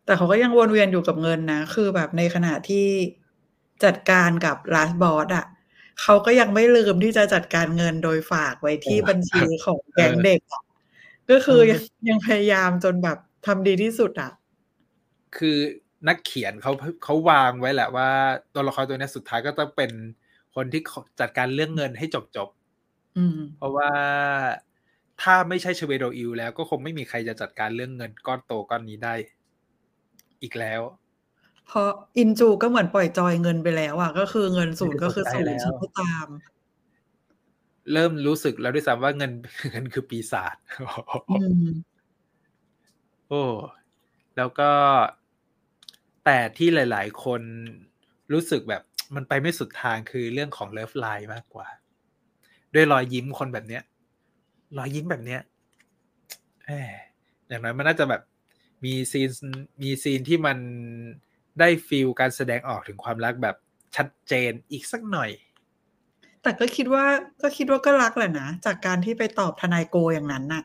[0.05, 2.87] แต่เขาก็ยังวนเวียนอยู่กับเงินนะ คือแบบในขณะที่
[3.83, 5.45] จัดการกับลาสบอสอะ
[6.01, 10.63] เขาก็ยังไม่ลืมที่จะจัดการเงินโดยฝากไว้ที่บัญชีของแก๊งเด็กอะ
[11.29, 14.31] ก็คือยังยังพยายามจนแบบทำดีที่สุดอะ
[15.37, 15.57] คือ
[16.07, 16.71] นักเขียนเขา
[17.03, 18.09] เขาวางไว้แหละว่า
[18.53, 19.91] ตัวละครตัวนี้สุดท้ายก็ต้องเป็น
[20.55, 20.81] คนที่
[21.19, 22.49] จัดการเรื่องเงินให้จบจบ
[23.57, 23.91] เพราะว่า
[25.21, 29.13] ถ้าไม่ใช่เชเวโดอิลแล้วก็คงไม่มีใครจะจัดการเรื่องเงินก้อนโตก้อนนี้ได้
[30.41, 30.81] อีกแล้ว
[31.67, 36.27] เพราะอินจูก็เหมือนปล่อยจอยเงินไปแล้วอะ ก็คือเงินศูนย์ก็คือศูนย์ฉันก็ตาม
[37.93, 39.31] เริ่มรู้สึกแล้วด้วยซ้ำว่าเงิน
[39.71, 40.55] เงินคือปีศาจ
[43.27, 43.43] โอ้
[44.37, 44.71] แล้วก็
[46.25, 47.41] แต่ที่หลาย ๆ คน
[48.33, 48.83] รู้สึกแบบ
[49.15, 51.67] มันไปไม่สุดทางคือเรื่องของเลิฟไลน์มากกว่า
[52.73, 53.83] ด้วยรอยยิ้มคนแบบเนี้ย
[54.77, 55.41] รอยยิ้มแบบเนี้ย
[56.65, 56.71] แหม
[57.47, 58.21] อย่างน้อยมันน่าจะแบบ
[58.85, 59.29] มี scene
[59.81, 60.57] มี scene ที่มัน
[61.59, 63.55] ได้ feel การแสดงออกถึงความรักแบบ
[63.95, 65.29] ชัดเจนอีกสักหน่อย
[66.43, 67.05] แต่ก็คิดว่า
[67.41, 70.63] ก็คิดว่าก็รักแหละนะ จากการที่ไปตอบทนายโกอย่างนั้นน่ะ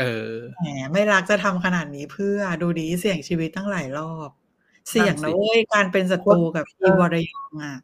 [0.00, 4.30] เออ แหมไม่รักจะทำขนาดนี้เพื่อดูดีเสี่ยงชีวิตตั้งหลายรอบ
[4.88, 7.74] เสี่ยงนะเว้ยการเป็นศัตรูกับอีวอร์ยองอะ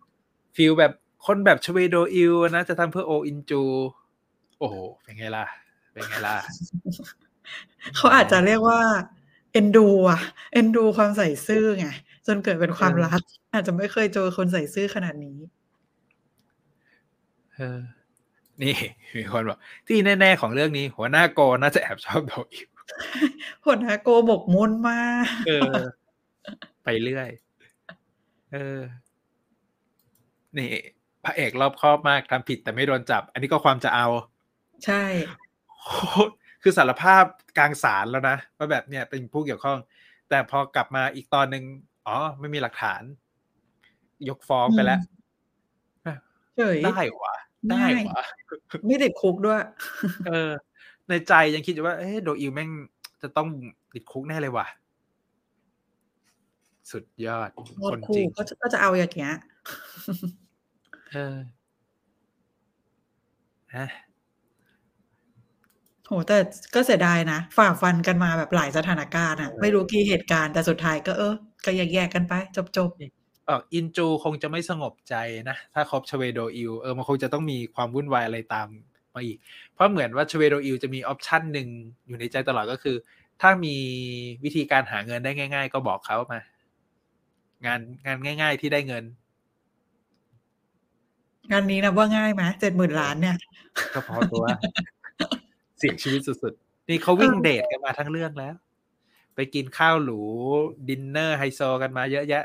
[0.56, 0.92] feel แบบ
[1.26, 3.62] คนแบบชเวโดอิลนะ จะทำเพื่อโออินจู
[4.58, 5.46] โอ้โหเป็นไงล่ะ
[5.92, 6.36] เป็นไงล่ะ
[7.96, 8.80] เขาอาจจะเรียกว่า
[9.52, 10.20] เอ็นดูอะ
[10.52, 13.20] เอ็นดูความใส่ซื่อไงจ นเกิดเป็นความรัก
[13.52, 15.38] อาจจะไม่เคยเจอคนใส่ซื่อขนาดนี้
[17.54, 17.78] เออ
[18.62, 18.76] นี่
[19.16, 22.68] มีคนบอกที่แน่ๆของเรื่องนี้ หัวหน้าโกน่าจะแอบชอบโดอิว
[23.64, 25.72] หัวหน้าโกบกมุ่นมากเออ
[26.84, 27.28] ไปเรื่อย
[28.52, 28.80] เออ
[30.58, 30.70] นี่
[31.24, 34.06] พระเอกรอบครอบมากทำผิดแต่ไม่โดนจับ อันนี้ก็ความจะเอา
[34.84, 35.04] ใช่
[36.62, 37.24] คือสารภาพ
[37.58, 39.78] กลางศาลแล้วนะว่าแบบเนี่ยเป็นผู้เกี่ยวข้อง
[40.28, 41.64] แต่พอกลับมาอีกตอนหนึ่ง
[42.10, 43.02] อ๋อ ไม่มีหลักฐาน
[44.28, 45.00] ยกฟ้องไปแล้ว
[46.56, 47.34] เฉยได้วะ
[47.70, 48.22] ได้วะ
[48.86, 49.60] ไม่ติดคุกด้วย
[50.28, 50.50] เออ
[51.08, 52.70] ในใจยังคิดว่า เอ้โดอิวแม่ง
[53.22, 53.48] จะต้อง
[53.94, 54.66] ติดคุกแน่เลยว่ะ
[56.90, 57.48] สุดยอด
[57.90, 59.34] คนจริงก็จะก็จะเอาอย่างเงี้ย
[61.12, 61.36] เออ
[63.76, 63.86] ฮะ
[66.10, 66.36] โหแต่
[66.74, 71.34] ก็เสียดายนะฝ่าฟันกันมาแบบหลายสถานการณ์อะไม่รู้กี่เหตุการณ์แต่สุดท้ายก็เออ
[71.64, 72.90] ก็แยกๆกันไป จบจบ
[73.48, 75.14] อออินจูคงจะไม่สงบใจ
[75.48, 78.68] นะ ถ้าคบชเวโดอิลเออมันคงจะต้องมีความวุ่นวายอะไรตาม
[79.14, 79.38] มาอีก
[79.74, 81.68] เพราะเหมือนว่าชเวโดอิลจะมี option หนึ่ง
[82.06, 82.96] อยู่ในใจตลอดก็คือ
[83.40, 83.76] ถ้ามี
[84.44, 86.40] วิธีการหาเงินได้ง่าย ๆ ก็บอกเขามา
[87.66, 89.04] งานงานง่าย ๆ ที่ได้เงิน
[91.50, 93.36] งานนี้นะว่าง่ายไหมเจ็ดหมื่นล้านเนี่ย
[93.94, 94.44] ก็พอตัว
[95.78, 98.54] เสี่ยงชีวิตสุดๆ นี่เขาวิ่งเดทกันมาทั้งเรื่องแล้ว
[99.40, 100.20] ไปกินข้าวหรู
[100.88, 102.44] ดินเนอร์ไฮโซกันมาเยอะแยะ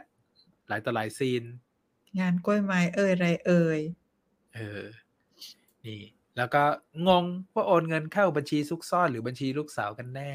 [0.68, 1.44] หลายต่อหลาย scene
[2.20, 3.80] งานกล้วยไม้เอ่ยไรเอ่ย
[4.56, 4.84] เออ
[5.86, 6.02] นี่
[6.38, 6.64] แล้วก็
[7.08, 10.32] งงว่าโอนเงินเข้าบัญชีซุกซ่อนหรือบัญชีลูกสาวกันแน่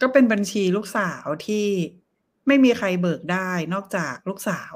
[0.00, 1.66] ก็เป็นบัญชีลูกสาวที่
[2.46, 4.74] ไม่มีใครเบิกได้นอกจากลูกสาว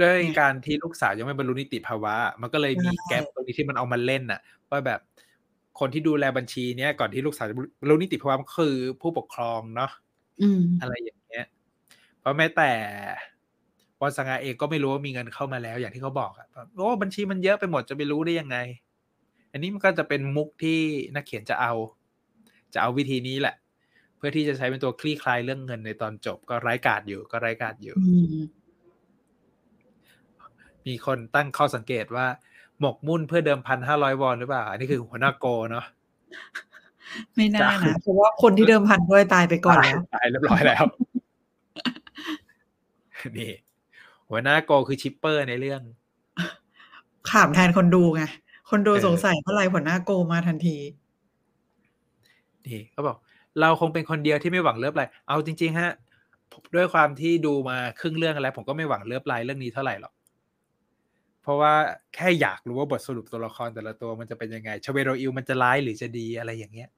[0.00, 4.40] ด้วยการที่ลูกสาวยังไม่บรรลุนิติภาวะ มันก็เลยมีแกลบตรงนี้ที่มันเอามาเล่นน่ะ
[4.70, 5.00] ว่าแบบ
[5.80, 9.90] คนที่ดูแลบัญชีเนี้ยก่อนที่ลูกสาวจะบรรลุนิติภาวะก็คือผู้ปกครองเนาะ
[10.80, 11.46] อะไรอย่างเงี้ย
[12.20, 12.70] เพราะแม้แต่
[14.00, 16.46] วอนสังาเองก็ไม่รู้ว่ามีเงินเข้ามาแล้ว อย่างที่เขาบอกอะ
[16.76, 18.56] โอ้บัญชีมันเยอะไปหมดจะไปรู้ได้ยังไง
[19.52, 20.80] อันนี้มันก็จะเป็นมุกที่
[21.14, 21.72] นักเขียนจะเอา
[22.74, 23.54] จะเอาวิธีนี้แหละ
[24.24, 27.94] พื่อที่จะใช้เป็นตัวคลี่คลายเรื่องเงินในตอนจบก็ไร้กาดอยู่ก็ไร้กาดอยู่
[30.86, 32.26] มีคนตั้งข้อสังเกตว่า
[32.82, 35.84] หมกมุ่นเพื่อเดิมพันห้าร้อยวอนหรือเปล่า อันนี้คือหัวหน้าโกเนาะ
[37.34, 40.84] ไม่น่านะเพราะว่าคนที่เดิมพันด้วยตายไปก่อนแล้วตายเรียบร้อยแล้ว
[43.38, 43.52] นี่
[44.28, 45.80] หัวหน้าโกคือ shipper ในเรื่อง
[47.30, 48.22] ถามแทนคนดูไง
[48.70, 50.76] คนดูสงสัยเมื่อไรหัวหน้าโกมาทันที
[52.66, 53.16] นี่เขาบอก
[53.60, 55.90] เราคงเป็นคนเดียวที่ไม่หวัง love line เอาจริง ๆ ฮะ
[56.74, 60.12] ด้วยความที่ดูมาครึ่งเรื่องแล้ว ผมก็ไม่หวัง love line เรื่องนี้เท่าไหร่หรอก
[61.42, 61.72] เพราะว่า
[62.14, 66.88] แค่อยากรู้ว่าบทสรุปตัวละครแต่ละตัวมันจะเป็นยังไงชเวโดอิลมันจะร้ายหรือจะดีอะไรอย่างเงี้ย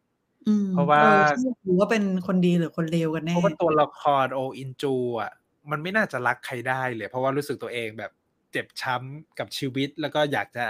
[0.49, 5.33] อืมเพราะว่าอยากรู้ว่าเป็นคนดีหรือคนเลวกันแน่เพราะว่าตัวละครโออินจูอะ
[5.71, 8.13] มันไม่น่าจะรักใครได้เลย เพราะว่ารู้สึกตัวเองแบบ
[8.53, 10.67] เจ็บช้ำกับชีวิตแล้วก็อยากจะ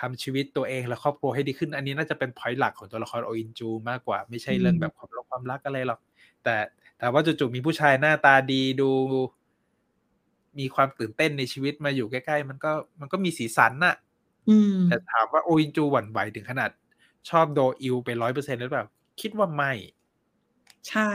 [0.00, 6.00] ทำชีวิตตัวเองและครอบครัวให้ดีขึ้น อันนี้น่าจะเป็น point หลักของตัวละครโออินจูมากกว่า ไม่ใช่เรื่องแบบความรักความรักอะไรหรอก
[6.44, 6.56] แต่
[6.98, 8.90] แต่ว่าจู่ๆมีผู้ชายหน้าตาดีดู
[10.58, 13.94] มีความตื่นเต้นในชีวิตมาอยู่ใกล้ๆ มันก็มันก็มีสีสันน่ะ
[14.50, 16.70] อืมแต่ถามว่าโออินจูหวั่นไหวถึงขนาด
[17.30, 18.84] ชอบโดอิลไปร้อยเปอร์เซ็นต์หรือเปล่า
[19.20, 19.72] คิดว่าไม่
[20.88, 21.10] ใช่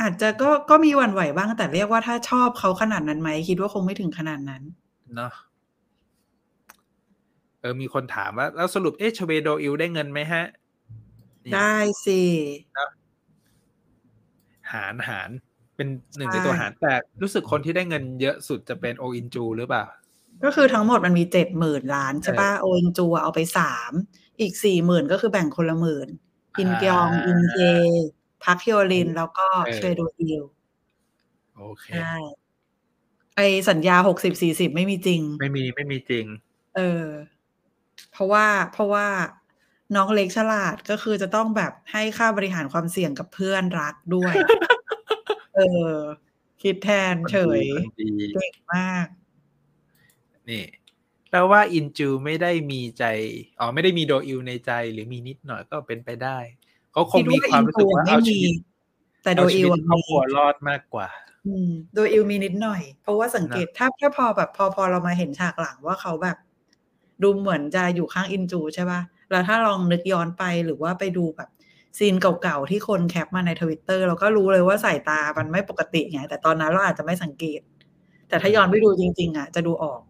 [0.00, 4.62] อาจจะก็ก็มีหวั่นไหวบ้างแต่เรียกว่าถ้าชอบเขาขนาดนั้นไหม คิดว่าคงไม่ถึงขนาดนั้น
[5.14, 5.32] เนาะ
[7.60, 10.44] เออ มีคนถามว่า แล้วสรุปเอ๊ะชเวโดอิลได้เงินไหมฮะ
[11.44, 11.74] นี่ได้
[12.06, 12.20] สิ
[14.72, 15.30] หารหาร
[15.76, 16.92] เป็นหนึ่งในใช่ตัวหาร แต่
[17.22, 19.84] รู้สึกคนที่ได้เงินเยอะสุดจะเป็นโออินจูหรือเปล่า
[20.44, 23.92] ก็คือทั้งหมดมันมีเจ็ดหมื่นล้านใช่ปะโออินจูเอาไปสาม
[24.40, 26.08] อีกสี่หมื่นก็คือแบ่งคนละหมื่น
[26.58, 27.58] อินเกียองอ่าอินเฮ
[28.44, 30.42] พัคฮโยริน แล้วก็เออชเวโดอิล
[31.56, 32.14] โอเคใช่
[33.36, 36.24] ไอสัญญาหกสิบสี่สิบไม่มีจริง ไม่มีไม่มีจริง
[36.76, 37.06] เออ
[38.12, 39.06] เพราะว่าเพราะว่า
[39.96, 44.34] น้องเล็กฉลาดก็คือจะต้องแบบให้ค่าบริหารความเสี่ยงกับเพื่อนรักด้วย
[45.54, 45.94] เออ
[46.62, 49.06] คิดแทนเฉยคนดีเก่งมาก
[50.50, 50.64] นี่
[51.30, 53.04] แล้วว่าอินจูไม่ได้มีใจ
[53.60, 56.38] อ๋อไม่ได้มีโดอิวในใจหรือมีนิดหน่อยก็เป็นไปได้
[56.92, 61.08] เขาคงมีความรู้สึกว่าคิดเอาว่าอินจูไม่ชีวิตมีแต่โดเอาอิชีววิตอะครอบมีครัวรอดมากกว่า
[61.46, 66.36] อืมโดยอิวมีนิดหน่อย เพราะว่าสังเกตถ้าถ้าพอแบบพอพอเรามาเห็นฉากหลังว่าเขาแบบ
[67.22, 69.00] ดูเหมือนจะอยู่ข้างอินจูใช่ป่ะ
[69.30, 71.48] แล้วถ้าลองนึกย้อนไปหรือว่าไปดูแบบ
[71.98, 77.60] ซีนเก่าๆ ที่คน cap มาในทวิตเตอร์เราก็รู้เลยว่าสายตามันไม่ปกติไงแต่ตอนนั้นเราอาจจะไม่สังเกต
[78.28, 80.00] แต่ถ้าย้อนไปดูจริง ๆ อะ จะดูออก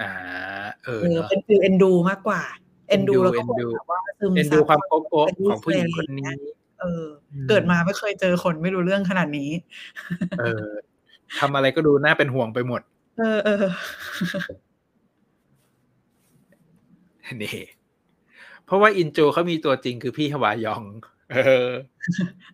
[0.00, 0.12] อ่า
[0.84, 2.42] เออเออเนาะเป็นฟิลเอ็นดูมากกว่า
[2.88, 6.30] เอ็นดูเอ็นดูแล้วก็เอ็นดูแบบว่าซึมเป็นซัดูบความโก๊ะโก๊ะเป็นของผู้หญิงคนนี้
[6.80, 9.50] เอออืมเกิดมาไม่เคยเจอคนไม่รู้เรื่องขนาดนี้
[10.40, 10.66] เออ
[11.40, 12.80] ทำอะไรก็ดูน่าเป็นห่วงไปหมด
[13.18, 13.64] เออเออ
[17.42, 17.56] นี่
[18.66, 20.84] เพราะว่าอินจูเขามีตัวจริงคือพี่ฮวายอง
[21.32, 21.36] เอ
[21.68, 21.70] อ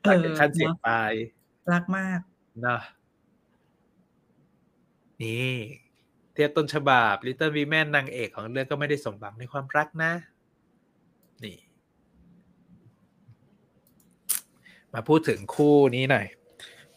[0.02, 1.12] เออขั้นเสียงเนอะปลาย
[1.72, 2.20] รักมาก
[2.66, 2.80] นะ
[5.22, 5.54] นี่
[6.32, 10.12] เทียบต้นฉบับ Little Women นางเอกของเรื่องก็ไม่ได้สมหวังในความรักนะ
[11.44, 11.58] นี่
[14.92, 16.26] มาพูดถึงคู่นี้หน่อย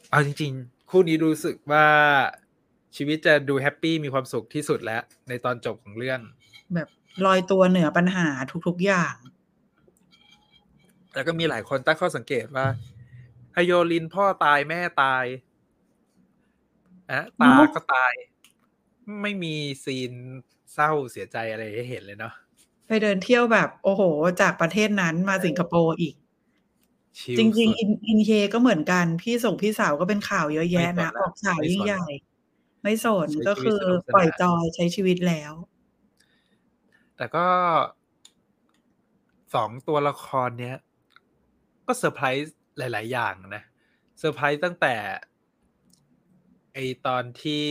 [0.10, 1.88] เอาจริง ๆ คู่นี้รู้สึกว่า
[2.96, 6.20] ชีวิตจะดู happy มีความสุขที่สุดแล้ว ในตอนจบของเรื่อง
[6.76, 6.88] แบบ
[7.26, 8.28] ลอยตัวเหนือปัญหา
[8.68, 9.16] ทุกๆอย่าง
[11.14, 12.68] แล้วก็มีหลายคนตั้งข้อสังเกตว่า
[13.54, 15.26] ฮโยรินพ่อตายแม่ตาย
[17.12, 18.14] อะตาเนอะก็ตาย
[19.22, 20.12] ไม่มี scene
[20.74, 22.34] เศร้าเสียใจอะไรให้เห็นเลยเนาะ
[22.88, 24.02] ไปเดินเที่ยวแบบ โอ้โห
[24.42, 26.16] จากประเทศนั้นมาสิงคโปร์อีก
[27.20, 32.06] ชิลจริงสุดๆอินอินเฮก็เหมือนกัน พี่ส่งพี่สาวก็เป็นข่าวเยอะแยะนะไม่สนละออกข่าวไม่สนยิ่งใหญ่
[32.84, 35.54] ไม่สนใช้ก็ชีวิคืตอสนุกสนานปล่อยจอยใช้ชีวิตแล้ว
[37.18, 37.46] แต่ก็
[39.56, 40.78] สองตัวละครเนี้ย
[41.86, 43.64] ก็เซอร์ไพรส์หลาย ๆ อย่างนะ
[44.20, 44.96] เซอร์ไพรส์ตั้งแต่
[46.74, 46.78] ไอ
[47.08, 47.66] ตอนที่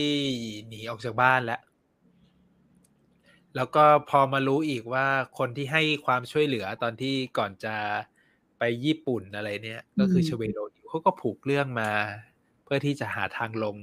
[0.67, 1.61] หนีออกจากบ้านแล้ว
[3.55, 5.07] แล้วก็พอมารู้อีกว่า
[5.37, 7.75] คนที่ให้ความช่วยเหลือตอนที่ก่อนจะ
[8.59, 11.91] ไปญี่ปุ่นอะไรเนี่ย ก็คืออืมชเวโรนิวเขาก็ผูกเรื่องมา
[12.63, 13.77] เพื่อที่จะหาทางลง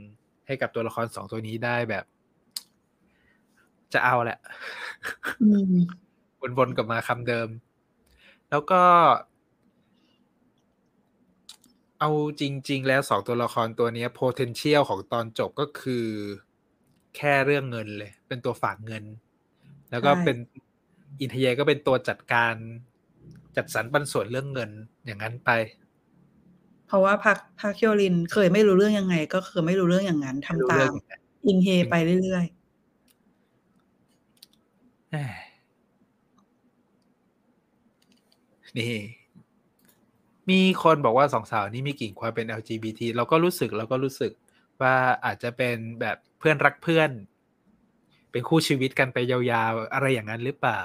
[0.46, 2.04] ให้กับตัวละครสองตัวนี้ได้แบบ
[3.94, 4.38] จะเอาแหละ
[5.42, 5.76] อืม
[6.58, 7.48] วนๆกลับมาคำเดิม
[8.50, 8.82] แล้วก็
[12.00, 12.10] เอา
[12.40, 16.06] จริง ๆ แล้วสองตัวละครตัวเนี้ย potential ของตอนจบก็คือ
[17.16, 19.04] แค่เรื่องเงินเลย เป็นตัวฝากเงิน
[19.90, 20.36] แล้วก็ใช่เป็น
[21.20, 22.54] อินเทเยก็เป็นตัวจัดการ
[23.56, 24.70] จัดสรรปันส่วนเรื่องเงิน
[25.06, 25.50] อย่างนั้นไป
[26.86, 32.42] เพราะว่าพักพักเคียวลินเคยไม่รู้เรื่องยังไง ก็คือไม่รู้เรื่องอย่างนั้นทำไม่รู้ตาเรื่อมงอย่างนั้นอินเฮไปเรื่อยแหม่
[38.78, 38.96] นี่
[40.50, 44.32] มีคนบอกว่าสองสาวนี้มีกลิ่นความเป็น LGBT เราก็รู้สึกเราก็รู้สึก
[44.80, 44.94] ว่า
[45.24, 47.10] อาจจะเป็นแบบเพื่อนรักเพื่อน
[48.32, 50.80] เป็นคู่ชีวิตกันไปยาวๆ อะไรอย่างนั้นหรือเปล่า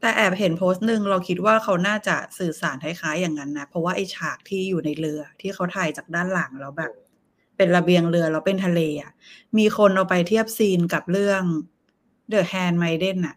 [0.00, 6.92] แต่แอบเห็นโพสต์หนึ่งเราคิดว่าเขาน่าจะสื่อสารคล้ายๆอย่างนั้นนะ เพราะว่าไอฉากที่อยู่ในเรือ ที่เขาถ่ายจากด้านหลังแล้วแบบ
[7.56, 9.12] เป็นระเบียงเรือแล้วเป็นทะเลอะ
[9.58, 11.42] มีคนเอาไปเทียบซีนกับเรื่อง
[12.32, 13.36] The Handmaiden อะ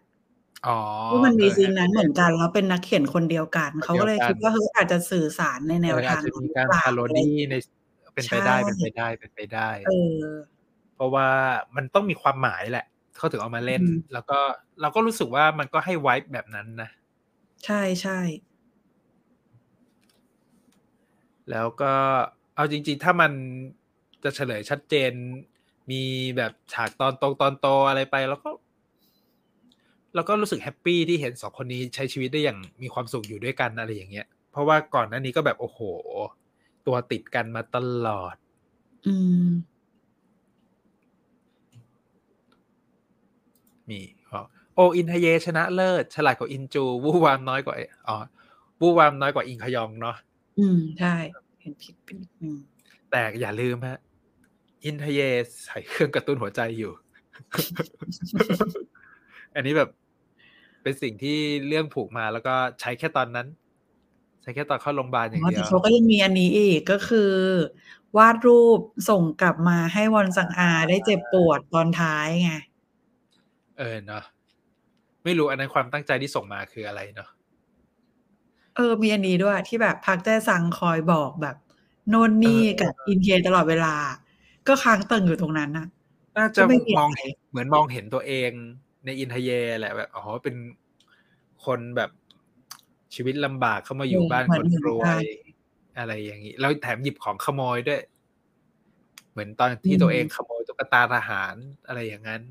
[0.66, 0.78] อ๋อ
[1.12, 7.54] ว่ามันมีเออซีนนั้นเหมือนกันแล้วเป็นนักเขียนคนเดียวกัน เขาก็เลยเดียวกันคิดว่าเฮ้ยอาจจะสื่อสารในแนวเอออาทาจงจะมีการหอเปล่ parody ใน
[8.14, 10.18] เป็นไปได้ใช่เป็นไปได้เป็นไปได้เออ
[10.94, 11.28] เพราะว่า
[11.76, 13.82] มันต้องมีความหมายแหละ เขาถึงเอามาเล่น
[14.12, 14.38] แล้วก็
[14.80, 16.90] เราก็รู้สึกว่ามันก็ให้ไวท์แบบนั้นนะ
[17.64, 18.18] ใช่ใช่
[21.50, 21.92] แล้วก็
[22.54, 23.32] เอาจริง ๆ ถ้ามัน
[24.24, 25.12] จะเฉลยชัดเจน
[25.90, 26.02] มี
[26.36, 28.50] แบบฉากตอนโตตอนโตอะไรไป แล้วก็
[30.14, 35.80] เราก็รู้สึกแฮปปี้ที่เห็นสองคนนี้ใช้ชีวิตได้อย่างมีความสุขอยู่ด้วยกันอะไรอย่างเงี้ย เพราะว่าก่อนหน้านี้ก็แบบโอ้โห
[36.86, 37.76] ตัวติดกันมาต
[38.06, 38.36] ลอด
[39.06, 39.14] อื
[39.46, 39.50] ม
[43.90, 44.00] มี
[44.74, 47.74] โออินทเยชนะเลิศ ฉลาดกว่าอินจู วูวามน้อยกว่า
[48.08, 48.16] อ๋อ
[48.80, 50.16] วูวามน้อยกว่าอิงขยองเนาะ
[50.58, 51.14] อืม ใช่
[51.60, 52.58] เห็นผิดเป็นอืม
[53.10, 53.98] แต่อย่าลืมฮะ
[54.84, 55.20] อินทเย
[55.64, 56.92] ใส่เครื่องกระตุ้นหัวใจอยู่
[59.54, 59.90] อันนี้แบบ
[60.82, 61.38] เป็นสิ่งที่
[61.68, 63.46] เรื่องผูกมาแล้วก็ใช้แค่ตอนนั้น
[64.42, 67.32] ใช้แค่ตอนเข้าโรงพยาบาลอย่างเดียแต่วเขาก็ยังมีอันนี้อีกก็คือ
[68.16, 68.80] วาดรูป
[69.10, 72.52] ส่งกลับมาให้วอนสังอาได้เจ็บปวดตอนท้ายไง
[73.78, 74.24] เออเนาะ
[75.24, 77.28] ไม่รู้อันนั้นความตั้งใจที่ส่งมาคืออะไรเนาะ
[78.76, 81.56] เออมีอันนี้ด้วยที่แบบพักแจ้ซังคอยบอกแบบ
[82.08, 83.94] โน่นนี่กับอินเทียตลอดเวลา
[84.68, 85.86] ก็ค้างเติงอยู่ตรงนั้นน่ะ
[86.36, 88.50] น่าจะก็ไม่มีมองอะไรเห็นเหมือนมองเห็นตัวเอง
[89.04, 90.56] ในอินทเยแหละแบบอ๋อเป็น
[91.64, 92.10] คนแบบ
[93.14, 95.24] ชีวิตลำบากเข้ามาอยู่บ้านคนรวย
[95.98, 98.00] อะไรอย่างนี้แล้วแถมหยิบของขโมยด้วย
[99.32, 101.54] เหมือนตอนที่ตัวเองขโมยตุ๊กตาทหาร
[101.86, 102.42] อะไรอย่างนั้น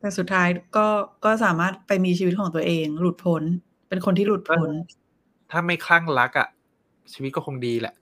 [0.00, 0.86] แต่สุดท้ายก็
[1.24, 3.42] ก็สามารถไปมีชีวิตของตัวเอง หลุดพ้น
[3.88, 4.70] เป็นคนที่หลุดพ้น
[5.50, 6.48] ถ้าไม่คลั่งรักอะ่ะ
[7.12, 7.94] ชีวิตก็คงดีแหละ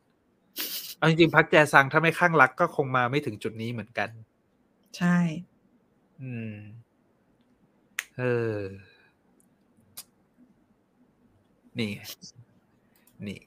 [0.97, 4.09] เอาจริงๆพักแจซังถ้าไม่คลั่งรักก็คงมาไม่ถึงจุดนี้เหมือนกัน
[4.99, 5.17] ใช่
[6.23, 6.55] อืม
[8.19, 8.23] เอ
[8.55, 8.59] อ
[11.79, 12.01] นี่ไง
[13.27, 13.39] นี่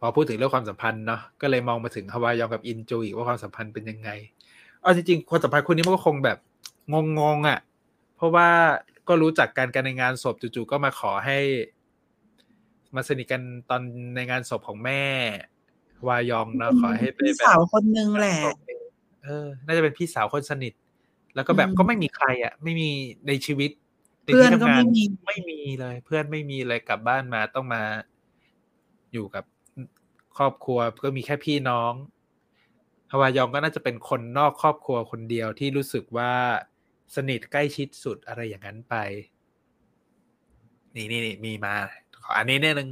[0.00, 4.10] พอพูดถึงเรื่องความสัมพันธ์เนาะก็เลยมองมาถึงฮาวายองกับอินจูอีกว่าความสัมพันธ์เป็นยังไง
[4.82, 6.38] เอาจริงๆความสัมพันธ์คนนี้มันก็คงแบบ
[6.92, 7.58] งงๆอะ่ะ
[8.16, 8.48] เพราะว่า
[9.08, 11.38] ก็รู้จักกันกันในงานศพจู่ๆก็มาขอให้
[12.94, 13.82] มาสนิทกันตอน
[14.14, 15.02] ในงานศพของแม่
[16.08, 18.36] วายองเนาะขอให้ไปพี่แบบสาวคนนึงแหละ
[19.24, 20.72] เออ น่าจะเป็นพี่สาวคนสนิท
[21.34, 22.90] แล้วก็แบบอืมก็ไม่มีใครอะ ไม่มี
[23.26, 23.70] ในชีวิต
[24.24, 27.82] ในเพื่อนที่ก็ทำงาไม่นมีไม่มีเลย เพื่อนไม่มีเลยกลับบ้านมาต้องมา
[29.12, 29.44] อยู่กับ
[30.38, 31.92] ครอบครัวก็มีแค่พี่น้อง
[33.12, 36.32] ฮวายองก็น่าจะเป็นคนนอกครอบครัวคนเดียวที่รู้สึกว่า
[37.14, 38.94] สนิทใกล้ชิดสุดอะไรอย่างนั้นไป
[40.94, 41.74] นี่นี่นี่มีมา
[42.24, 42.90] ขออันนี้เนี่ยนึง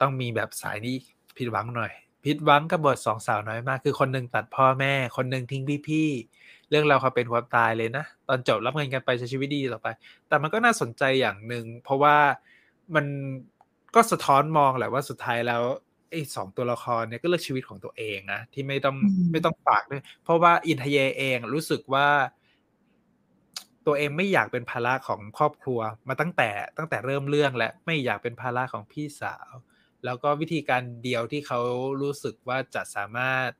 [0.00, 0.96] ต้องมีแบบสายนี้
[1.36, 1.92] ผิดหวังหน่อย
[2.24, 9.88] ผิดหวังกับบทสองสาวน้อยมาก คือคนหนึ่งตัดพ่อแม่ คนหนึ่งทิ้งพี่พี่ๆ เรื่องเราวเขาเป็นความตายเลยนะ ตอนจบรับเงินกันไปใช้ชีวิตดีต่อไป
[10.28, 12.16] แต่มันก็น่าสนใจอย่างหนึ่งเพราะว่า
[12.94, 13.06] มัน
[13.94, 15.62] ก็สะท้อนมองแหละว่าสุดท้ายแล้ว
[16.10, 22.08] ไอ้สองตัวละครเนี่ยก็เลือกชีวิตของตัวเองนะที่ไม่ต้องอืมไม่ต้องฝากด้วยเพราะว่าอินทเยเองรู้สึกว่า
[23.86, 29.50] ตัวเองไม่อยากเป็นภาระของครอบครัว มาตั้งแต่ตั้งแต่เริ่มเรื่องและไม่อยากเป็นภาระของพี่สาว
[30.04, 31.60] แล้วก็วิธีการเดียวที่เขา
[32.02, 33.50] รู้สึกว่าจะสามารถ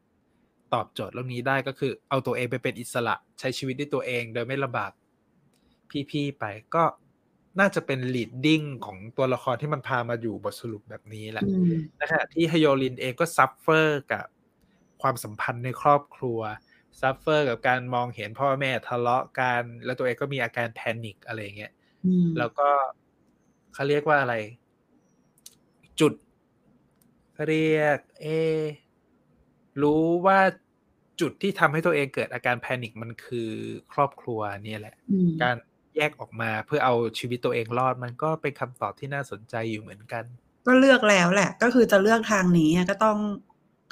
[0.74, 4.92] ตอบโจทย์เรื่องนี้ได้ก็คือ เอาตัวเองไปเป็นอิสระใช้ชีวิตด้วยตัวเอง โดยไม่ลำบาก
[6.10, 6.44] พี่ๆไป
[6.74, 6.84] ก็
[7.60, 14.24] น่าจะเป็น leading ของตัวละครที่มันพามาอยู่บทสรุปแบบนี้แหละอืมนะฮะที่ฮยโยลินเองก็ซัฟเฟอร์กับ
[15.02, 16.40] ความสัมพันธ์ในครอบครัว
[17.00, 21.72] suffer กับการมองเห็นพ่อแม่ทะเลาะกันแล้วตัวเองก็มีอาการ panic อะไรอย่างเงี้ย
[22.06, 22.68] อืมแล้วก็
[23.74, 24.34] เขาเรียกว่าอะไร
[26.00, 26.12] จุด
[27.34, 28.62] เขาเรียก เอะ
[29.82, 30.38] รู้ว่า
[31.20, 33.50] จุดที่ทำให้ตัวเองเกิดอาการ panic มันคือ
[33.92, 35.56] ครอบครัวเนี่ยแหละอืมการ
[35.96, 40.24] แยกออกมาเพื่อเอาชีวิตตัวเองรอดมันก็เป็นคำตอบที่น่าสนใจอยู่เหมือนกัน
[40.66, 43.18] ก็เลือกแล้วแหละ ก็คือจะเลือกทางนี้อะก็ต้อง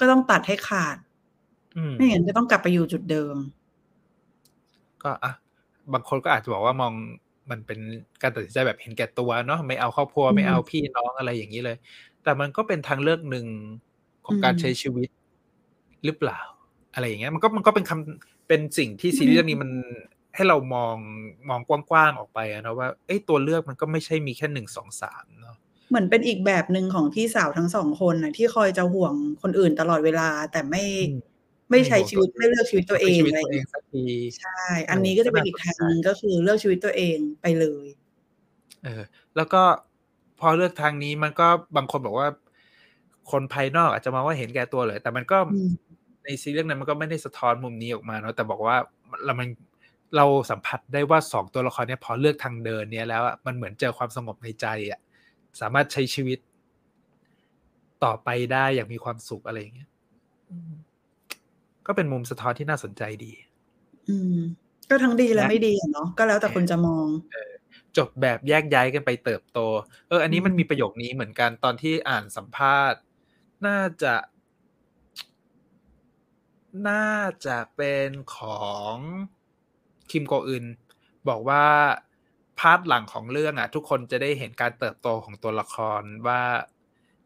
[0.01, 0.97] ก็ต้องตัดให้ขาด
[1.77, 3.37] อืมไม่งั้นจะต้องกลับไปอยู่จุดเดิม
[5.03, 5.33] ก็อะ
[5.93, 6.93] บางคนก็อาจจะบอกว่ามอง
[7.51, 7.79] มันเป็น
[8.23, 11.77] การตัดสินใจแบบเห็นแก่ตัวเนาะไม่เอาครอบครัวอืมไม่เอาพี่น้องอะไรอย่างนี้เลย
[12.23, 13.47] แต่มันก็เป็นทางเลือกหนึ่ง
[14.27, 15.09] ของการอืมใช้ชีวิต
[16.05, 16.41] หรือเปล่า
[16.95, 19.71] อะไรอย่างเงี้ยมันก็มันก็เป็นคำเป็นสิ่งที่ซีรีส์เรื่องนี้มัน
[20.35, 20.97] ให้เรามอง
[21.49, 25.57] มองกว้างๆออกไปอะนะว่าเอ้ยตัวเลือกมันก็ไม่ใช่มีแค่หนึ่งสองสามเนาะ
[25.89, 31.21] เหมือนเป็นอีกแบบหนึ่งของพี่สาวทั้งสองคนนะที่คอยจะห่วงคนอื่นตลอดเวลา แต่ไม่อืม
[31.71, 34.05] ไม่ใช้ชีวิตไม่เลือกชีวิตตัวเองชีวิตอะไรตัวเองเงี้ยสักที
[34.39, 37.87] ใช่ อันนี้ก็จะเป็นอีกทางหนึงก็คือเลือกชีวิตตัวเองไปเลย
[38.85, 39.03] เออ
[39.37, 39.63] แล้วก็
[40.41, 42.29] พอเลือกทางนี้มันก็บางคนบอกว่า
[43.31, 45.73] คนภายนอกอาจจะมองว่าเห็นแก่ตัวเลย แต่มันก็อืม
[46.25, 48.77] ในซีรีส์เรื่องนั้นมันก็ไม่ได้สะท้อนมุมนี้ออกมาเนาะแต่บอกว่า
[49.25, 49.49] เรามัน
[50.17, 55.01] เราสัมผัสได้ว่าสองตัวละครเนี่ยพอเลือกทางเดินเนี่ยแล้วอะมันเหมือนเจอความสงบในใจอะ
[55.61, 56.39] สามารถใช้ชีวิต
[58.05, 59.91] ต่อไปได้อย่างมีความสุขอะไรอย่างเงี้ย
[60.51, 60.73] อืม
[61.87, 63.33] ก็เป็นมุมสะท้อนที่น่าสนใจดี
[64.09, 64.37] อืม
[64.91, 67.07] ก็ทั้งดีและไม่ดีเนาะก็แล้วแต่คนจะมอง
[67.97, 69.59] จบแบบแยกย้ายกันไปเติบโต
[70.09, 73.01] เออ อันนี้มันมีประโยคนี้เหมือนกันตอนที่อ่านสัมภาษณ์
[73.67, 74.15] น่าจะ
[76.89, 77.09] น่า
[77.47, 78.65] จะเป็นขอ
[78.95, 78.97] ง
[80.11, 80.67] คิมโกอึน
[81.29, 81.65] บอกว่า
[82.59, 86.43] part หลังของเรื่องอะ ทุกคนจะได้เห็นการเติบโตของตัวละครว่า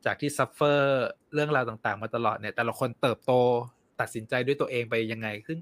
[0.04, 3.32] จากที่ suffer เรื่องราวต่างๆ มาตลอดเนี่ย แต่ละคนเติบโต
[4.00, 5.58] ตัดสินใจด้วยตัวเองไปยังไงขึ้น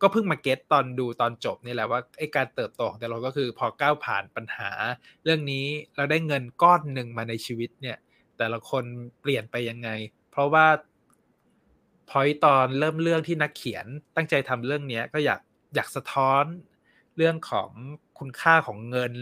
[0.00, 4.70] ก็เพิ่งมา get ตอนดูตอนจบนี่แหละว่าไอ้การเติบโตของแต่เราก็คือพอก้าวผ่านปัญหา
[5.24, 7.96] เรื่องนี้เราได้เงินก้อนหนึ่งมาในชีวิตเนี่ย
[8.38, 8.84] แต่ละคน
[9.20, 9.88] เปลี่ยนไปยังไง
[10.30, 10.66] เพราะว่า
[12.10, 15.40] พอยตอนเริ่มเรื่องที่นักเขียนตั้งใจทำเรื่องนี้ก็อยาก
[15.74, 16.44] อยากสะท้อน
[17.16, 17.70] เรื่องของ
[18.18, 19.12] คุณค่าของเงิน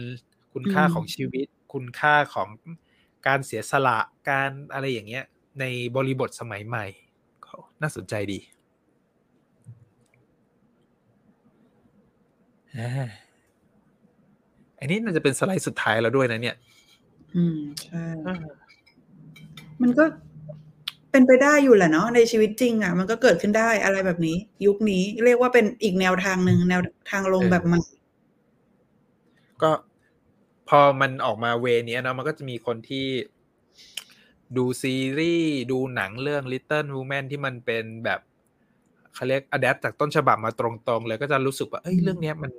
[0.53, 2.49] คุณค่าของชีวิต คุณค่าของ
[3.27, 3.99] การเสียสละ
[4.29, 5.25] การอะไรอย่างเงี้ย
[5.59, 6.85] ในบริบทสมัยใหม่
[7.81, 8.39] น่าสนใจดี
[14.79, 16.57] อันนี้น่าจะเป็นสไลด์สุดท้ายแล้วด้วยนะเนี่ย
[17.35, 18.03] อืมใช่
[19.81, 20.05] มันก็
[21.11, 26.81] เป็นไปได้อยู่แหละเนาะในชีวิตจริง อะ มันก็เกิดขึ้นได้อะไรแบบนี้ ยุคนี้เรียกว่าเป็นอีกแนวทางหนึ่งแนว
[27.11, 27.81] ทางลงแบบใหม่
[29.61, 29.71] ก็
[30.69, 33.07] พอมันออกมาเวนี้เนาะมันก็จะมีคนที่
[34.57, 38.19] ดูซีรีส์ ดูหนังเรื่อง Little Women ที่มันเป็นแบบ
[39.13, 42.51] เขาเรียกอัดแอปจากต้นฉบับมาตรงๆ เลยก็จะรู้สึกว่า เอ้ยเรื่องนี้มัน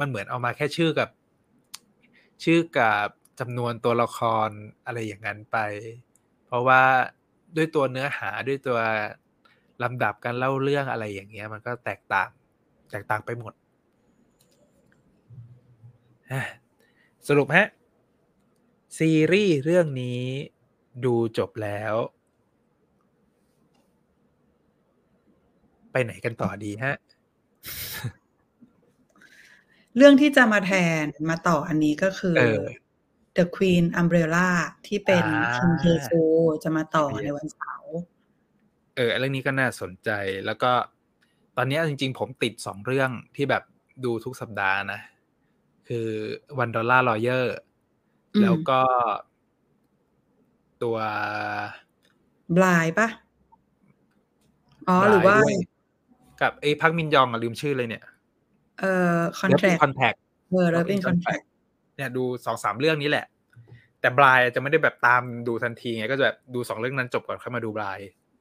[0.00, 1.08] มันเหมือนเอามาแค่ชื่อกับ
[2.44, 3.08] ชื่อกับ
[3.40, 4.48] จำนวนตัวละคร
[4.86, 5.58] อะไรอย่างนั้นไป
[6.46, 6.82] เพราะว่า
[7.56, 8.78] ด้วยตัวเนื้อหาด้วยตัว
[9.82, 12.28] ลำดับการเล่าเรื่องอะไรอย่างเงี้ย มันก็แตกต่าง
[12.90, 13.52] แตกต่างไปหมด
[17.28, 17.66] สรุปฮะ
[18.98, 20.22] ซีรีส์เรื่องนี้
[21.04, 21.94] ดูจบแล้ว
[25.92, 26.94] ไปไหนกันต่อดีฮะ
[29.96, 30.72] เรื่องที่จะมาแท
[31.02, 32.42] นมาต่ออันนี้ก็คือ
[33.36, 34.48] The Queen Umbrella
[34.86, 35.24] ที่เป็น
[35.56, 36.22] คิมฮเยซู
[36.62, 37.94] จะมาต่อในวันเสาร์
[38.96, 40.10] เออเรื่องนี้ก็น่าสนใจ
[40.46, 40.72] แล้วก็
[41.56, 43.62] ตอนนี้จริง ๆ ผมติดสองเรื่องที่แบบ
[44.04, 45.00] ดูทุกสัปดาห์นะ
[45.88, 46.08] คือ
[46.58, 47.56] One Dollar Lawyer
[48.42, 48.80] แล้วก็
[50.82, 50.96] ตัว
[52.56, 53.08] Blindะ
[54.88, 55.36] อ๋อหรือว่า
[56.40, 58.04] กับไอ้พักมินยองอะลืมชื่อเลยเนี่ย
[58.80, 60.12] เอ่อคอนแทคคอนแทค
[60.50, 61.40] เออแล้วเป็นคอนแทค
[61.98, 63.26] เนี่ยดูสองสามเรื่องนี้แหละ
[64.00, 67.98] แต่บลายจะไม่ได้แบบตามดูทันทีไงก็จะแบบดูสองเรื่องนั้นจบก่อนค่อยมาดูบลาย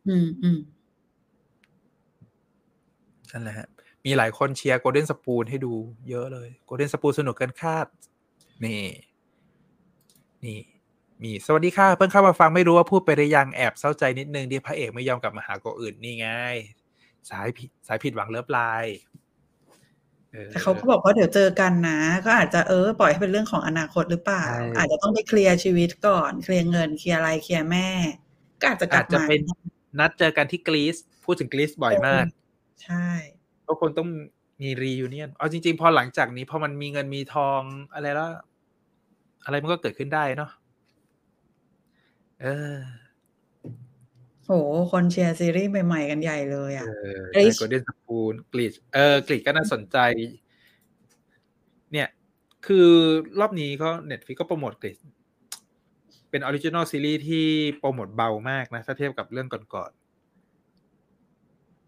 [0.09, 0.59] อืมอืม
[3.31, 3.67] นั่นแหละฮะ
[4.05, 5.73] มีหลายคนเชียร์โกลเด้นสปูนให้ดู
[6.09, 7.87] เยอะเลยโกลเด้นสปูนสนุกเกินคาด
[8.65, 8.83] นี่
[10.45, 10.59] นี่
[11.23, 16.27] มีสวัสดีค่ะ เพิ่งเข้ามาฟังไม่รู้ว่าพูดไปหรือยังแอบเศร้าใจนิดนึงที่พระเอกไม่ยอมกลับมาหาโกอื่นนี่ไง
[17.29, 18.97] สายผิดสายผิดหวัง love line
[20.51, 24.45] แต่เขาก็บอกว่าเดี๋ยวเจอกันนะ ก็อาจจะเออปล่อยให้เป็นเรื่องของอนาคตหรือเปล่า
[24.77, 27.87] อาจจะต้องไปเคลียร์ชีวิตก่อน เคลียร์เงินเคลียร์อะไรเคลียร์แม่
[28.61, 29.41] ก็อาจจะกลับมาจะเป็น
[29.99, 32.25] นัดเจอกันที่กรีซพูดถึงกรีซบ่อยมาก
[32.83, 33.07] ใช่
[33.65, 34.09] ก็คนต้อง
[34.61, 37.61] มี reunion เอาจริง ๆ พอหลังจากนี้พอมันมีเงินมีทอง
[37.93, 38.31] อะไรแล้ว
[39.45, 40.51] อะไรมันก็เกิดขึ้นได้เนาะ
[42.41, 42.75] เออ
[44.47, 44.53] โห
[44.91, 46.87] คนเชียร์ซีรีส์ใหม่ๆกันใหญ่เลยอะ
[47.33, 49.97] เออ Golden Spoon Glitch เออ Glitch ก็น่าสนใจ
[51.91, 52.07] เนี่ย
[52.65, 52.89] คือ
[53.39, 54.97] รอบนี้ก็ Netflix ก็โปรโมท Glitch
[56.29, 57.45] เป็น original ซีรีส์ที่
[57.77, 59.91] โปรโมทเบามากนะ ถ้าเทียบกับเรื่องก่อน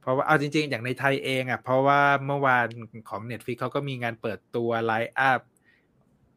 [0.01, 2.67] เพราะว่าเอาจริงๆ อย่างในไทยเองอะ เพราะว่าเมื่อวาน
[3.09, 5.41] ของ Netflix เขาก็มีงานเปิดตัว lineup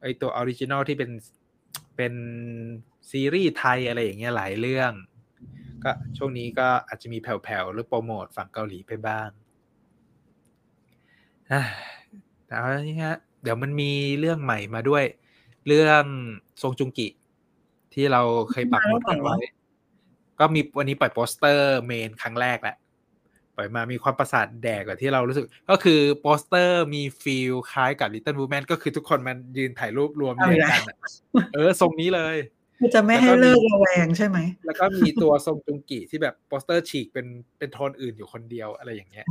[0.02, 1.10] ไอตัว original ที่เป็น
[1.96, 2.14] เป็น
[3.10, 4.92] ซีรีส์ไทยอะไรอย่างเงี้ยหลายเรื่อง
[5.84, 9.28] ก็ช่วงนี้ก็อาจจะมีแผ่วๆหรือโปรโมทฝั่งเกาหลีไปบ้าง
[12.46, 15.04] แต่เอาอย่างนี้ฮะเดี๋ยวมันมีเรื่องใหม่มาด้วย
[15.66, 16.04] เรื่อง
[16.62, 17.08] ซงจุงกิ
[17.94, 19.36] ที่เราเคยปักหมุดกันไว้
[20.40, 22.76] ก็มีวันนี้ปล่อยโปสเตอร์ main ครั้งแรกแหละ
[23.56, 30.80] ปล่อยมามีความประสาทแดกกว่าที่เรารู้สึก ก็คือโปสเตอร์มี feel คล้ายกับ Little Women ก็คือทุกคนมันยืนถ่ายรูปรวมเรียงกัน
[31.54, 32.36] เออทรงนี้เลย
[32.94, 37.26] จะไม่ให้เลิกระแวงใช่ไหม แล้วก็มีตัวทรงจุงกิที่แบบโปสเตอร์ฉีกเป็น
[37.58, 39.26] เป็นโทนอื่นอยู่คนเดียวอะไรอย่างเงี้ย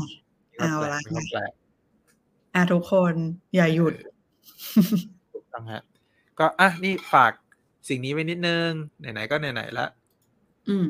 [0.59, 0.99] เอาละ
[2.55, 3.13] อะทุกคน
[3.55, 3.93] อย่าหยุด
[5.33, 5.81] ถูกต้องฮะ
[6.39, 7.31] ก็อะนี่ฝาก
[7.89, 8.69] สิ่งนี้ไว้นิดนึง
[8.99, 9.87] ไหนๆก็ไหนๆละ
[10.69, 10.85] อืม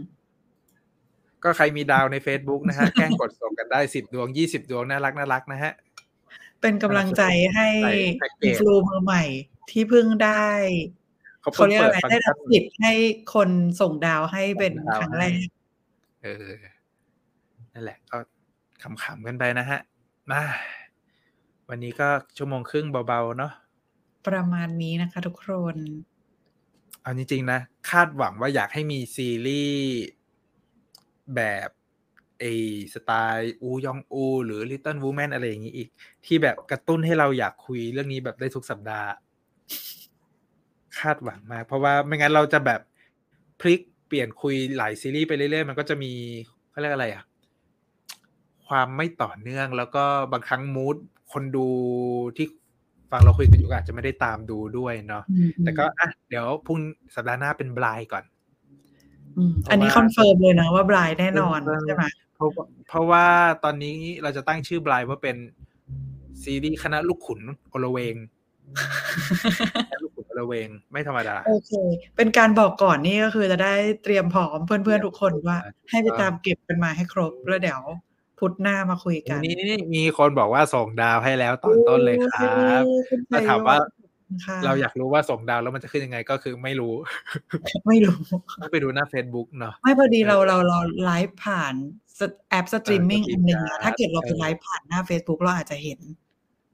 [1.44, 5.74] ก็ใครมีดาวใน Facebook นะฮะ แกล้งกดส่งกันได้สิบดวงยี่สิบดวง น่ารักน่ารักนะฮะ
[6.62, 7.24] เป็นกำลังใจ
[7.56, 7.68] ให้
[8.44, 9.24] อินฟลูมือใหม่
[9.72, 10.50] ที่เพิ่งได้
[11.42, 12.94] เขาเรียกอะไรได้รับสิทธิ์ให้
[13.34, 13.50] คน
[13.82, 15.38] ส่งดาวให้เป็นครั้งแรก
[16.24, 16.48] เออ
[17.74, 18.18] นั่นแหละก็
[19.04, 19.80] ขำๆกันไปนะฮะ
[20.32, 20.44] มา
[21.70, 23.54] วันนี้ก็ชั่วโมงครึ่งเบาๆเนาะ
[24.28, 25.78] ประมาณนี้นะคะทุกคน
[27.02, 27.60] เอาจริงๆนะ
[27.90, 29.86] คาดหวังว่าอยากให้มีซีรีส์
[31.36, 31.70] แบบ
[32.40, 32.44] ไอ
[32.94, 35.90] สไตล์อูยองอู หรือ Little Woman อะไรอย่างนี้อีก
[36.26, 39.10] ที่แบบกระตุ้นให้เราอยากคุยเรื่องนี้แบบได้ทุกสัปดาห์
[41.00, 42.82] คาดหวังมาก เพราะว่าไม่งั้นเราจะแบบ
[43.62, 46.12] พลิกเปลี่ยนคุยหลายซีรีส์ไปเรื่อยๆ มันก็จะมี
[46.72, 47.24] เขาเรียกอะไรอะ
[48.68, 50.96] ความไม่ต่อเนื่องแล้วก็บางครั้งมูด
[51.34, 51.68] คนดู
[52.38, 52.48] ที่
[53.12, 56.80] ฟังเราคุยกันอยู่ก็อาจจะไม่ได้ตามดูด้วยเนาะอืมแต่ก็อะเดี๋ยวพรุ่ง
[57.16, 58.24] สัปดาห์หน้าเป็น Blind ก่อน
[59.38, 62.04] อืมอันนี้ confirm เลยนะว่า Blind แน่นอนใช่ไหม
[62.36, 63.26] เพราะว่าเพราะว่า
[63.64, 65.38] ตอนนี้เราจะตั้งชื่อ Blind ว่าเป็น
[66.44, 68.41] ซีรีส์คณะลูกขุนโอละเวงคณะ
[70.02, 71.72] ลูกขุนโอละเวงไม่ธรรมดา โอเค
[72.18, 73.74] เป็นการบอกก่อนนี่ก็คือจะได้
[74.04, 75.58] เตรียมพร้อมเพื่อนๆทุกคนว่า
[75.90, 77.82] ให้ไปตามเก็บกันมาให้ครบแล้วเดี๋ยว
[78.40, 82.50] พุธหน้ามาคุยกัน นี่นี่มีคนบอกว่าส่งดาวให้แล้วตอนต้นเลยครั
[82.82, 83.78] บโอ้ยคุณถ้าถามว่า
[84.46, 86.94] ค่ะเราอยากรู้ว่าส่งดาวแล้วมันจะขึ้นยังไงก็คือไม่รู้
[87.88, 88.18] ไม่รู้
[88.62, 96.21] ต้องไปดูหน้า Facebook เนาะไม่พอดีเราเราเราไลฟ์ผ่านแอปสตรีมมิ่งเอออันหนึ่ง StreamYard ถ้าเกิดเราไปเออไลฟ์ผ่านหน้า Facebook เราอาจจะเห็นเ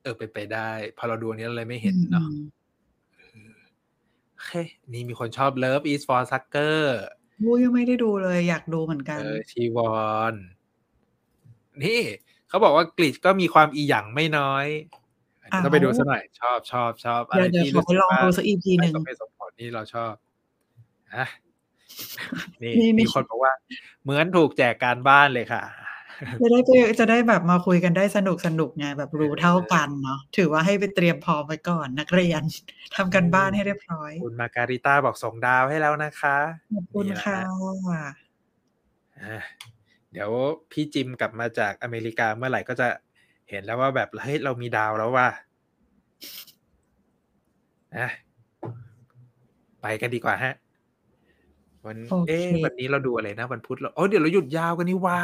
[0.08, 2.28] ออไปนไปได้ พอเราดูอันนี้เราเลยไม่เห็นเนาะ
[3.34, 3.52] อืม
[4.34, 4.52] โอเค
[4.94, 6.80] นี่มีคนชอบ Love is for Sucker
[7.40, 9.96] อู้ยังไม่ได้ดูเลย อยากดูเหมือนกันเออชีวอ
[10.32, 10.34] น
[11.84, 12.02] นี่
[12.50, 14.66] เขาบอกว่ากลิชก็มีความอีหยังไม่น้อย
[15.42, 20.14] อันนี้ต้องไปดูซะหน่อย ชอบชอบชอบอะไรเดี๋ยวเดี๋ยวที่ขอไปลองดูสัก EP หนึ่งไม่สมเหตุสมผลนี่เราชอบ
[21.16, 21.26] อะ
[22.64, 23.54] นี่นี่นี่มีคนบอกว่า
[24.04, 25.64] เหมือนถูกแจกการบ้านเลยค่ะ
[26.42, 26.70] จะได้ไป
[27.00, 32.42] จะได้แบบมาคุยกันได้สนุกสนุกไงแบบรู้เท่ากันเนาะถือว่าให้ไปเตรียมพร้อมไว้ก่อนนักเรียน
[32.96, 36.38] ทำกันบ้านให้เรียบร้อย คุณมาการิต้าบอกส่งดาวให้แล้วนะคะ
[36.74, 37.40] ขอบคุณนี่แหละค่ะ
[39.24, 39.38] อะ
[40.14, 40.30] เดี๋ยว
[40.72, 42.88] พี่จิมกลับมาจากอเมริกาเมื่อไหร่ก็จะ
[43.50, 45.28] เห็นแล้วว่าแบบเฮ้ยเรามีดาวแล้วว่า
[47.98, 48.08] อะ
[49.82, 50.54] ไปกันดีกว่าฮะ
[51.86, 55.20] วันโอเคเอ๊ะวันนี้เราดูอะไรนะ วันพุธเราโอ้เดี๋ยวเราหยุดยาวกันนี่ว่า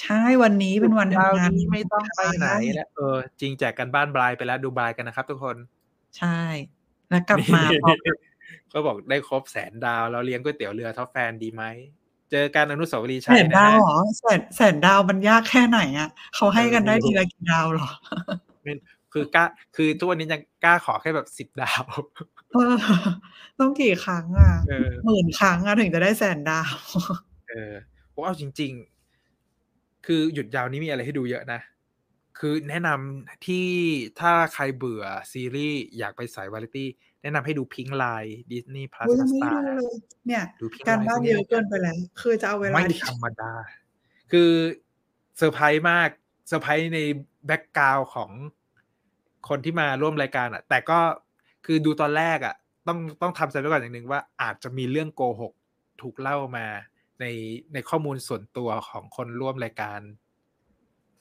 [0.00, 5.56] ใช่วันนี้เป็นวันหยุดยาวทำงานนี้ไม่ต้องไปไหนแล้วเออ จริงแจกกันบ้านบลายไปแล้วดูบลายกันนะครับ ทุกคน
[6.18, 6.40] ใช่
[7.10, 7.98] แล้วกลับมาพร้อม
[8.72, 11.62] ก็บอกได้ครบแสนดาวแล้วเลี้ยงก๋วยเตี๋ยวเรือ top fan ดีไหม
[12.30, 17.88] เจอกันอนุสาวรีย์ชัยนะ แสนดาวฮะเหรอแสนแสนดาวมันยากแค่ไหนอะเขาให้กันได้ทีละกี่ดาวเหรอ
[19.12, 19.44] คือกล้า
[19.76, 21.82] คือทุกวันนี้ยังกล้าขอแค่แบบสิบ10ดาว
[22.52, 22.74] เออ
[23.58, 26.74] ต้องกี่ครั้งอะเออหมื่นครั้งอะถึงจะได้แสนดาว
[27.50, 27.72] เออ
[28.12, 28.99] ผมเอาจริงๆ
[30.12, 31.60] คือหยุดยาวนี้มีอะไรให้ดูเยอะนะ
[32.38, 33.66] คือแนะนำที่
[34.20, 36.88] ถ้าใครเบื่อซีรีส์อยากไปสายวาไรตี้
[37.22, 39.94] แนะนำให้ดู Pink Lie Disney Plus โอ้ยยังไม่สตาดูเลย
[40.26, 43.52] เนี่ยดู Pink Lie บ้านพวกเยนี้อะเกินไปแล้วคือจะเอาเวลาไม่ที่ธรรมดา
[44.32, 44.50] คือ
[45.38, 46.08] เซอร์ไพรส์มาก
[46.48, 47.00] เซอร์ไพรส์ใน
[47.46, 48.30] background ของ
[49.48, 50.98] คนที่มาร่วมรายการอะ แต่ก็
[51.66, 52.54] คือดูตอนแรกอะ
[52.88, 55.52] ต้องต้องทำใจไว้ก่อนอย่างหนึ่งว่าอาจจะมีเรื่องโกหก
[56.02, 56.66] ถูกเล่ามา
[57.20, 57.26] ใน
[57.72, 60.00] ในข้อมูลส่วนตัวของคนร่วมรายการ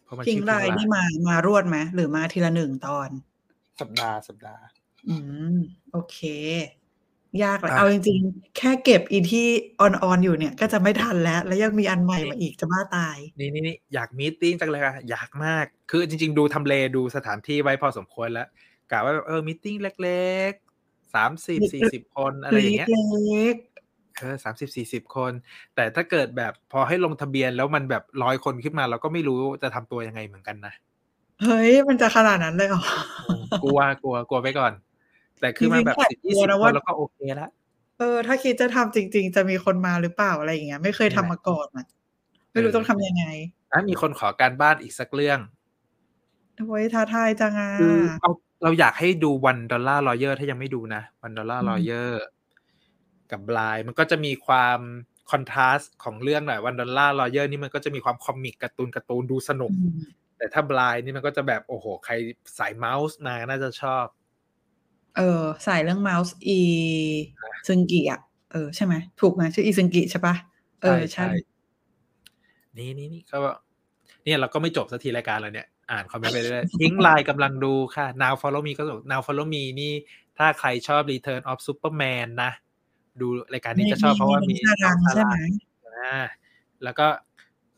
[0.03, 3.09] เพราะมัน Pink Lie นี่มามารวดไหมหรือมาทีละหนึ่งตอน
[3.79, 4.63] สัปดาห์สัปดาห์
[5.09, 5.15] อื
[5.55, 5.57] ม
[5.91, 6.19] โอเค
[7.43, 9.47] ยากเลยอะเอาจริงๆ แค่เก็บอีที่
[9.79, 18.47] on on อยู่เนี่ย ก็จะไม่ทันแล้ว แล้วยังมีอันใหม่มาอีกจะบ้าตาย นี่นี่นี่อยาก meeting จังเลยอะอยากมาก คือจริง ๆ ดูทำเลดูสถานที่ไว้พอสมควรแล้ว
[18.91, 23.55] กะว่าแบบเออ meeting เล็กๆสามสิบสี่สิบคนอะไรอย่างเงี้ยเล็ก
[24.19, 25.31] เออสามสิบสี่สิบคน
[25.75, 32.83] แต่ถ้าเกิดแบบพอให้ลงทะเบียนแล้วมันแบบร้อยคนขึ้นมา เราก็ไม่รู้จะทำตัวยังไงเหมือนกันนะๆเฮ้ย มันจะขนาดนั้นเลยเหรอ
[33.63, 34.73] กลัวกลัวกลัวไปก่อน
[35.39, 37.49] แต่คือมาแบบจริสิงบๆยี่แอบกลัวนะสิบคว่านแล้วก็โอเคละ
[37.99, 41.85] เออ ถ้าคิดจะทำจริง ๆ จะมีคนมาหรือเปล่าอะไรอย่างเงี้ย ไม่เคยทำมาก่อนอะ
[42.51, 43.25] ไม่รู้ต้องทำยังไง
[43.71, 45.39] อะมีคนขอการบ้านอีกสักเรื่อง
[46.67, 48.31] โอ้ยท้าทายจังอะคือเอา
[48.63, 52.21] เราอยากให้ดูวันดอลลาร์ลอเยอร์ถ้ายังไม่ดูนะวันดอลลาร์อืมลอเยอร์
[53.31, 54.79] กับ Blind มันก็จะมีความ
[55.31, 59.99] contrast ของเรื่องหน่อย One Dollar Lawyer นี่มันก็จะมีความ comic การ์ตูนการ์ตูนดูสนุกอืม
[60.37, 62.13] แต่ถ้า Blind นี่มันก็จะแบบโอ้โห ใคร
[62.57, 64.05] สายเมาส์มาน่าจะชอบ
[65.17, 66.59] เออใส่เรื่องเมาส์อี
[67.67, 70.35] ซึงกิอะเออใช่ไหมถูกไหมชื่ออีซึงกิใช่ปะ
[70.81, 71.27] เออใช่
[72.77, 73.37] นี่นี่นี่ก็
[74.23, 79.93] เนี่ยเราก็ไม่จบสักทีรายการแล้วเนี่ยอ่าน comment ไปเรื่อยๆ Pink Lie กำลังดูค่ะ now follow me ก็บอก now follow me นี่
[80.37, 82.51] ถ้าใครชอบ return of superman นะ
[83.21, 85.41] ดูรายการนี้จะชอบเพราะว่ามีชาดังน้องใช่ซาไหมร่า
[85.87, 86.19] อ่า
[86.83, 87.07] แล้วก็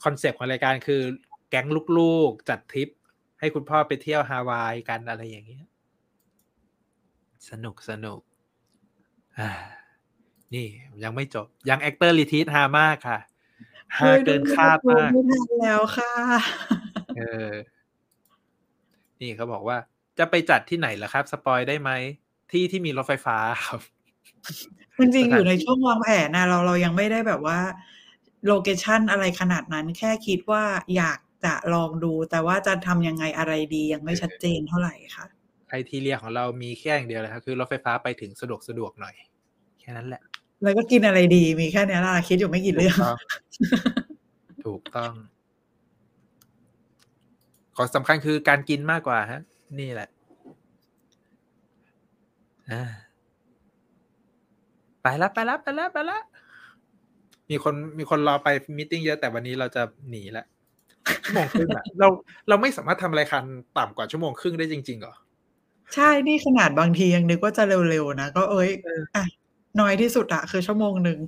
[0.04, 1.02] concept ของรายการคือ
[1.50, 2.90] แก๊งลูกๆจัดทริป
[3.40, 5.66] ให้คุณพ่อไปเที่ยวฮาวายกันอะไรอย่างเงี้ย
[7.50, 8.22] สนุกสนุก
[9.40, 9.50] อ่า
[10.54, 10.68] นี่
[11.04, 13.20] ยังไม่จบ Young Actors' Retreat ฮามากค่ะ
[13.98, 16.14] ฮาเกินคาดมากไม่ทันแล้วค่ะ
[17.18, 17.52] เออ
[19.22, 19.78] นี่เขาบอกว่า
[20.18, 21.92] จะไปจัดที่ไหนล่ะครับ spoil ได้ไหม
[22.52, 23.82] ที่ที่มีรถไฟฟ้าครับ
[24.98, 27.60] จริงๆอยู่ในช่วงวางแผนนะเราเรายังไม่ได้แบบว่า
[28.48, 30.64] location อะไรขนาดนั้น แค่คิดว่า
[30.96, 35.26] อยากจะลองดู แต่ว่าจะทำยังไงอะไรดียังไม่ชัดเจนเท่าไหร่ค่ะ
[35.68, 39.16] criteria ของเรามีแค่อย่างเดียวเลยครับคือรถไฟฟ้าไปถึงสะดวกสะดวกหน่อย
[39.80, 40.22] แค่นั้นแหละ
[40.64, 42.98] แล้วก็กินอะไรดีมีแค่เนี้ยล่ะคิดอยู่ไม่กี่เรื่อง
[44.66, 45.14] ถูกต้อง
[47.76, 49.42] ของสำคัญคือการกินมากกว่าฮะ
[49.80, 50.10] นี่แหละ
[52.72, 52.84] อ่า
[55.04, 56.20] ไปละไปละไปละไปละ
[57.50, 58.48] มีคนมีคนรอไป
[58.78, 60.46] มิ팅เยอะแต่วันนี้เราจะหนีละ
[61.24, 62.08] ชั่วโมงครึ่งอะเรา
[62.50, 63.44] เราไม่สามารถทำรายการ
[63.78, 65.16] ต่ำกว่าชั่วโมงครึ่งได้จริงๆเหรอ
[65.96, 69.26] ใช่นี่ขนาดบางทียังนึกว่าจะเร็วๆนะก็เอ้ยเอออะ
[69.80, 71.20] น้อยที่สุดอะคือชั่วโมงหนึ่ง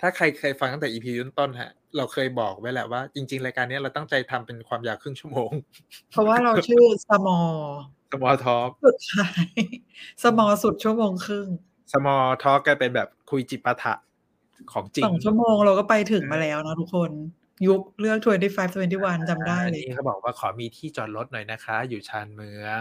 [0.00, 1.06] ถ้าใครเคยฟังตั้งแต่ EP
[1.38, 5.50] ต้นๆฮะ เราเคยบอกไว้แหละว่าจริง ๆ รายการนี้เราตั้งใจทำเป็นความยาวครึ่งชั่วโมง
[6.10, 7.52] เพราะว่าเราชื่อ small
[8.12, 9.46] small talk สุดท้าย
[10.22, 11.48] small สุดชั่วโมงครึ่ง
[11.92, 13.94] small talk กลายเป็นแบบคุยจิปาถะ
[14.72, 17.10] ของจริงสองชั่วโมงเราก็ไปถึงมาแล้วนะทุกคน
[17.66, 22.80] ยุคเลือก 25 21จำได้อันเลยนี้เขาบอกว่าขอมีที่จอดรถหน่อยนะคะ อยู่ชานเมือง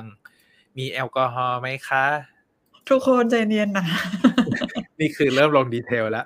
[0.78, 2.06] มีแอลกอฮอล์ไหมคะ
[2.90, 3.86] ทุกคนใจเย็นนะ
[5.00, 6.26] นี่คือเริ่มลงดีเทลแล้ว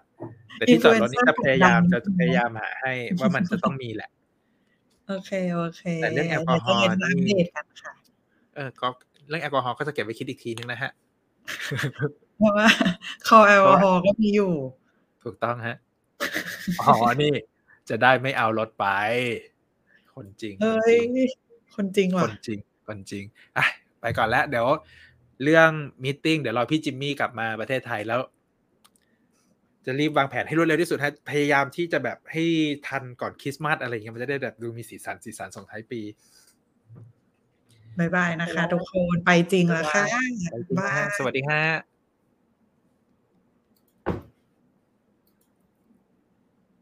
[0.53, 4.09] แต่ที่จอดรถนี่ Influencer จะพยายามดัจะงพยายามหาให้ว่ามันจะต้องมีแหละ
[5.07, 7.93] โอเคโอเคแต่เรื่องแอลกอฮอล์เดี๋ยวจะเย็นมาอัปนี่เดตกันค่ะ
[8.55, 8.87] เออก็
[9.29, 10.91] เรื่องแอลกอฮอล์ก็จะเก็บไว้คิดอีกทีนึงนะฮะ
[12.37, 12.67] เพราะว่า
[13.27, 14.53] คอแอลกอฮอล์ก็มีอยู่
[15.23, 15.75] ถูกต้องฮะ
[16.81, 17.33] อ๋อนี่
[17.89, 18.85] จะได้ไม่เอารถไป
[20.15, 20.97] คนจริงเฮ้ย
[21.75, 23.23] คนจริงคว่ะนจริงคนจริง
[23.57, 23.65] อะ
[24.01, 24.67] ไปก่อนแล้ว เดี๋ยว
[25.43, 25.69] เรื่อง
[26.03, 28.19] มีติ้งเดี๋ยวรอพี่จิมมี่กลับมาประเทศไทยแล้ว
[29.85, 32.43] จะรีบวางแผนให้รวดเร็วที่สุดฮะพยายามที่จะแบบให้
[32.87, 36.01] ทันก่อนคริสต์มาสอะไรอย่างเงี้ยมันจะได้แบบดูมีสีสันสีสันส่งท้ายปี
[37.99, 40.03] บายบายนะคะ ทุกคนไปจริงแล้วค่ะ
[40.51, 41.96] ไปจริงนะฮะสวัสดีฮะ